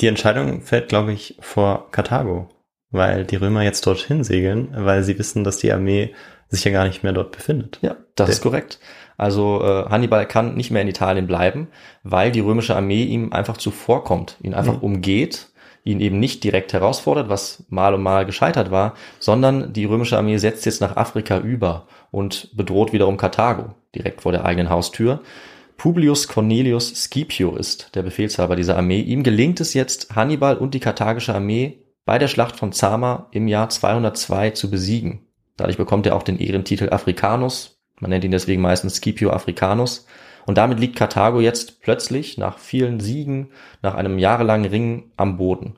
Die 0.00 0.06
Entscheidung 0.06 0.60
fällt, 0.60 0.88
glaube 0.88 1.12
ich, 1.12 1.36
vor 1.40 1.90
Karthago, 1.90 2.48
weil 2.90 3.24
die 3.24 3.36
Römer 3.36 3.62
jetzt 3.62 3.86
dorthin 3.86 4.24
segeln, 4.24 4.68
weil 4.72 5.02
sie 5.02 5.18
wissen, 5.18 5.44
dass 5.44 5.58
die 5.58 5.72
Armee 5.72 6.14
sich 6.48 6.64
ja 6.64 6.70
gar 6.70 6.86
nicht 6.86 7.02
mehr 7.02 7.12
dort 7.12 7.32
befindet. 7.32 7.78
Ja, 7.82 7.96
das 8.14 8.26
Der 8.26 8.32
ist 8.34 8.42
korrekt. 8.42 8.78
Also 9.16 9.62
äh, 9.62 9.88
Hannibal 9.88 10.26
kann 10.26 10.54
nicht 10.54 10.70
mehr 10.70 10.82
in 10.82 10.88
Italien 10.88 11.26
bleiben, 11.26 11.68
weil 12.02 12.30
die 12.30 12.40
römische 12.40 12.76
Armee 12.76 13.04
ihm 13.04 13.32
einfach 13.32 13.56
zuvorkommt, 13.56 14.36
ihn 14.42 14.54
einfach 14.54 14.76
mhm. 14.76 14.82
umgeht, 14.82 15.48
ihn 15.84 16.00
eben 16.00 16.18
nicht 16.18 16.44
direkt 16.44 16.72
herausfordert, 16.72 17.28
was 17.28 17.64
mal 17.68 17.94
und 17.94 18.02
mal 18.02 18.26
gescheitert 18.26 18.70
war, 18.70 18.94
sondern 19.18 19.72
die 19.72 19.84
römische 19.84 20.18
Armee 20.18 20.36
setzt 20.36 20.66
jetzt 20.66 20.80
nach 20.80 20.96
Afrika 20.96 21.38
über 21.38 21.86
und 22.10 22.56
bedroht 22.56 22.92
wiederum 22.92 23.16
Karthago, 23.16 23.74
direkt 23.94 24.20
vor 24.20 24.32
der 24.32 24.44
eigenen 24.44 24.68
Haustür. 24.68 25.20
Publius 25.76 26.28
Cornelius 26.28 26.88
Scipio 26.88 27.56
ist 27.56 27.94
der 27.94 28.02
Befehlshaber 28.02 28.56
dieser 28.56 28.76
Armee. 28.76 29.00
Ihm 29.00 29.22
gelingt 29.22 29.60
es 29.60 29.74
jetzt, 29.74 30.14
Hannibal 30.14 30.56
und 30.56 30.74
die 30.74 30.80
karthagische 30.80 31.34
Armee 31.34 31.78
bei 32.06 32.18
der 32.18 32.28
Schlacht 32.28 32.56
von 32.56 32.72
Zama 32.72 33.26
im 33.32 33.48
Jahr 33.48 33.68
202 33.68 34.50
zu 34.50 34.70
besiegen. 34.70 35.26
Dadurch 35.58 35.76
bekommt 35.76 36.06
er 36.06 36.16
auch 36.16 36.22
den 36.22 36.38
Ehrentitel 36.38 36.88
Africanus. 36.90 37.82
Man 38.00 38.10
nennt 38.10 38.24
ihn 38.24 38.30
deswegen 38.30 38.62
meistens 38.62 38.96
Scipio 38.96 39.30
Africanus. 39.30 40.06
Und 40.46 40.56
damit 40.56 40.78
liegt 40.78 40.96
Karthago 40.96 41.40
jetzt 41.40 41.82
plötzlich 41.82 42.38
nach 42.38 42.58
vielen 42.58 43.00
Siegen, 43.00 43.50
nach 43.82 43.94
einem 43.94 44.18
jahrelangen 44.18 44.70
Ringen 44.70 45.12
am 45.16 45.36
Boden. 45.36 45.74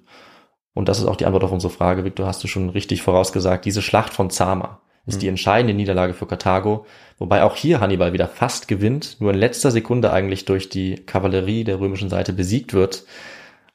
Und 0.74 0.89
das 0.89 0.99
ist 0.99 1.07
auch 1.07 1.16
die 1.16 1.24
Antwort 1.24 1.45
auf 1.45 1.53
unsere 1.53 1.72
Frage, 1.72 2.05
Victor, 2.05 2.26
hast 2.26 2.45
du 2.45 2.49
schon 2.49 2.68
richtig 2.68 3.03
vorausgesagt. 3.03 3.64
Diese 3.64 3.83
Schlacht 3.83 4.12
von 4.12 4.31
Zama 4.31 4.81
ist 5.07 5.16
mhm. 5.16 5.20
die 5.20 5.29
entscheidende 5.29 5.74
Niederlage 5.74 6.12
für 6.12 6.26
Karthago, 6.26 6.85
wobei 7.18 7.43
auch 7.43 7.57
hier 7.57 7.81
Hannibal 7.81 8.12
wieder 8.12 8.29
fast 8.29 8.68
gewinnt, 8.68 9.16
nur 9.20 9.33
in 9.33 9.39
letzter 9.39 9.70
Sekunde 9.70 10.12
eigentlich 10.12 10.45
durch 10.45 10.68
die 10.68 10.97
Kavallerie 10.97 11.64
der 11.64 11.81
römischen 11.81 12.11
Seite 12.11 12.35
besiegt 12.35 12.74
wird. 12.74 13.05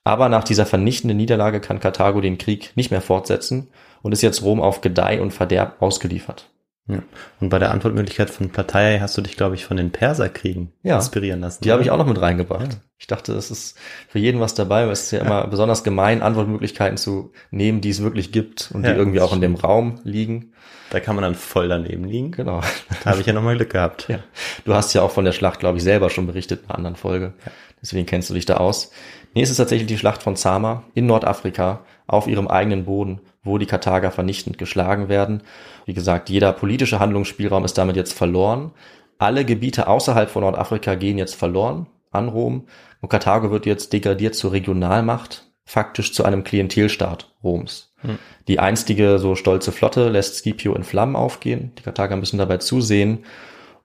Aber 0.03 0.29
nach 0.29 0.43
dieser 0.43 0.65
vernichtenden 0.65 1.17
Niederlage 1.17 1.61
kann 1.61 1.79
Karthago 1.79 2.21
den 2.21 2.37
Krieg 2.37 2.71
nicht 2.75 2.91
mehr 2.91 3.01
fortsetzen 3.01 3.69
und 4.01 4.11
ist 4.11 4.21
jetzt 4.21 4.41
Rom 4.41 4.61
auf 4.61 4.81
Gedeih 4.81 5.21
und 5.21 5.31
Verderb 5.31 5.81
ausgeliefert. 5.81 6.49
Ja. 6.87 7.01
Und 7.39 7.47
bei 7.47 7.59
der 7.59 7.71
Antwortmöglichkeit 7.71 8.29
von 8.29 8.49
Partei 8.49 8.99
hast 8.99 9.17
du 9.17 9.21
dich, 9.21 9.37
glaube 9.37 9.55
ich, 9.55 9.65
von 9.65 9.77
den 9.77 9.91
Perserkriegen 9.91 10.73
ja. 10.83 10.97
inspirieren 10.97 11.39
lassen. 11.39 11.63
Die 11.63 11.71
habe 11.71 11.81
ich 11.81 11.91
auch 11.91 11.97
noch 11.97 12.05
mit 12.05 12.19
reingebracht. 12.19 12.73
Ja. 12.73 12.79
Ich 12.97 13.07
dachte, 13.07 13.33
es 13.33 13.51
ist 13.51 13.77
für 14.09 14.19
jeden 14.19 14.41
was 14.41 14.53
dabei, 14.53 14.85
weil 14.85 14.91
es 14.91 15.03
ist 15.03 15.11
ja 15.11 15.21
immer 15.21 15.47
besonders 15.47 15.85
gemein, 15.85 16.21
Antwortmöglichkeiten 16.21 16.97
zu 16.97 17.31
nehmen, 17.51 17.79
die 17.79 17.89
es 17.89 18.03
wirklich 18.03 18.33
gibt 18.33 18.71
und 18.73 18.83
die 18.83 18.89
irgendwie 18.89 19.21
auch 19.21 19.33
in 19.33 19.39
dem 19.39 19.55
Raum 19.55 20.01
liegen. 20.03 20.51
Da 20.89 20.99
kann 20.99 21.15
man 21.15 21.23
dann 21.23 21.35
voll 21.35 21.69
daneben 21.69 22.03
liegen. 22.03 22.31
Genau. 22.31 22.61
Da 23.03 23.11
habe 23.11 23.21
ich 23.21 23.27
ja 23.27 23.33
nochmal 23.33 23.55
Glück 23.55 23.71
gehabt. 23.71 24.09
Ja. 24.09 24.19
Du 24.65 24.73
hast 24.73 24.93
ja 24.93 25.01
auch 25.01 25.11
von 25.11 25.25
der 25.25 25.31
Schlacht, 25.31 25.61
glaube 25.61 25.77
ich, 25.77 25.83
selber 25.83 26.09
schon 26.09 26.27
berichtet 26.27 26.63
in 26.63 26.69
einer 26.69 26.77
anderen 26.77 26.95
Folge. 26.97 27.33
Ja. 27.45 27.51
Deswegen 27.81 28.05
kennst 28.05 28.29
du 28.29 28.33
dich 28.33 28.45
da 28.45 28.57
aus. 28.57 28.91
Nee, 29.33 29.41
es 29.41 29.49
ist 29.49 29.57
tatsächlich 29.57 29.87
die 29.87 29.97
Schlacht 29.97 30.21
von 30.21 30.35
Zama 30.35 30.83
in 30.93 31.07
Nordafrika 31.07 31.85
auf 32.05 32.27
ihrem 32.27 32.47
eigenen 32.47 32.85
Boden, 32.85 33.21
wo 33.43 33.57
die 33.57 33.65
Karthager 33.65 34.11
vernichtend 34.11 34.57
geschlagen 34.57 35.09
werden. 35.09 35.41
Wie 35.85 35.93
gesagt, 35.93 36.29
jeder 36.29 36.53
politische 36.53 36.99
Handlungsspielraum 36.99 37.65
ist 37.65 37.77
damit 37.77 37.95
jetzt 37.95 38.13
verloren. 38.13 38.71
Alle 39.17 39.45
Gebiete 39.45 39.87
außerhalb 39.87 40.29
von 40.29 40.43
Nordafrika 40.43 40.95
gehen 40.95 41.17
jetzt 41.17 41.35
verloren 41.35 41.87
an 42.11 42.29
Rom. 42.29 42.67
Und 43.01 43.09
Karthago 43.09 43.51
wird 43.51 43.65
jetzt 43.65 43.91
degradiert 43.91 44.35
zur 44.35 44.51
Regionalmacht, 44.51 45.51
faktisch 45.65 46.13
zu 46.13 46.23
einem 46.23 46.43
Klientelstaat 46.43 47.33
Roms. 47.43 47.93
Hm. 48.01 48.19
Die 48.47 48.59
einstige 48.59 49.17
so 49.17 49.35
stolze 49.35 49.71
Flotte 49.71 50.09
lässt 50.09 50.35
Scipio 50.35 50.75
in 50.75 50.83
Flammen 50.83 51.15
aufgehen. 51.15 51.71
Die 51.77 51.83
Karthager 51.83 52.17
müssen 52.17 52.37
dabei 52.37 52.57
zusehen. 52.57 53.25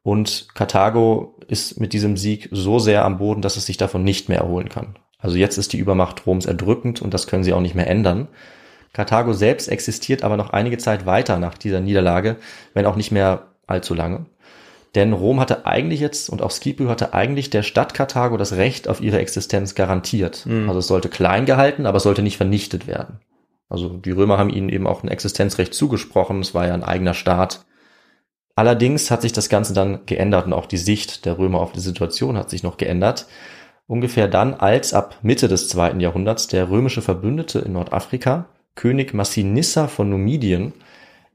Und 0.03 0.49
Karthago 0.55 1.37
ist 1.49 1.81
mit 1.81 1.93
diesem 1.93 2.17
Sieg 2.17 2.49
so 2.53 2.79
sehr 2.79 3.05
am 3.05 3.19
Boden, 3.19 3.43
dass 3.43 3.57
es 3.57 3.67
sich 3.67 3.77
davon 3.77 4.05
nicht 4.05 4.29
mehr 4.29 4.39
erholen 4.39 4.69
kann. 4.69 4.97
Also 5.19 5.37
jetzt 5.37 5.59
ist 5.59 5.73
die 5.73 5.79
Übermacht 5.79 6.27
Roms 6.27 6.47
erdrückend 6.47 7.03
und 7.03 7.13
das 7.13 7.27
können 7.27 7.45
sie 7.45 7.53
auch 7.53 7.61
nicht 7.61 7.75
mehr 7.75 7.89
ändern. 7.89 8.29
Karthago 8.93 9.33
selbst 9.33 9.69
existiert 9.69 10.23
aber 10.23 10.37
noch 10.37 10.51
einige 10.51 10.79
Zeit 10.79 11.07
weiter 11.07 11.39
nach 11.39 11.59
dieser 11.59 11.81
Niederlage, 11.81 12.37
wenn 12.75 12.87
auch 12.87 12.97
nicht 12.97 13.13
mehr 13.13 13.49
allzu 13.67 13.95
lange. 13.95 14.27
Denn 14.95 15.13
Rom 15.13 15.39
hatte 15.39 15.67
eigentlich 15.67 16.01
jetzt 16.01 16.31
und 16.31 16.41
auch 16.41 16.51
Scipio 16.51 16.89
hatte 16.89 17.13
eigentlich 17.13 17.51
der 17.51 17.63
Stadt 17.63 17.95
Karthago 17.95 18.37
das 18.37 18.55
Recht 18.55 18.89
auf 18.89 19.01
ihre 19.01 19.19
Existenz 19.19 19.75
garantiert. 19.75 20.47
Mhm. 20.47 20.69
Also 20.69 20.81
es 20.81 20.87
sollte 20.87 21.09
klein 21.09 21.45
gehalten, 21.47 21.85
aber 21.85 21.99
es 21.99 22.03
sollte 22.05 22.23
nicht 22.23 22.39
vernichtet 22.39 22.87
werden. 22.87 23.21
Also 23.69 23.91
die 23.91 24.13
Römer 24.13 24.39
haben 24.39 24.51
ihnen 24.51 24.71
eben 24.71 24.87
auch 24.87 25.03
ein 25.03 25.09
Existenzrecht 25.09 25.75
zugesprochen. 25.75 26.41
Es 26.41 26.55
war 26.55 26.67
ja 26.67 26.75
ein 26.75 26.85
eigener 26.85 27.15
Staat. 27.15 27.67
Allerdings 28.57 29.11
hat 29.11 29.23
sich 29.23 29.33
das 29.33 29.49
Ganze 29.51 29.75
dann 29.75 30.07
geändert 30.07 30.47
und 30.47 30.53
auch 30.53 30.67
die 30.67 30.79
Sicht 30.79 31.27
der 31.27 31.39
Römer 31.39 31.61
auf 31.61 31.73
die 31.73 31.81
Situation 31.81 32.37
hat 32.39 32.51
sich 32.51 32.63
noch 32.63 32.79
geändert. 32.79 33.27
Ungefähr 33.89 34.29
dann, 34.29 34.53
als 34.53 34.93
ab 34.93 35.17
Mitte 35.23 35.49
des 35.49 35.69
zweiten 35.69 35.99
Jahrhunderts 35.99 36.47
der 36.47 36.69
römische 36.69 37.01
Verbündete 37.01 37.61
in 37.61 37.73
Nordafrika, 37.73 38.45
König 38.75 39.15
Massinissa 39.15 39.89
von 39.89 40.11
Numidien, 40.11 40.75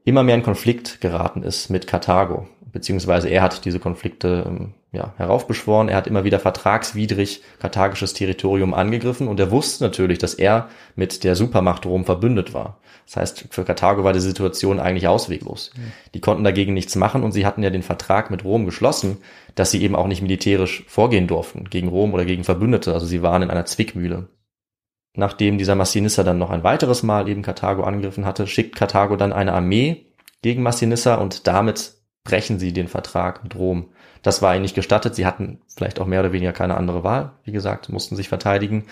immer 0.04 0.22
mehr 0.22 0.36
in 0.36 0.44
Konflikt 0.44 1.00
geraten 1.00 1.42
ist 1.42 1.68
mit 1.68 1.88
Karthago. 1.88 2.46
Beziehungsweise 2.72 3.28
er 3.28 3.42
hat 3.42 3.64
diese 3.64 3.80
Konflikte 3.80 4.44
ähm, 4.46 4.74
ja, 4.94 5.12
heraufbeschworen. 5.16 5.88
Er 5.88 5.96
hat 5.96 6.06
immer 6.06 6.24
wieder 6.24 6.38
vertragswidrig 6.38 7.42
karthagisches 7.58 8.14
Territorium 8.14 8.72
angegriffen 8.72 9.28
und 9.28 9.38
er 9.40 9.50
wusste 9.50 9.84
natürlich, 9.84 10.18
dass 10.18 10.34
er 10.34 10.68
mit 10.96 11.24
der 11.24 11.36
Supermacht 11.36 11.84
Rom 11.84 12.04
verbündet 12.04 12.54
war. 12.54 12.78
Das 13.06 13.16
heißt, 13.16 13.46
für 13.50 13.64
Karthago 13.64 14.04
war 14.04 14.12
die 14.12 14.20
Situation 14.20 14.80
eigentlich 14.80 15.08
ausweglos. 15.08 15.72
Die 16.14 16.20
konnten 16.20 16.44
dagegen 16.44 16.72
nichts 16.72 16.96
machen 16.96 17.22
und 17.22 17.32
sie 17.32 17.44
hatten 17.44 17.62
ja 17.62 17.70
den 17.70 17.82
Vertrag 17.82 18.30
mit 18.30 18.44
Rom 18.44 18.64
geschlossen, 18.64 19.18
dass 19.54 19.70
sie 19.70 19.82
eben 19.82 19.96
auch 19.96 20.06
nicht 20.06 20.22
militärisch 20.22 20.84
vorgehen 20.88 21.26
durften 21.26 21.68
gegen 21.68 21.88
Rom 21.88 22.14
oder 22.14 22.24
gegen 22.24 22.44
Verbündete. 22.44 22.94
Also 22.94 23.06
sie 23.06 23.22
waren 23.22 23.42
in 23.42 23.50
einer 23.50 23.66
Zwickmühle. 23.66 24.28
Nachdem 25.16 25.58
dieser 25.58 25.74
Massinissa 25.74 26.24
dann 26.24 26.38
noch 26.38 26.50
ein 26.50 26.64
weiteres 26.64 27.02
Mal 27.02 27.28
eben 27.28 27.42
Karthago 27.42 27.84
angegriffen 27.84 28.24
hatte, 28.24 28.46
schickt 28.46 28.74
Karthago 28.74 29.16
dann 29.16 29.32
eine 29.32 29.52
Armee 29.52 30.06
gegen 30.42 30.62
Massinissa 30.62 31.16
und 31.16 31.46
damit 31.46 31.94
brechen 32.24 32.58
sie 32.58 32.72
den 32.72 32.88
Vertrag 32.88 33.44
mit 33.44 33.54
Rom. 33.54 33.90
Das 34.24 34.42
war 34.42 34.54
ihnen 34.54 34.62
nicht 34.62 34.74
gestattet. 34.74 35.14
Sie 35.14 35.26
hatten 35.26 35.60
vielleicht 35.68 36.00
auch 36.00 36.06
mehr 36.06 36.20
oder 36.20 36.32
weniger 36.32 36.52
keine 36.52 36.76
andere 36.76 37.04
Wahl. 37.04 37.32
Wie 37.44 37.52
gesagt, 37.52 37.90
mussten 37.90 38.16
sich 38.16 38.28
verteidigen. 38.28 38.86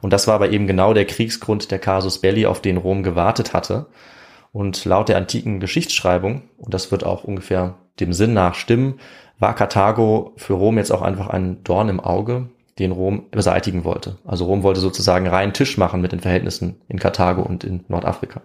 Und 0.00 0.12
das 0.12 0.26
war 0.26 0.34
aber 0.34 0.50
eben 0.50 0.66
genau 0.66 0.94
der 0.94 1.04
Kriegsgrund 1.04 1.70
der 1.70 1.78
Casus 1.78 2.20
Belli, 2.20 2.46
auf 2.46 2.60
den 2.60 2.78
Rom 2.78 3.02
gewartet 3.02 3.52
hatte. 3.52 3.86
Und 4.50 4.84
laut 4.86 5.10
der 5.10 5.18
antiken 5.18 5.60
Geschichtsschreibung, 5.60 6.42
und 6.56 6.72
das 6.72 6.90
wird 6.90 7.04
auch 7.04 7.22
ungefähr 7.22 7.74
dem 8.00 8.14
Sinn 8.14 8.32
nach 8.32 8.54
stimmen, 8.54 8.98
war 9.38 9.54
Karthago 9.54 10.32
für 10.36 10.54
Rom 10.54 10.78
jetzt 10.78 10.90
auch 10.90 11.02
einfach 11.02 11.28
ein 11.28 11.62
Dorn 11.64 11.90
im 11.90 12.00
Auge, 12.00 12.48
den 12.78 12.92
Rom 12.92 13.26
beseitigen 13.30 13.84
wollte. 13.84 14.18
Also 14.24 14.44
Rom 14.44 14.62
wollte 14.62 14.80
sozusagen 14.80 15.26
reinen 15.26 15.52
Tisch 15.52 15.78
machen 15.78 16.00
mit 16.00 16.12
den 16.12 16.20
Verhältnissen 16.20 16.80
in 16.88 16.98
Karthago 16.98 17.42
und 17.42 17.64
in 17.64 17.84
Nordafrika. 17.88 18.42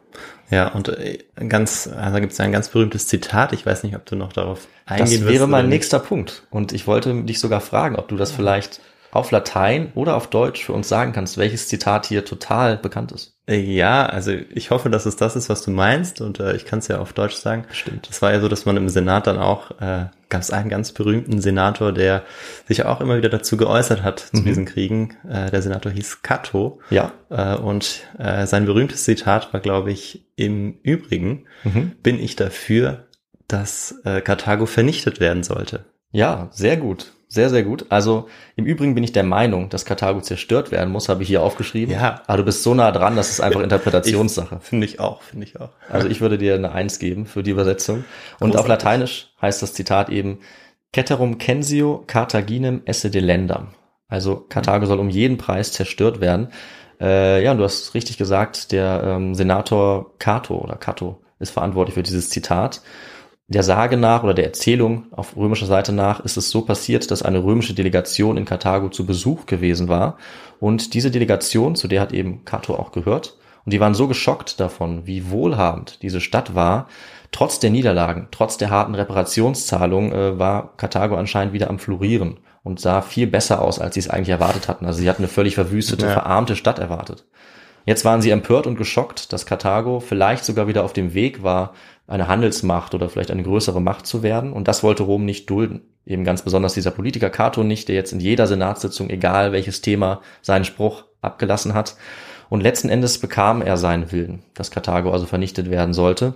Ja, 0.49 0.69
und 0.69 0.89
äh, 0.89 1.19
ganz, 1.47 1.89
also 1.95 2.19
gibt 2.19 2.33
es 2.33 2.39
ein 2.39 2.51
ganz 2.51 2.69
berühmtes 2.69 3.07
Zitat. 3.07 3.53
Ich 3.53 3.65
weiß 3.65 3.83
nicht, 3.83 3.95
ob 3.95 4.05
du 4.05 4.15
noch 4.15 4.33
darauf 4.33 4.67
eingehen 4.85 5.21
Das 5.21 5.33
wäre 5.33 5.47
mein 5.47 5.69
nächster 5.69 5.99
Punkt. 5.99 6.43
Und 6.49 6.73
ich 6.73 6.87
wollte 6.87 7.23
dich 7.23 7.39
sogar 7.39 7.61
fragen, 7.61 7.95
ob 7.95 8.07
du 8.07 8.15
das 8.15 8.31
vielleicht 8.31 8.81
auf 9.13 9.31
Latein 9.31 9.91
oder 9.95 10.15
auf 10.15 10.27
Deutsch 10.27 10.65
für 10.65 10.73
uns 10.73 10.89
sagen 10.89 11.13
kannst, 11.13 11.37
welches 11.37 11.67
Zitat 11.67 12.05
hier 12.07 12.25
total 12.25 12.77
bekannt 12.77 13.11
ist. 13.11 13.35
Ja, 13.47 14.05
also 14.05 14.31
ich 14.31 14.71
hoffe, 14.71 14.89
dass 14.89 15.05
es 15.05 15.17
das 15.17 15.35
ist, 15.35 15.49
was 15.49 15.63
du 15.63 15.71
meinst 15.71 16.21
und 16.21 16.39
äh, 16.39 16.55
ich 16.55 16.65
kann 16.65 16.79
es 16.79 16.87
ja 16.87 16.99
auf 16.99 17.13
Deutsch 17.13 17.35
sagen. 17.35 17.65
Stimmt. 17.71 18.07
Das 18.09 18.21
war 18.21 18.31
ja 18.31 18.39
so, 18.39 18.47
dass 18.47 18.65
man 18.65 18.77
im 18.77 18.87
Senat 18.89 19.27
dann 19.27 19.37
auch, 19.37 19.71
äh, 19.81 20.05
gab 20.29 20.41
es 20.41 20.49
einen 20.51 20.69
ganz 20.69 20.93
berühmten 20.93 21.41
Senator, 21.41 21.91
der 21.91 22.23
sich 22.67 22.85
auch 22.85 23.01
immer 23.01 23.17
wieder 23.17 23.29
dazu 23.29 23.57
geäußert 23.57 24.01
hat 24.01 24.19
zu 24.19 24.37
Mhm. 24.37 24.45
diesen 24.45 24.65
Kriegen. 24.65 25.17
Äh, 25.29 25.51
der 25.51 25.61
Senator 25.61 25.91
hieß 25.91 26.21
Cato 26.21 26.79
Ja. 26.89 27.11
äh, 27.29 27.55
und 27.55 28.01
äh, 28.17 28.47
sein 28.47 28.65
berühmtes 28.65 29.03
Zitat 29.03 29.53
war, 29.53 29.59
glaube 29.59 29.91
ich, 29.91 30.25
im 30.37 30.79
Übrigen 30.81 31.45
Mhm. 31.65 31.91
bin 32.01 32.19
ich 32.19 32.35
dafür, 32.37 33.07
dass 33.49 33.93
äh, 34.05 34.21
Karthago 34.21 34.65
vernichtet 34.65 35.19
werden 35.19 35.43
sollte. 35.43 35.85
Ja, 36.11 36.47
sehr 36.51 36.77
gut. 36.77 37.11
Sehr, 37.33 37.49
sehr 37.49 37.63
gut. 37.63 37.87
Also 37.89 38.27
im 38.55 38.65
Übrigen 38.65 38.93
bin 38.93 39.03
ich 39.03 39.11
der 39.11 39.23
Meinung, 39.23 39.69
dass 39.69 39.85
Karthago 39.85 40.21
zerstört 40.21 40.71
werden 40.71 40.91
muss, 40.91 41.09
habe 41.09 41.23
ich 41.23 41.29
hier 41.29 41.41
aufgeschrieben. 41.41 41.95
Ja. 41.95 42.21
Aber 42.27 42.37
du 42.37 42.43
bist 42.43 42.61
so 42.61 42.75
nah 42.75 42.91
dran, 42.91 43.15
das 43.15 43.31
ist 43.31 43.41
einfach 43.41 43.59
Interpretationssache. 43.63 44.59
Finde 44.61 44.85
ich 44.85 44.99
auch, 44.99 45.23
finde 45.23 45.47
ich 45.47 45.59
auch. 45.59 45.71
Also 45.89 46.07
ich 46.09 46.21
würde 46.21 46.37
dir 46.37 46.53
eine 46.53 46.73
Eins 46.73 46.99
geben 46.99 47.25
für 47.25 47.41
die 47.41 47.49
Übersetzung. 47.49 48.05
Und 48.39 48.51
Großartig. 48.51 48.59
auf 48.59 48.67
Lateinisch 48.67 49.33
heißt 49.41 49.63
das 49.63 49.73
Zitat 49.73 50.09
eben 50.09 50.41
Ceterum 50.93 51.39
censio 51.39 52.03
Carthaginem 52.05 52.83
esse 52.85 53.09
delendam. 53.09 53.69
Also 54.07 54.45
Karthago 54.47 54.85
soll 54.85 54.99
um 54.99 55.09
jeden 55.09 55.37
Preis 55.37 55.73
zerstört 55.73 56.21
werden. 56.21 56.49
Äh, 57.01 57.43
ja, 57.43 57.53
und 57.53 57.57
du 57.57 57.63
hast 57.63 57.95
richtig 57.95 58.19
gesagt, 58.19 58.71
der 58.71 59.01
ähm, 59.03 59.33
Senator 59.33 60.19
Cato 60.19 60.55
oder 60.59 60.75
Cato 60.75 61.19
ist 61.39 61.49
verantwortlich 61.49 61.95
für 61.95 62.03
dieses 62.03 62.29
Zitat. 62.29 62.83
Der 63.53 63.61
Sage 63.61 63.97
nach 63.97 64.23
oder 64.23 64.33
der 64.33 64.45
Erzählung 64.45 65.05
auf 65.11 65.37
römischer 65.37 65.67
Seite 65.67 65.93
nach 65.93 66.19
ist 66.21 66.37
es 66.37 66.49
so 66.49 66.61
passiert, 66.63 67.11
dass 67.11 67.21
eine 67.21 67.43
römische 67.43 67.75
Delegation 67.75 68.35
in 68.35 68.45
Karthago 68.45 68.89
zu 68.89 69.05
Besuch 69.05 69.45
gewesen 69.45 69.87
war. 69.89 70.17
Und 70.59 70.95
diese 70.95 71.11
Delegation, 71.11 71.75
zu 71.75 71.87
der 71.87 72.01
hat 72.01 72.13
eben 72.13 72.45
Cato 72.45 72.73
auch 72.73 72.91
gehört, 72.91 73.37
und 73.65 73.71
die 73.71 73.79
waren 73.79 73.93
so 73.93 74.07
geschockt 74.07 74.59
davon, 74.59 75.05
wie 75.05 75.29
wohlhabend 75.29 76.01
diese 76.01 76.19
Stadt 76.19 76.55
war. 76.55 76.87
Trotz 77.31 77.59
der 77.59 77.69
Niederlagen, 77.69 78.27
trotz 78.31 78.57
der 78.57 78.71
harten 78.71 78.95
Reparationszahlung 78.95 80.11
äh, 80.11 80.39
war 80.39 80.75
Karthago 80.75 81.15
anscheinend 81.15 81.53
wieder 81.53 81.69
am 81.69 81.79
Florieren 81.79 82.39
und 82.63 82.79
sah 82.79 83.01
viel 83.01 83.27
besser 83.27 83.61
aus, 83.61 83.79
als 83.79 83.93
sie 83.93 83.99
es 84.01 84.09
eigentlich 84.09 84.29
erwartet 84.29 84.67
hatten. 84.67 84.85
Also 84.85 84.99
sie 84.99 85.09
hatten 85.09 85.21
eine 85.21 85.29
völlig 85.29 85.55
verwüstete, 85.55 86.07
Ja. 86.07 86.11
verarmte 86.13 86.55
Stadt 86.55 86.79
erwartet. 86.79 87.25
Jetzt 87.85 88.05
waren 88.05 88.21
sie 88.21 88.29
empört 88.29 88.65
und 88.65 88.77
geschockt, 88.77 89.33
dass 89.33 89.45
Karthago 89.45 89.99
vielleicht 89.99 90.45
sogar 90.45 90.67
wieder 90.67 90.83
auf 90.83 90.93
dem 90.93 91.13
Weg 91.13 91.43
war, 91.43 91.73
eine 92.07 92.27
Handelsmacht 92.27 92.93
oder 92.93 93.09
vielleicht 93.09 93.31
eine 93.31 93.43
größere 93.43 93.81
Macht 93.81 94.05
zu 94.05 94.23
werden. 94.23 94.53
Und 94.53 94.67
das 94.67 94.83
wollte 94.83 95.03
Rom 95.03 95.25
nicht 95.25 95.49
dulden. 95.49 95.81
Eben 96.05 96.25
ganz 96.25 96.41
besonders 96.41 96.73
dieser 96.73 96.91
Politiker 96.91 97.29
Cato 97.29 97.63
nicht, 97.63 97.87
der 97.87 97.95
jetzt 97.95 98.11
in 98.11 98.19
jeder 98.19 98.45
Senatssitzung, 98.45 99.09
egal 99.09 99.51
welches 99.51 99.81
Thema, 99.81 100.21
seinen 100.41 100.65
Spruch 100.65 101.05
abgelassen 101.21 101.73
hat. 101.73 101.95
Und 102.49 102.61
letzten 102.61 102.89
Endes 102.89 103.17
bekam 103.17 103.61
er 103.61 103.77
seinen 103.77 104.11
Willen, 104.11 104.43
dass 104.53 104.69
Karthago 104.69 105.11
also 105.11 105.25
vernichtet 105.25 105.71
werden 105.71 105.93
sollte. 105.93 106.33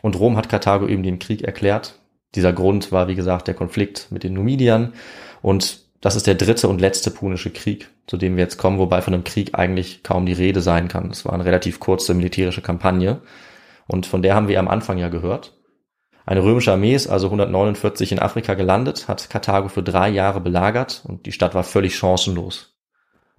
Und 0.00 0.18
Rom 0.18 0.36
hat 0.36 0.48
Karthago 0.48 0.88
eben 0.88 1.02
den 1.02 1.18
Krieg 1.18 1.42
erklärt. 1.42 2.00
Dieser 2.34 2.52
Grund 2.52 2.90
war, 2.90 3.08
wie 3.08 3.14
gesagt, 3.14 3.46
der 3.46 3.54
Konflikt 3.54 4.08
mit 4.10 4.24
den 4.24 4.32
Numidiern. 4.32 4.94
Und 5.42 5.80
das 6.00 6.16
ist 6.16 6.26
der 6.26 6.34
dritte 6.34 6.68
und 6.68 6.80
letzte 6.80 7.10
punische 7.10 7.50
Krieg, 7.50 7.90
zu 8.06 8.16
dem 8.16 8.36
wir 8.36 8.42
jetzt 8.42 8.56
kommen, 8.56 8.78
wobei 8.78 9.02
von 9.02 9.14
einem 9.14 9.24
Krieg 9.24 9.54
eigentlich 9.54 10.02
kaum 10.02 10.26
die 10.26 10.32
Rede 10.32 10.62
sein 10.62 10.88
kann. 10.88 11.10
Es 11.10 11.24
war 11.24 11.34
eine 11.34 11.44
relativ 11.44 11.78
kurze 11.78 12.14
militärische 12.14 12.62
Kampagne. 12.62 13.20
Und 13.86 14.06
von 14.06 14.22
der 14.22 14.34
haben 14.34 14.48
wir 14.48 14.58
am 14.58 14.68
Anfang 14.68 14.98
ja 14.98 15.08
gehört. 15.08 15.58
Eine 16.24 16.44
römische 16.44 16.72
Armee 16.72 16.94
ist 16.94 17.08
also 17.08 17.26
149 17.26 18.12
in 18.12 18.20
Afrika 18.20 18.54
gelandet, 18.54 19.08
hat 19.08 19.28
Karthago 19.28 19.68
für 19.68 19.82
drei 19.82 20.08
Jahre 20.08 20.40
belagert 20.40 21.02
und 21.06 21.26
die 21.26 21.32
Stadt 21.32 21.54
war 21.54 21.64
völlig 21.64 21.96
chancenlos. 21.96 22.72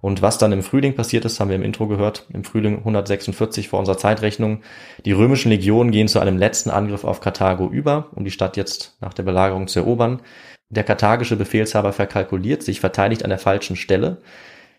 Und 0.04 0.20
was 0.20 0.36
dann 0.36 0.52
im 0.52 0.62
Frühling 0.62 0.94
passiert 0.94 1.24
ist, 1.24 1.40
haben 1.40 1.48
wir 1.48 1.56
im 1.56 1.62
Intro 1.62 1.86
gehört, 1.86 2.26
im 2.28 2.44
Frühling 2.44 2.76
146 2.76 3.70
vor 3.70 3.78
unserer 3.78 3.96
Zeitrechnung. 3.96 4.60
Die 5.06 5.12
römischen 5.12 5.48
Legionen 5.48 5.92
gehen 5.92 6.08
zu 6.08 6.20
einem 6.20 6.36
letzten 6.36 6.68
Angriff 6.68 7.04
auf 7.04 7.22
Karthago 7.22 7.68
über, 7.68 8.10
um 8.14 8.22
die 8.22 8.30
Stadt 8.30 8.58
jetzt 8.58 8.98
nach 9.00 9.14
der 9.14 9.22
Belagerung 9.22 9.66
zu 9.66 9.78
erobern. 9.78 10.20
Der 10.68 10.84
karthagische 10.84 11.36
Befehlshaber 11.36 11.94
verkalkuliert 11.94 12.62
sich, 12.62 12.80
verteidigt 12.80 13.22
an 13.22 13.30
der 13.30 13.38
falschen 13.38 13.76
Stelle. 13.76 14.18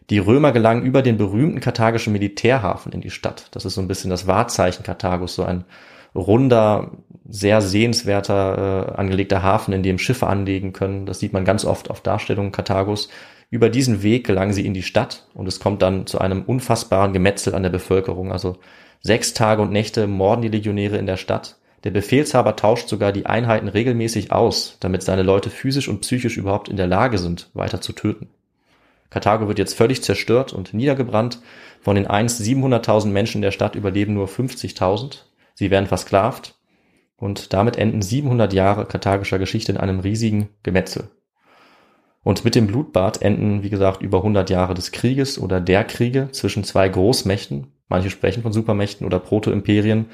Die 0.10 0.20
Römer 0.20 0.52
gelangen 0.52 0.84
über 0.84 1.02
den 1.02 1.18
berühmten 1.18 1.60
karthagischen 1.60 2.14
Militärhafen 2.14 2.92
in 2.92 3.02
die 3.02 3.10
Stadt. 3.10 3.48
Das 3.52 3.66
ist 3.66 3.74
so 3.74 3.82
ein 3.82 3.88
bisschen 3.88 4.12
das 4.12 4.28
Wahrzeichen 4.28 4.84
Karthagos, 4.84 5.36
so 5.36 5.44
ein 5.44 5.66
runder, 6.14 6.92
sehr 7.28 7.62
sehenswerter 7.62 8.92
äh, 8.94 8.96
angelegter 8.98 9.42
Hafen, 9.42 9.74
in 9.74 9.84
dem 9.84 9.98
Schiffe 9.98 10.28
anlegen 10.28 10.74
können. 10.74 11.06
Das 11.06 11.20
sieht 11.20 11.34
man 11.34 11.44
ganz 11.44 11.66
oft 11.66 11.90
auf 11.90 12.02
Darstellungen 12.02 12.52
Karthagos. 12.52 13.10
Über 13.50 13.70
diesen 13.70 14.04
Weg 14.04 14.26
gelangen 14.26 14.54
sie 14.54 14.66
in 14.66 14.74
die 14.74 14.84
Stadt 14.84 15.28
und 15.34 15.48
es 15.48 15.60
kommt 15.60 15.82
dann 15.82 16.08
zu 16.08 16.20
einem 16.20 16.44
unfassbaren 16.44 17.14
Gemetzel 17.14 17.56
an 17.56 17.64
der 17.64 17.70
Bevölkerung. 17.70 18.32
Also 18.32 18.58
sechs 19.02 19.34
Tage 19.34 19.62
und 19.62 19.72
Nächte 19.72 20.08
morden 20.08 20.42
die 20.42 20.50
Legionäre 20.50 20.98
in 20.98 21.06
der 21.06 21.18
Stadt. 21.18 21.58
Der 21.84 21.92
Befehlshaber 21.92 22.56
tauscht 22.56 22.90
sogar 22.90 23.12
die 23.12 23.28
Einheiten 23.28 23.68
regelmäßig 23.68 24.32
aus, 24.32 24.78
damit 24.80 25.04
seine 25.04 25.22
Leute 25.24 25.50
physisch 25.50 25.88
und 25.88 26.02
psychisch 26.02 26.38
überhaupt 26.38 26.70
in 26.70 26.78
der 26.78 26.88
Lage 26.88 27.18
sind, 27.18 27.50
weiter 27.54 27.82
zu 27.82 27.94
töten. 27.94 28.30
Karthago 29.10 29.48
wird 29.48 29.60
jetzt 29.60 29.76
völlig 29.76 30.04
zerstört 30.04 30.54
und 30.54 30.74
niedergebrannt. 30.74 31.42
Von 31.82 31.96
den 31.96 32.08
einst 32.08 32.42
700.000 32.42 33.08
Menschen 33.08 33.42
der 33.42 33.52
Stadt 33.52 33.76
überleben 33.76 34.14
nur 34.14 34.28
50.000. 34.28 35.20
Sie 35.54 35.72
werden 35.72 35.88
versklavt. 35.88 36.56
Und 37.18 37.54
damit 37.54 37.78
enden 37.78 38.02
700 38.02 38.52
Jahre 38.54 38.86
karthagischer 38.86 39.40
Geschichte 39.40 39.72
in 39.72 39.78
einem 39.78 40.00
riesigen 40.00 40.50
Gemetzel. 40.64 41.10
Und 42.24 42.44
mit 42.44 42.56
dem 42.56 42.68
Blutbad 42.68 43.22
enden, 43.22 43.64
wie 43.64 43.70
gesagt, 43.70 44.02
über 44.02 44.18
100 44.18 44.50
Jahre 44.50 44.74
des 44.74 44.92
Krieges 44.92 45.40
oder 45.40 45.62
der 45.62 45.84
Kriege 45.84 46.30
zwischen 46.32 46.64
zwei 46.64 46.90
Großmächten. 46.90 47.68
Manche 47.88 48.10
sprechen 48.10 48.42
von 48.42 48.52
Supermächten 48.52 49.06
oder 49.06 49.20
Proto-Imperien. 49.20 50.08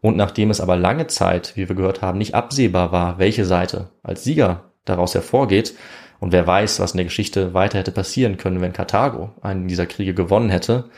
Und 0.00 0.16
nachdem 0.16 0.50
es 0.50 0.60
aber 0.60 0.76
lange 0.76 1.06
Zeit, 1.06 1.52
wie 1.56 1.68
wir 1.68 1.76
gehört 1.76 2.00
haben, 2.00 2.18
nicht 2.18 2.34
absehbar 2.34 2.92
war, 2.92 3.18
welche 3.18 3.44
Seite 3.44 3.90
als 4.02 4.24
Sieger 4.24 4.72
daraus 4.86 5.14
hervorgeht, 5.14 5.74
und 6.20 6.32
wer 6.32 6.46
weiß, 6.46 6.80
was 6.80 6.92
in 6.92 6.98
der 6.98 7.06
Geschichte 7.06 7.54
weiter 7.54 7.78
hätte 7.78 7.92
passieren 7.92 8.36
können, 8.36 8.60
wenn 8.60 8.74
Karthago 8.74 9.30
einen 9.40 9.66
dieser 9.68 9.86
Kriege 9.86 10.14
gewonnen 10.14 10.50
hätte, 10.50 10.90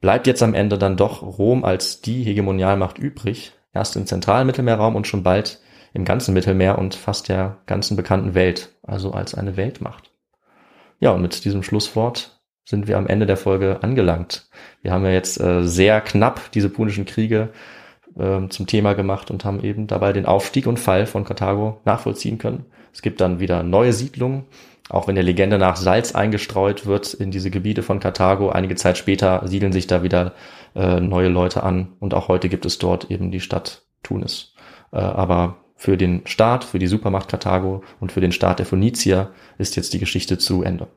bleibt 0.00 0.26
jetzt 0.26 0.42
am 0.42 0.54
Ende 0.54 0.78
dann 0.78 0.96
doch 0.96 1.22
Rom 1.22 1.64
als 1.64 2.00
die 2.00 2.22
Hegemonialmacht 2.22 2.98
übrig, 2.98 3.52
erst 3.74 3.96
im 3.96 4.06
zentralen 4.06 4.46
Mittelmeerraum 4.46 4.94
und 4.96 5.06
schon 5.06 5.24
bald 5.24 5.60
im 5.92 6.04
ganzen 6.04 6.32
Mittelmeer 6.32 6.78
und 6.78 6.94
fast 6.94 7.28
der 7.28 7.58
ganzen 7.66 7.96
bekannten 7.96 8.34
Welt, 8.34 8.76
also 8.82 9.12
als 9.12 9.34
eine 9.34 9.56
Weltmacht. 9.56 10.12
Ja, 11.00 11.10
und 11.10 11.22
mit 11.22 11.44
diesem 11.44 11.62
Schlusswort 11.62 12.40
sind 12.64 12.86
wir 12.86 12.98
am 12.98 13.06
Ende 13.06 13.26
der 13.26 13.36
Folge 13.36 13.78
angelangt. 13.82 14.48
Wir 14.82 14.92
haben 14.92 15.04
ja 15.04 15.10
jetzt 15.10 15.40
äh, 15.40 15.62
sehr 15.62 16.00
knapp 16.00 16.52
diese 16.52 16.68
punischen 16.68 17.06
Kriege 17.06 17.50
äh, 18.16 18.46
zum 18.48 18.66
Thema 18.66 18.92
gemacht 18.92 19.30
und 19.30 19.44
haben 19.44 19.64
eben 19.64 19.86
dabei 19.86 20.12
den 20.12 20.26
Aufstieg 20.26 20.66
und 20.66 20.78
Fall 20.78 21.06
von 21.06 21.24
Karthago 21.24 21.80
nachvollziehen 21.84 22.38
können. 22.38 22.66
Es 22.92 23.02
gibt 23.02 23.20
dann 23.20 23.40
wieder 23.40 23.62
neue 23.62 23.92
Siedlungen, 23.92 24.44
auch 24.88 25.06
wenn 25.06 25.14
der 25.14 25.24
Legende 25.24 25.58
nach 25.58 25.76
Salz 25.76 26.14
eingestreut 26.14 26.86
wird 26.86 27.14
in 27.14 27.30
diese 27.30 27.50
Gebiete 27.50 27.82
von 27.82 28.00
Karthago. 28.00 28.50
Einige 28.50 28.74
Zeit 28.74 28.98
später 28.98 29.46
siedeln 29.46 29.72
sich 29.72 29.86
da 29.86 30.02
wieder 30.02 30.34
äh, 30.74 31.00
neue 31.00 31.28
Leute 31.28 31.62
an 31.62 31.88
und 32.00 32.14
auch 32.14 32.28
heute 32.28 32.48
gibt 32.48 32.66
es 32.66 32.78
dort 32.78 33.10
eben 33.10 33.30
die 33.30 33.40
Stadt 33.40 33.82
Tunis. 34.02 34.54
Äh, 34.92 34.98
aber 34.98 35.56
für 35.76 35.96
den 35.96 36.22
Staat, 36.26 36.64
für 36.64 36.78
die 36.78 36.88
Supermacht 36.88 37.28
Karthago 37.28 37.84
und 38.00 38.12
für 38.12 38.20
den 38.20 38.32
Staat 38.32 38.58
der 38.58 38.66
Phönizier 38.66 39.30
ist 39.58 39.76
jetzt 39.76 39.92
die 39.92 40.00
Geschichte 40.00 40.38
zu 40.38 40.62
Ende. 40.62 40.88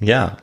Ja, 0.00 0.38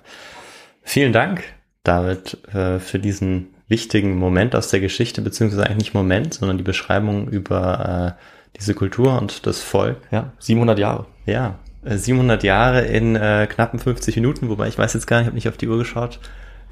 vielen 0.81 1.11
Dank, 1.11 1.43
David, 1.83 2.37
äh, 2.53 2.79
für 2.79 2.99
diesen 2.99 3.53
wichtigen 3.67 4.17
Moment 4.17 4.55
aus 4.55 4.69
der 4.69 4.79
Geschichte, 4.79 5.21
beziehungsweise 5.21 5.65
eigentlich 5.65 5.77
nicht 5.77 5.93
Moment, 5.93 6.35
sondern 6.35 6.57
die 6.57 6.63
Beschreibung 6.63 7.27
über 7.27 8.17
äh, 8.17 8.21
diese 8.61 8.73
Kultur 8.75 9.19
und 9.19 9.45
das 9.45 9.61
Volk. 9.61 9.97
Ja, 10.11 10.31
700 10.39 10.79
Jahre. 10.79 11.05
Ja, 11.25 11.59
äh, 11.83 11.97
700 11.97 12.43
Jahre 12.43 12.81
in 12.81 13.15
äh, 13.17 13.47
knappen 13.49 13.79
50 13.79 14.15
Minuten, 14.15 14.47
wobei 14.49 14.67
ich 14.69 14.77
weiß 14.77 14.93
jetzt 14.93 15.07
gar 15.07 15.17
nicht, 15.17 15.23
ich 15.25 15.27
habe 15.27 15.35
nicht 15.35 15.49
auf 15.49 15.57
die 15.57 15.67
Uhr 15.67 15.77
geschaut, 15.77 16.19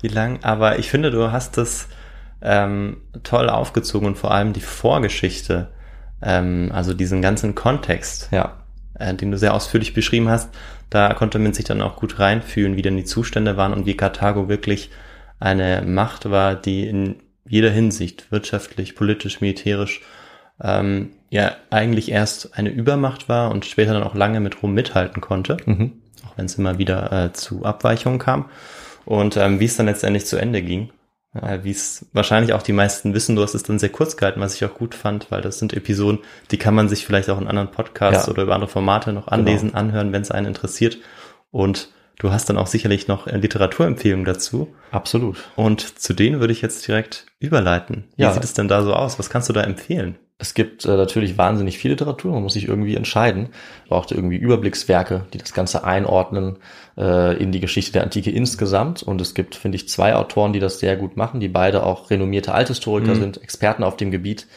wie 0.02 0.08
lang, 0.08 0.40
aber 0.44 0.80
ich 0.80 0.90
finde, 0.90 1.12
du 1.12 1.32
hast 1.32 1.58
das 1.58 1.90
ähm, 2.42 2.98
toll 3.24 3.50
aufgezogen 3.50 4.08
und 4.08 4.18
vor 4.18 4.32
allem 4.32 4.54
die 4.54 4.62
Vorgeschichte 4.62 5.70
Ähm, 6.22 6.70
also 6.74 6.94
diesen 6.94 7.22
ganzen 7.22 7.56
Kontext, 7.56 8.28
Ja. 8.32 8.58
äh, 9.00 9.14
den 9.16 9.32
du 9.32 9.38
sehr 9.38 9.54
ausführlich 9.54 9.94
beschrieben 9.94 10.28
hast, 10.30 10.50
da 10.90 11.14
konnte 11.14 11.40
man 11.40 11.54
sich 11.54 11.64
dann 11.64 11.82
auch 11.82 11.96
gut 11.96 12.20
reinfühlen, 12.20 12.76
wie 12.76 12.82
denn 12.82 12.98
die 12.98 13.06
Zustände 13.06 13.56
waren 13.56 13.72
und 13.74 13.86
wie 13.86 13.96
Karthago 13.96 14.50
wirklich 14.50 14.90
eine 15.40 15.82
Macht 15.82 16.30
war, 16.30 16.56
die 16.56 16.88
in 16.90 17.16
jeder 17.48 17.70
Hinsicht, 17.72 18.32
wirtschaftlich, 18.34 18.96
politisch, 18.96 19.40
militärisch, 19.40 20.02
ähm, 20.62 21.12
ja 21.30 21.52
eigentlich 21.70 22.12
erst 22.12 22.58
eine 22.58 22.70
Übermacht 22.70 23.30
war 23.30 23.52
und 23.52 23.66
später 23.66 23.94
dann 23.94 24.04
auch 24.04 24.16
lange 24.16 24.40
mit 24.40 24.62
Rom 24.64 24.74
mithalten 24.74 25.22
konnte, 25.22 25.58
Mhm. 25.66 25.94
auch 26.26 26.38
wenn 26.38 26.46
es 26.46 26.56
immer 26.56 26.78
wieder 26.78 27.12
äh, 27.12 27.34
zu 27.34 27.64
Abweichungen 27.66 28.20
kam. 28.20 28.46
Und 29.06 29.38
ähm, 29.38 29.60
wie 29.60 29.66
es 29.66 29.78
dann 29.78 29.86
letztendlich 29.88 30.26
zu 30.26 30.38
Ende 30.38 30.62
ging, 30.62 30.90
äh, 31.34 31.60
wie 31.64 31.72
es 31.72 32.08
wahrscheinlich 32.14 32.54
auch 32.54 32.62
die 32.62 32.74
meisten 32.74 33.14
wissen, 33.14 33.36
du 33.36 33.42
hast 33.44 33.54
es 33.56 33.64
dann 33.64 33.80
sehr 33.80 33.90
kurz 33.90 34.18
gehalten, 34.18 34.42
was 34.42 34.56
ich 34.56 34.66
auch 34.66 34.74
gut 34.74 34.96
fand, 34.96 35.32
weil 35.32 35.42
das 35.42 35.60
sind 35.60 35.74
Episoden, 35.74 36.20
die 36.52 36.58
kann 36.58 36.76
man 36.76 36.90
sich 36.90 37.06
vielleicht 37.06 37.30
auch 37.30 37.40
in 37.40 37.48
anderen 37.48 37.72
Podcasts 37.72 38.26
Ja. 38.28 38.32
oder 38.34 38.44
über 38.44 38.54
andere 38.56 38.70
Formate 38.70 39.14
noch 39.14 39.28
anlesen, 39.28 39.74
anhören, 39.76 40.12
wenn 40.12 40.22
es 40.22 40.32
einen 40.32 40.48
interessiert. 40.48 40.98
Und 41.52 41.90
du 42.20 42.32
hast 42.32 42.50
dann 42.50 42.58
auch 42.58 42.68
sicherlich 42.68 43.08
noch 43.08 43.26
äh, 43.28 43.38
Literaturempfehlungen 43.38 44.26
dazu. 44.26 44.74
Absolut. 44.92 45.38
Und 45.56 46.00
zu 46.00 46.14
denen 46.14 46.40
würde 46.40 46.54
ich 46.54 46.62
jetzt 46.62 46.88
direkt 46.88 47.26
überleiten. 47.40 48.06
Wie 48.18 48.24
Ja. 48.24 48.32
sieht 48.34 48.44
es 48.44 48.54
denn 48.54 48.68
da 48.68 48.84
so 48.84 48.94
aus? 48.94 49.18
Was 49.20 49.30
kannst 49.30 49.50
du 49.50 49.54
da 49.54 49.62
empfehlen? 49.62 50.18
Es 50.42 50.54
gibt 50.54 50.86
äh, 50.86 50.96
natürlich 50.96 51.38
wahnsinnig 51.38 51.78
viel 51.78 51.92
Literatur, 51.92 52.32
man 52.32 52.44
muss 52.44 52.54
sich 52.54 52.68
irgendwie 52.68 52.96
entscheiden. 52.96 53.50
Ich 53.84 53.90
brauchte 53.90 54.16
irgendwie 54.16 54.38
Überblickswerke, 54.38 55.26
die 55.34 55.38
das 55.38 55.54
Ganze 55.54 55.84
einordnen 55.84 56.56
äh, 56.98 57.36
in 57.44 57.52
die 57.52 57.60
Geschichte 57.60 57.92
der 57.92 58.04
Antike 58.04 58.32
insgesamt. 58.32 59.04
Und 59.04 59.20
es 59.20 59.34
gibt, 59.34 59.56
finde 59.56 59.76
ich, 59.76 59.90
zwei 59.90 60.16
Autoren, 60.16 60.54
die 60.54 60.60
das 60.62 60.80
sehr 60.80 60.96
gut 60.96 61.18
machen, 61.18 61.42
die 61.42 61.50
beide 61.50 61.84
auch 61.84 62.10
renommierte 62.10 62.54
Althistoriker 62.54 63.16
Mhm. 63.16 63.20
sind, 63.20 63.44
Experten 63.44 63.84
auf 63.84 63.98
dem 63.98 64.12
Gebiet. 64.12 64.48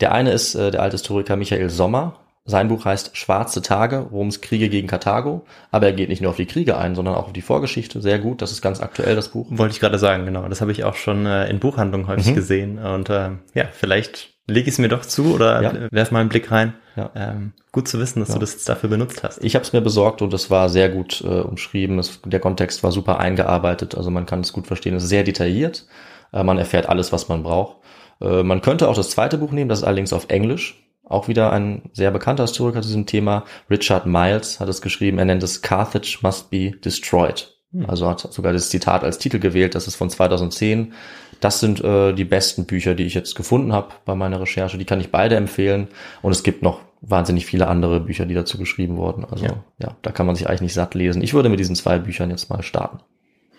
Der 0.00 0.12
eine 0.12 0.32
ist 0.32 0.54
äh, 0.54 0.70
der 0.70 0.80
Althistoriker 0.82 1.36
Michael 1.36 1.68
Sommer. 1.68 2.14
Sein 2.48 2.68
Buch 2.68 2.84
heißt 2.84 3.16
Schwarze 3.16 3.60
Tage, 3.60 3.98
Roms 3.98 4.40
Kriege 4.40 4.68
gegen 4.68 4.86
Karthago. 4.86 5.44
Aber 5.72 5.86
er 5.86 5.92
geht 5.92 6.08
nicht 6.08 6.22
nur 6.22 6.30
auf 6.30 6.36
die 6.36 6.46
Kriege 6.46 6.78
ein, 6.78 6.94
sondern 6.94 7.14
auch 7.16 7.26
auf 7.26 7.32
die 7.32 7.42
Vorgeschichte. 7.42 8.00
Sehr 8.00 8.18
gut, 8.20 8.40
das 8.40 8.52
ist 8.52 8.62
ganz 8.62 8.80
aktuell, 8.80 9.16
das 9.16 9.28
Buch. 9.30 9.46
Wollte 9.50 9.72
ich 9.74 9.80
gerade 9.80 9.98
sagen, 9.98 10.24
genau. 10.26 10.48
Das 10.48 10.60
habe 10.60 10.70
ich 10.72 10.84
auch 10.84 10.94
schon 10.94 11.26
äh, 11.26 11.48
in 11.50 11.58
Buchhandlungen 11.58 12.06
häufig 12.06 12.28
Mhm. 12.28 12.34
gesehen. 12.36 12.78
Und 12.78 13.10
äh, 13.10 13.30
ja, 13.54 13.64
vielleicht 13.72 14.30
lege 14.46 14.68
ich 14.68 14.74
es 14.74 14.78
mir 14.78 14.88
doch 14.88 15.04
zu 15.04 15.34
oder 15.34 15.60
Ja. 15.60 15.72
werf 15.90 16.12
mal 16.12 16.20
einen 16.20 16.28
Blick 16.28 16.50
rein. 16.52 16.74
Ja. 16.94 17.10
Ähm, 17.16 17.52
gut 17.72 17.88
zu 17.88 17.98
wissen, 17.98 18.20
dass 18.20 18.28
Ja. 18.28 18.34
du 18.34 18.40
das 18.40 18.52
jetzt 18.52 18.68
dafür 18.68 18.88
benutzt 18.88 19.22
hast. 19.24 19.42
Ich 19.44 19.54
habe 19.56 19.64
es 19.64 19.72
mir 19.72 19.80
besorgt 19.80 20.22
und 20.22 20.32
es 20.32 20.48
war 20.50 20.68
sehr 20.68 20.88
gut 20.88 21.20
äh, 21.22 21.40
umschrieben. 21.40 21.98
Es, 21.98 22.20
der 22.24 22.38
Kontext 22.40 22.82
war 22.84 22.92
super 22.92 23.18
eingearbeitet, 23.18 23.96
also 23.96 24.10
man 24.10 24.24
kann 24.24 24.40
es 24.40 24.52
gut 24.52 24.66
verstehen. 24.68 24.94
Es 24.94 25.02
ist 25.02 25.08
sehr 25.08 25.24
detailliert. 25.24 25.86
Äh, 26.32 26.44
man 26.44 26.58
erfährt 26.58 26.88
alles, 26.88 27.12
was 27.12 27.28
man 27.28 27.42
braucht. 27.42 27.78
Äh, 28.20 28.44
man 28.44 28.62
könnte 28.62 28.88
auch 28.88 28.94
das 28.96 29.10
zweite 29.10 29.36
Buch 29.38 29.50
nehmen, 29.50 29.68
das 29.68 29.80
ist 29.80 29.84
allerdings 29.84 30.12
auf 30.12 30.26
Englisch. 30.28 30.85
Auch 31.08 31.28
wieder 31.28 31.52
ein 31.52 31.82
sehr 31.92 32.10
bekannter 32.10 32.44
Historiker 32.44 32.82
zu 32.82 32.88
diesem 32.88 33.06
Thema. 33.06 33.44
Richard 33.70 34.06
Miles 34.06 34.60
hat 34.60 34.68
es 34.68 34.82
geschrieben. 34.82 35.18
Er 35.18 35.24
nennt 35.24 35.42
es 35.42 35.62
Carthage 35.62 36.18
must 36.22 36.50
be 36.50 36.72
destroyed. 36.72 37.52
Also 37.86 38.08
hat 38.08 38.20
sogar 38.20 38.52
das 38.52 38.70
Zitat 38.70 39.04
als 39.04 39.18
Titel 39.18 39.38
gewählt. 39.38 39.74
Das 39.74 39.86
ist 39.86 39.96
von 39.96 40.08
2010. 40.08 40.94
Das 41.40 41.60
sind 41.60 41.82
äh, 41.84 42.12
die 42.12 42.24
besten 42.24 42.64
Bücher, 42.64 42.94
die 42.94 43.04
ich 43.04 43.14
jetzt 43.14 43.34
gefunden 43.34 43.72
habe 43.72 43.88
bei 44.04 44.14
meiner 44.14 44.40
Recherche. 44.40 44.78
Die 44.78 44.84
kann 44.84 45.00
ich 45.00 45.10
beide 45.10 45.36
empfehlen. 45.36 45.88
Und 46.22 46.32
es 46.32 46.42
gibt 46.42 46.62
noch 46.62 46.80
wahnsinnig 47.02 47.46
viele 47.46 47.68
andere 47.68 48.00
Bücher, 48.00 48.24
die 48.24 48.34
dazu 48.34 48.58
geschrieben 48.58 48.96
wurden. 48.96 49.24
Also 49.24 49.44
Ja. 49.44 49.64
ja, 49.78 49.96
da 50.02 50.10
kann 50.10 50.26
man 50.26 50.34
sich 50.34 50.48
eigentlich 50.48 50.62
nicht 50.62 50.74
satt 50.74 50.94
lesen. 50.94 51.22
Ich 51.22 51.34
würde 51.34 51.50
mit 51.50 51.60
diesen 51.60 51.76
zwei 51.76 51.98
Büchern 51.98 52.30
jetzt 52.30 52.48
mal 52.50 52.62
starten. 52.62 53.00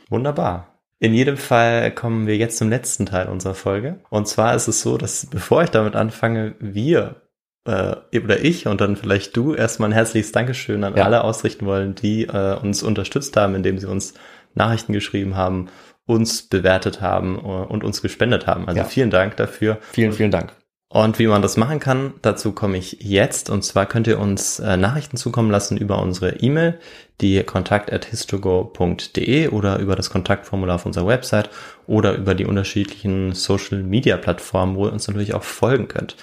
Wunderbar. 0.09 0.73
In 0.99 1.13
jedem 1.13 1.37
Fall 1.37 1.91
kommen 1.91 2.25
wir 2.25 2.37
jetzt 2.37 2.57
zum 2.57 2.69
letzten 2.69 3.05
Teil 3.05 3.27
unserer 3.27 3.53
Folge. 3.53 3.99
Und 4.09 4.27
zwar 4.27 4.55
ist 4.55 4.67
es 4.67 4.81
so, 4.81 4.97
dass 4.97 5.27
bevor 5.27 5.63
ich 5.63 5.69
damit 5.69 5.95
anfange, 5.95 6.55
wir 6.59 7.21
äh, 7.67 7.95
oder 8.19 8.43
ich 8.43 8.67
und 8.67 8.81
dann 8.81 8.95
vielleicht 8.95 9.35
du 9.37 9.53
erstmal 9.53 9.89
ein 9.89 9.93
herzliches 9.93 10.31
Dankeschön 10.31 10.83
an 10.83 10.95
Ja. 10.95 11.05
alle 11.05 11.23
ausrichten 11.23 11.65
wollen, 11.65 11.95
die 11.95 12.23
äh, 12.23 12.55
uns 12.59 12.83
unterstützt 12.83 13.35
haben, 13.37 13.55
indem 13.55 13.77
sie 13.77 13.87
uns 13.87 14.13
Nachrichten 14.55 14.93
geschrieben 14.93 15.35
haben, 15.35 15.67
uns 16.05 16.43
bewertet 16.43 17.01
haben 17.01 17.37
äh, 17.37 17.41
und 17.41 17.83
uns 17.83 18.01
gespendet 18.01 18.47
haben. 18.47 18.67
Also 18.67 18.79
Ja. 18.79 18.85
vielen 18.85 19.09
Dank 19.09 19.35
dafür. 19.37 19.77
Vielen, 19.91 20.13
vielen 20.13 20.31
Dank. 20.31 20.53
Und 20.89 21.19
wie 21.19 21.27
man 21.27 21.41
das 21.41 21.57
machen 21.57 21.81
kann, 21.81 22.13
dazu 22.21 22.53
komme 22.53 22.77
ich 22.77 22.99
jetzt. 23.01 23.49
Und 23.49 23.61
zwar 23.65 23.85
könnt 23.87 24.07
ihr 24.07 24.19
uns 24.19 24.59
äh, 24.59 24.77
Nachrichten 24.77 25.17
zukommen 25.17 25.51
lassen 25.51 25.75
über 25.75 26.01
unsere 26.01 26.37
E-Mail, 26.37 26.79
die 27.19 27.43
kontakt.histogo.de 27.43 29.49
oder 29.49 29.79
über 29.79 29.97
das 29.97 30.09
Kontaktformular 30.09 30.75
auf 30.75 30.85
unserer 30.85 31.05
Website 31.07 31.49
oder 31.87 32.15
über 32.15 32.35
die 32.35 32.45
unterschiedlichen 32.45 33.33
Social 33.33 33.83
Media 33.83 34.15
Plattformen, 34.15 34.77
wo 34.77 34.85
ihr 34.87 34.93
uns 34.93 35.09
natürlich 35.09 35.33
auch 35.33 35.43
folgen 35.43 35.89
könnt. 35.89 36.15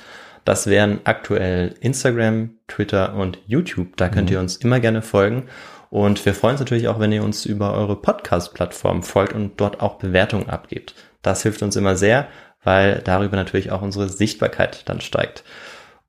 Das 0.45 0.66
wären 0.66 1.01
aktuell 1.05 1.74
Instagram, 1.80 2.51
Twitter 2.68 3.14
und 3.14 3.38
YouTube. 3.47 3.97
Da 3.97 4.09
könnt 4.09 4.30
ihr 4.30 4.40
uns 4.40 4.57
immer 4.57 4.80
gerne 4.80 5.03
folgen. 5.03 5.49
Und 5.90 6.26
wir 6.26 6.34
freuen 6.34 6.55
uns 6.55 6.61
natürlich 6.61 6.88
auch, 6.88 6.99
wenn 6.99 7.12
ihr 7.12 7.22
uns 7.22 7.47
über 7.47 7.72
eure 7.72 7.97
Podcast-Plattform 7.97 9.03
folgt 9.03 9.32
und 9.32 9.61
dort 9.61 9.80
auch 9.80 9.95
Bewertungen 9.95 10.51
abgebt. 10.51 10.95
Das 11.22 11.42
hilft 11.42 11.62
uns 11.62 11.76
immer 11.76 11.97
sehr, 11.97 12.28
weil 12.62 13.01
darüber 13.05 13.36
natürlich 13.36 13.70
auch 13.70 13.80
unsere 13.80 14.09
Sichtbarkeit 14.09 14.88
dann 14.88 15.01
steigt. 15.01 15.45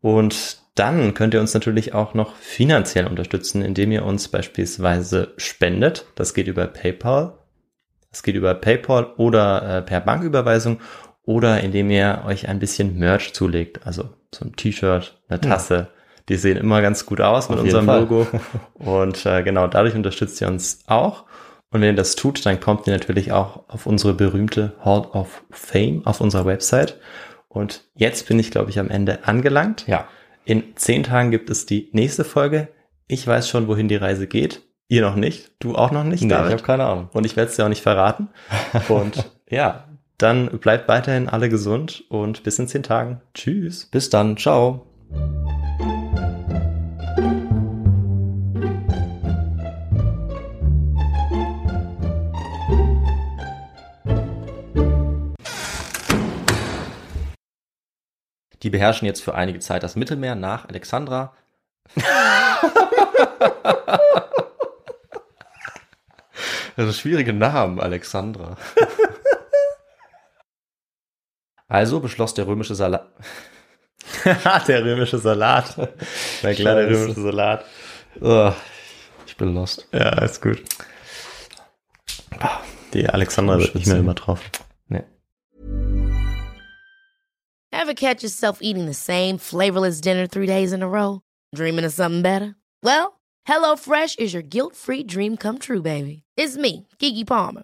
Und 0.02 0.58
dann 0.76 1.14
könnt 1.14 1.34
ihr 1.34 1.40
uns 1.40 1.54
natürlich 1.54 1.94
auch 1.94 2.14
noch 2.14 2.36
finanziell 2.36 3.08
unterstützen, 3.08 3.62
indem 3.62 3.92
ihr 3.92 4.04
uns 4.04 4.28
beispielsweise 4.28 5.34
spendet. 5.38 6.06
Das 6.16 6.34
geht 6.34 6.48
über 6.48 6.68
PayPal. 6.68 7.38
Das 8.12 8.24
geht 8.24 8.36
über 8.36 8.54
PayPal 8.54 9.14
oder 9.18 9.78
äh, 9.78 9.82
per 9.82 10.02
Banküberweisung 10.02 10.80
oder 11.26 11.62
indem 11.62 11.90
ihr 11.90 12.24
euch 12.26 12.48
ein 12.48 12.60
bisschen 12.60 12.98
Merch 12.98 13.34
zulegt. 13.34 13.86
Also 13.86 14.10
so 14.34 14.46
ein 14.46 14.56
T-Shirt, 14.56 15.20
eine 15.28 15.42
Tasse. 15.42 15.88
Die 16.30 16.38
sehen 16.38 16.58
immer 16.58 16.82
ganz 16.82 17.06
gut 17.06 17.22
aus 17.22 17.50
mit 17.50 17.60
unserem 17.60 17.86
Fall. 17.86 18.02
Logo. 18.02 18.28
Und 18.74 19.26
äh, 19.26 19.44
genau 19.44 19.68
dadurch 19.68 19.96
unterstützt 19.96 20.42
ihr 20.42 20.48
uns 20.48 20.80
auch. 20.88 21.26
Und 21.72 21.82
wenn 21.82 21.90
ihr 21.90 21.96
das 21.96 22.16
tut, 22.16 22.46
dann 22.46 22.60
kommt 22.60 22.88
ihr 22.88 22.94
natürlich 22.94 23.32
auch 23.32 23.68
auf 23.68 23.86
unsere 23.86 24.14
berühmte 24.14 24.74
Hall 24.84 25.02
of 25.12 25.44
Fame 25.52 26.02
auf 26.06 26.22
unserer 26.22 26.46
Website. 26.46 27.00
Und 27.48 27.84
jetzt 27.96 28.28
bin 28.28 28.40
ich, 28.40 28.52
glaube 28.52 28.70
ich, 28.70 28.80
am 28.80 28.90
Ende 28.90 29.28
angelangt. 29.28 29.86
Ja. 29.88 30.08
In 30.46 30.76
zehn 30.76 31.04
Tagen 31.04 31.32
gibt 31.32 31.50
es 31.50 31.66
die 31.66 31.90
nächste 31.92 32.24
Folge. 32.24 32.70
Ich 33.08 33.26
weiß 33.26 33.50
schon, 33.50 33.68
wohin 33.68 33.88
die 33.88 33.96
Reise 33.96 34.28
geht. 34.28 34.62
Ihr 34.88 35.02
noch 35.02 35.16
nicht. 35.16 35.52
Du 35.60 35.76
auch 35.76 35.92
noch 35.92 36.04
nicht, 36.04 36.22
Nee, 36.22 36.34
ich 36.34 36.34
habe 36.34 36.62
keine 36.62 36.86
Ahnung. 36.86 37.10
Und 37.14 37.26
ich 37.26 37.36
werde 37.36 37.50
es 37.50 37.56
dir 37.56 37.66
auch 37.66 37.70
nicht 37.70 37.82
verraten. 37.82 38.30
Und 38.88 39.32
ja, 39.50 39.86
dann 40.18 40.48
bleibt 40.60 40.88
weiterhin 40.88 41.28
alle 41.28 41.50
gesund 41.50 42.04
und 42.10 42.44
bis 42.44 42.58
in 42.60 42.68
zehn 42.68 42.84
Tagen. 42.84 43.22
Tschüss. 43.34 43.86
Bis 43.86 44.10
dann. 44.10 44.38
Ciao. 44.38 44.86
Die 58.64 58.70
beherrschen 58.72 59.06
jetzt 59.06 59.22
für 59.22 59.36
einige 59.36 59.60
Zeit 59.60 59.84
das 59.84 59.96
Mittelmeer 59.96 60.36
nach 60.36 60.68
Alexandra. 60.68 61.34
Das 66.78 66.90
ist 66.90 67.00
schwierige 67.00 67.32
Namen, 67.32 67.80
Alexandra. 67.80 68.58
Also 71.68 72.00
beschloss 72.00 72.34
der 72.34 72.48
römische 72.48 72.76
Salat. 72.76 73.08
der 74.68 74.84
römische 74.86 75.18
Salat. 75.18 75.76
Na 76.44 76.54
klar, 76.54 76.76
der 76.76 76.90
römische 76.90 77.22
Salat. 77.22 77.66
Ich 79.26 79.38
bin 79.38 79.54
lost. 79.54 79.88
Ja, 79.92 80.24
ist 80.24 80.42
gut. 80.42 80.64
Die 82.94 83.08
Alexandra 83.10 83.58
wird 83.58 83.76
nicht 83.76 83.88
mehr 83.88 83.98
immer 83.98 84.14
drauf. 84.14 84.40
Nee. 84.88 85.04
Ever 87.72 87.94
catch 87.94 88.24
yourself 88.24 88.60
eating 88.62 88.86
the 88.86 88.94
same 88.94 89.38
flavorless 89.38 90.00
dinner 90.00 90.28
three 90.28 90.48
days 90.48 90.72
in 90.72 90.82
a 90.82 90.88
row? 90.88 91.22
Dreaming 91.54 91.86
of 91.86 91.92
something 91.94 92.22
better? 92.22 92.56
Well, 92.84 93.20
HelloFresh 93.48 94.20
is 94.20 94.34
your 94.34 94.44
guilt-free 94.44 95.04
dream 95.04 95.36
come 95.38 95.60
true, 95.60 95.82
baby. 95.82 96.24
It's 96.38 96.58
me, 96.58 96.88
Kiki 97.00 97.26
Palmer. 97.26 97.64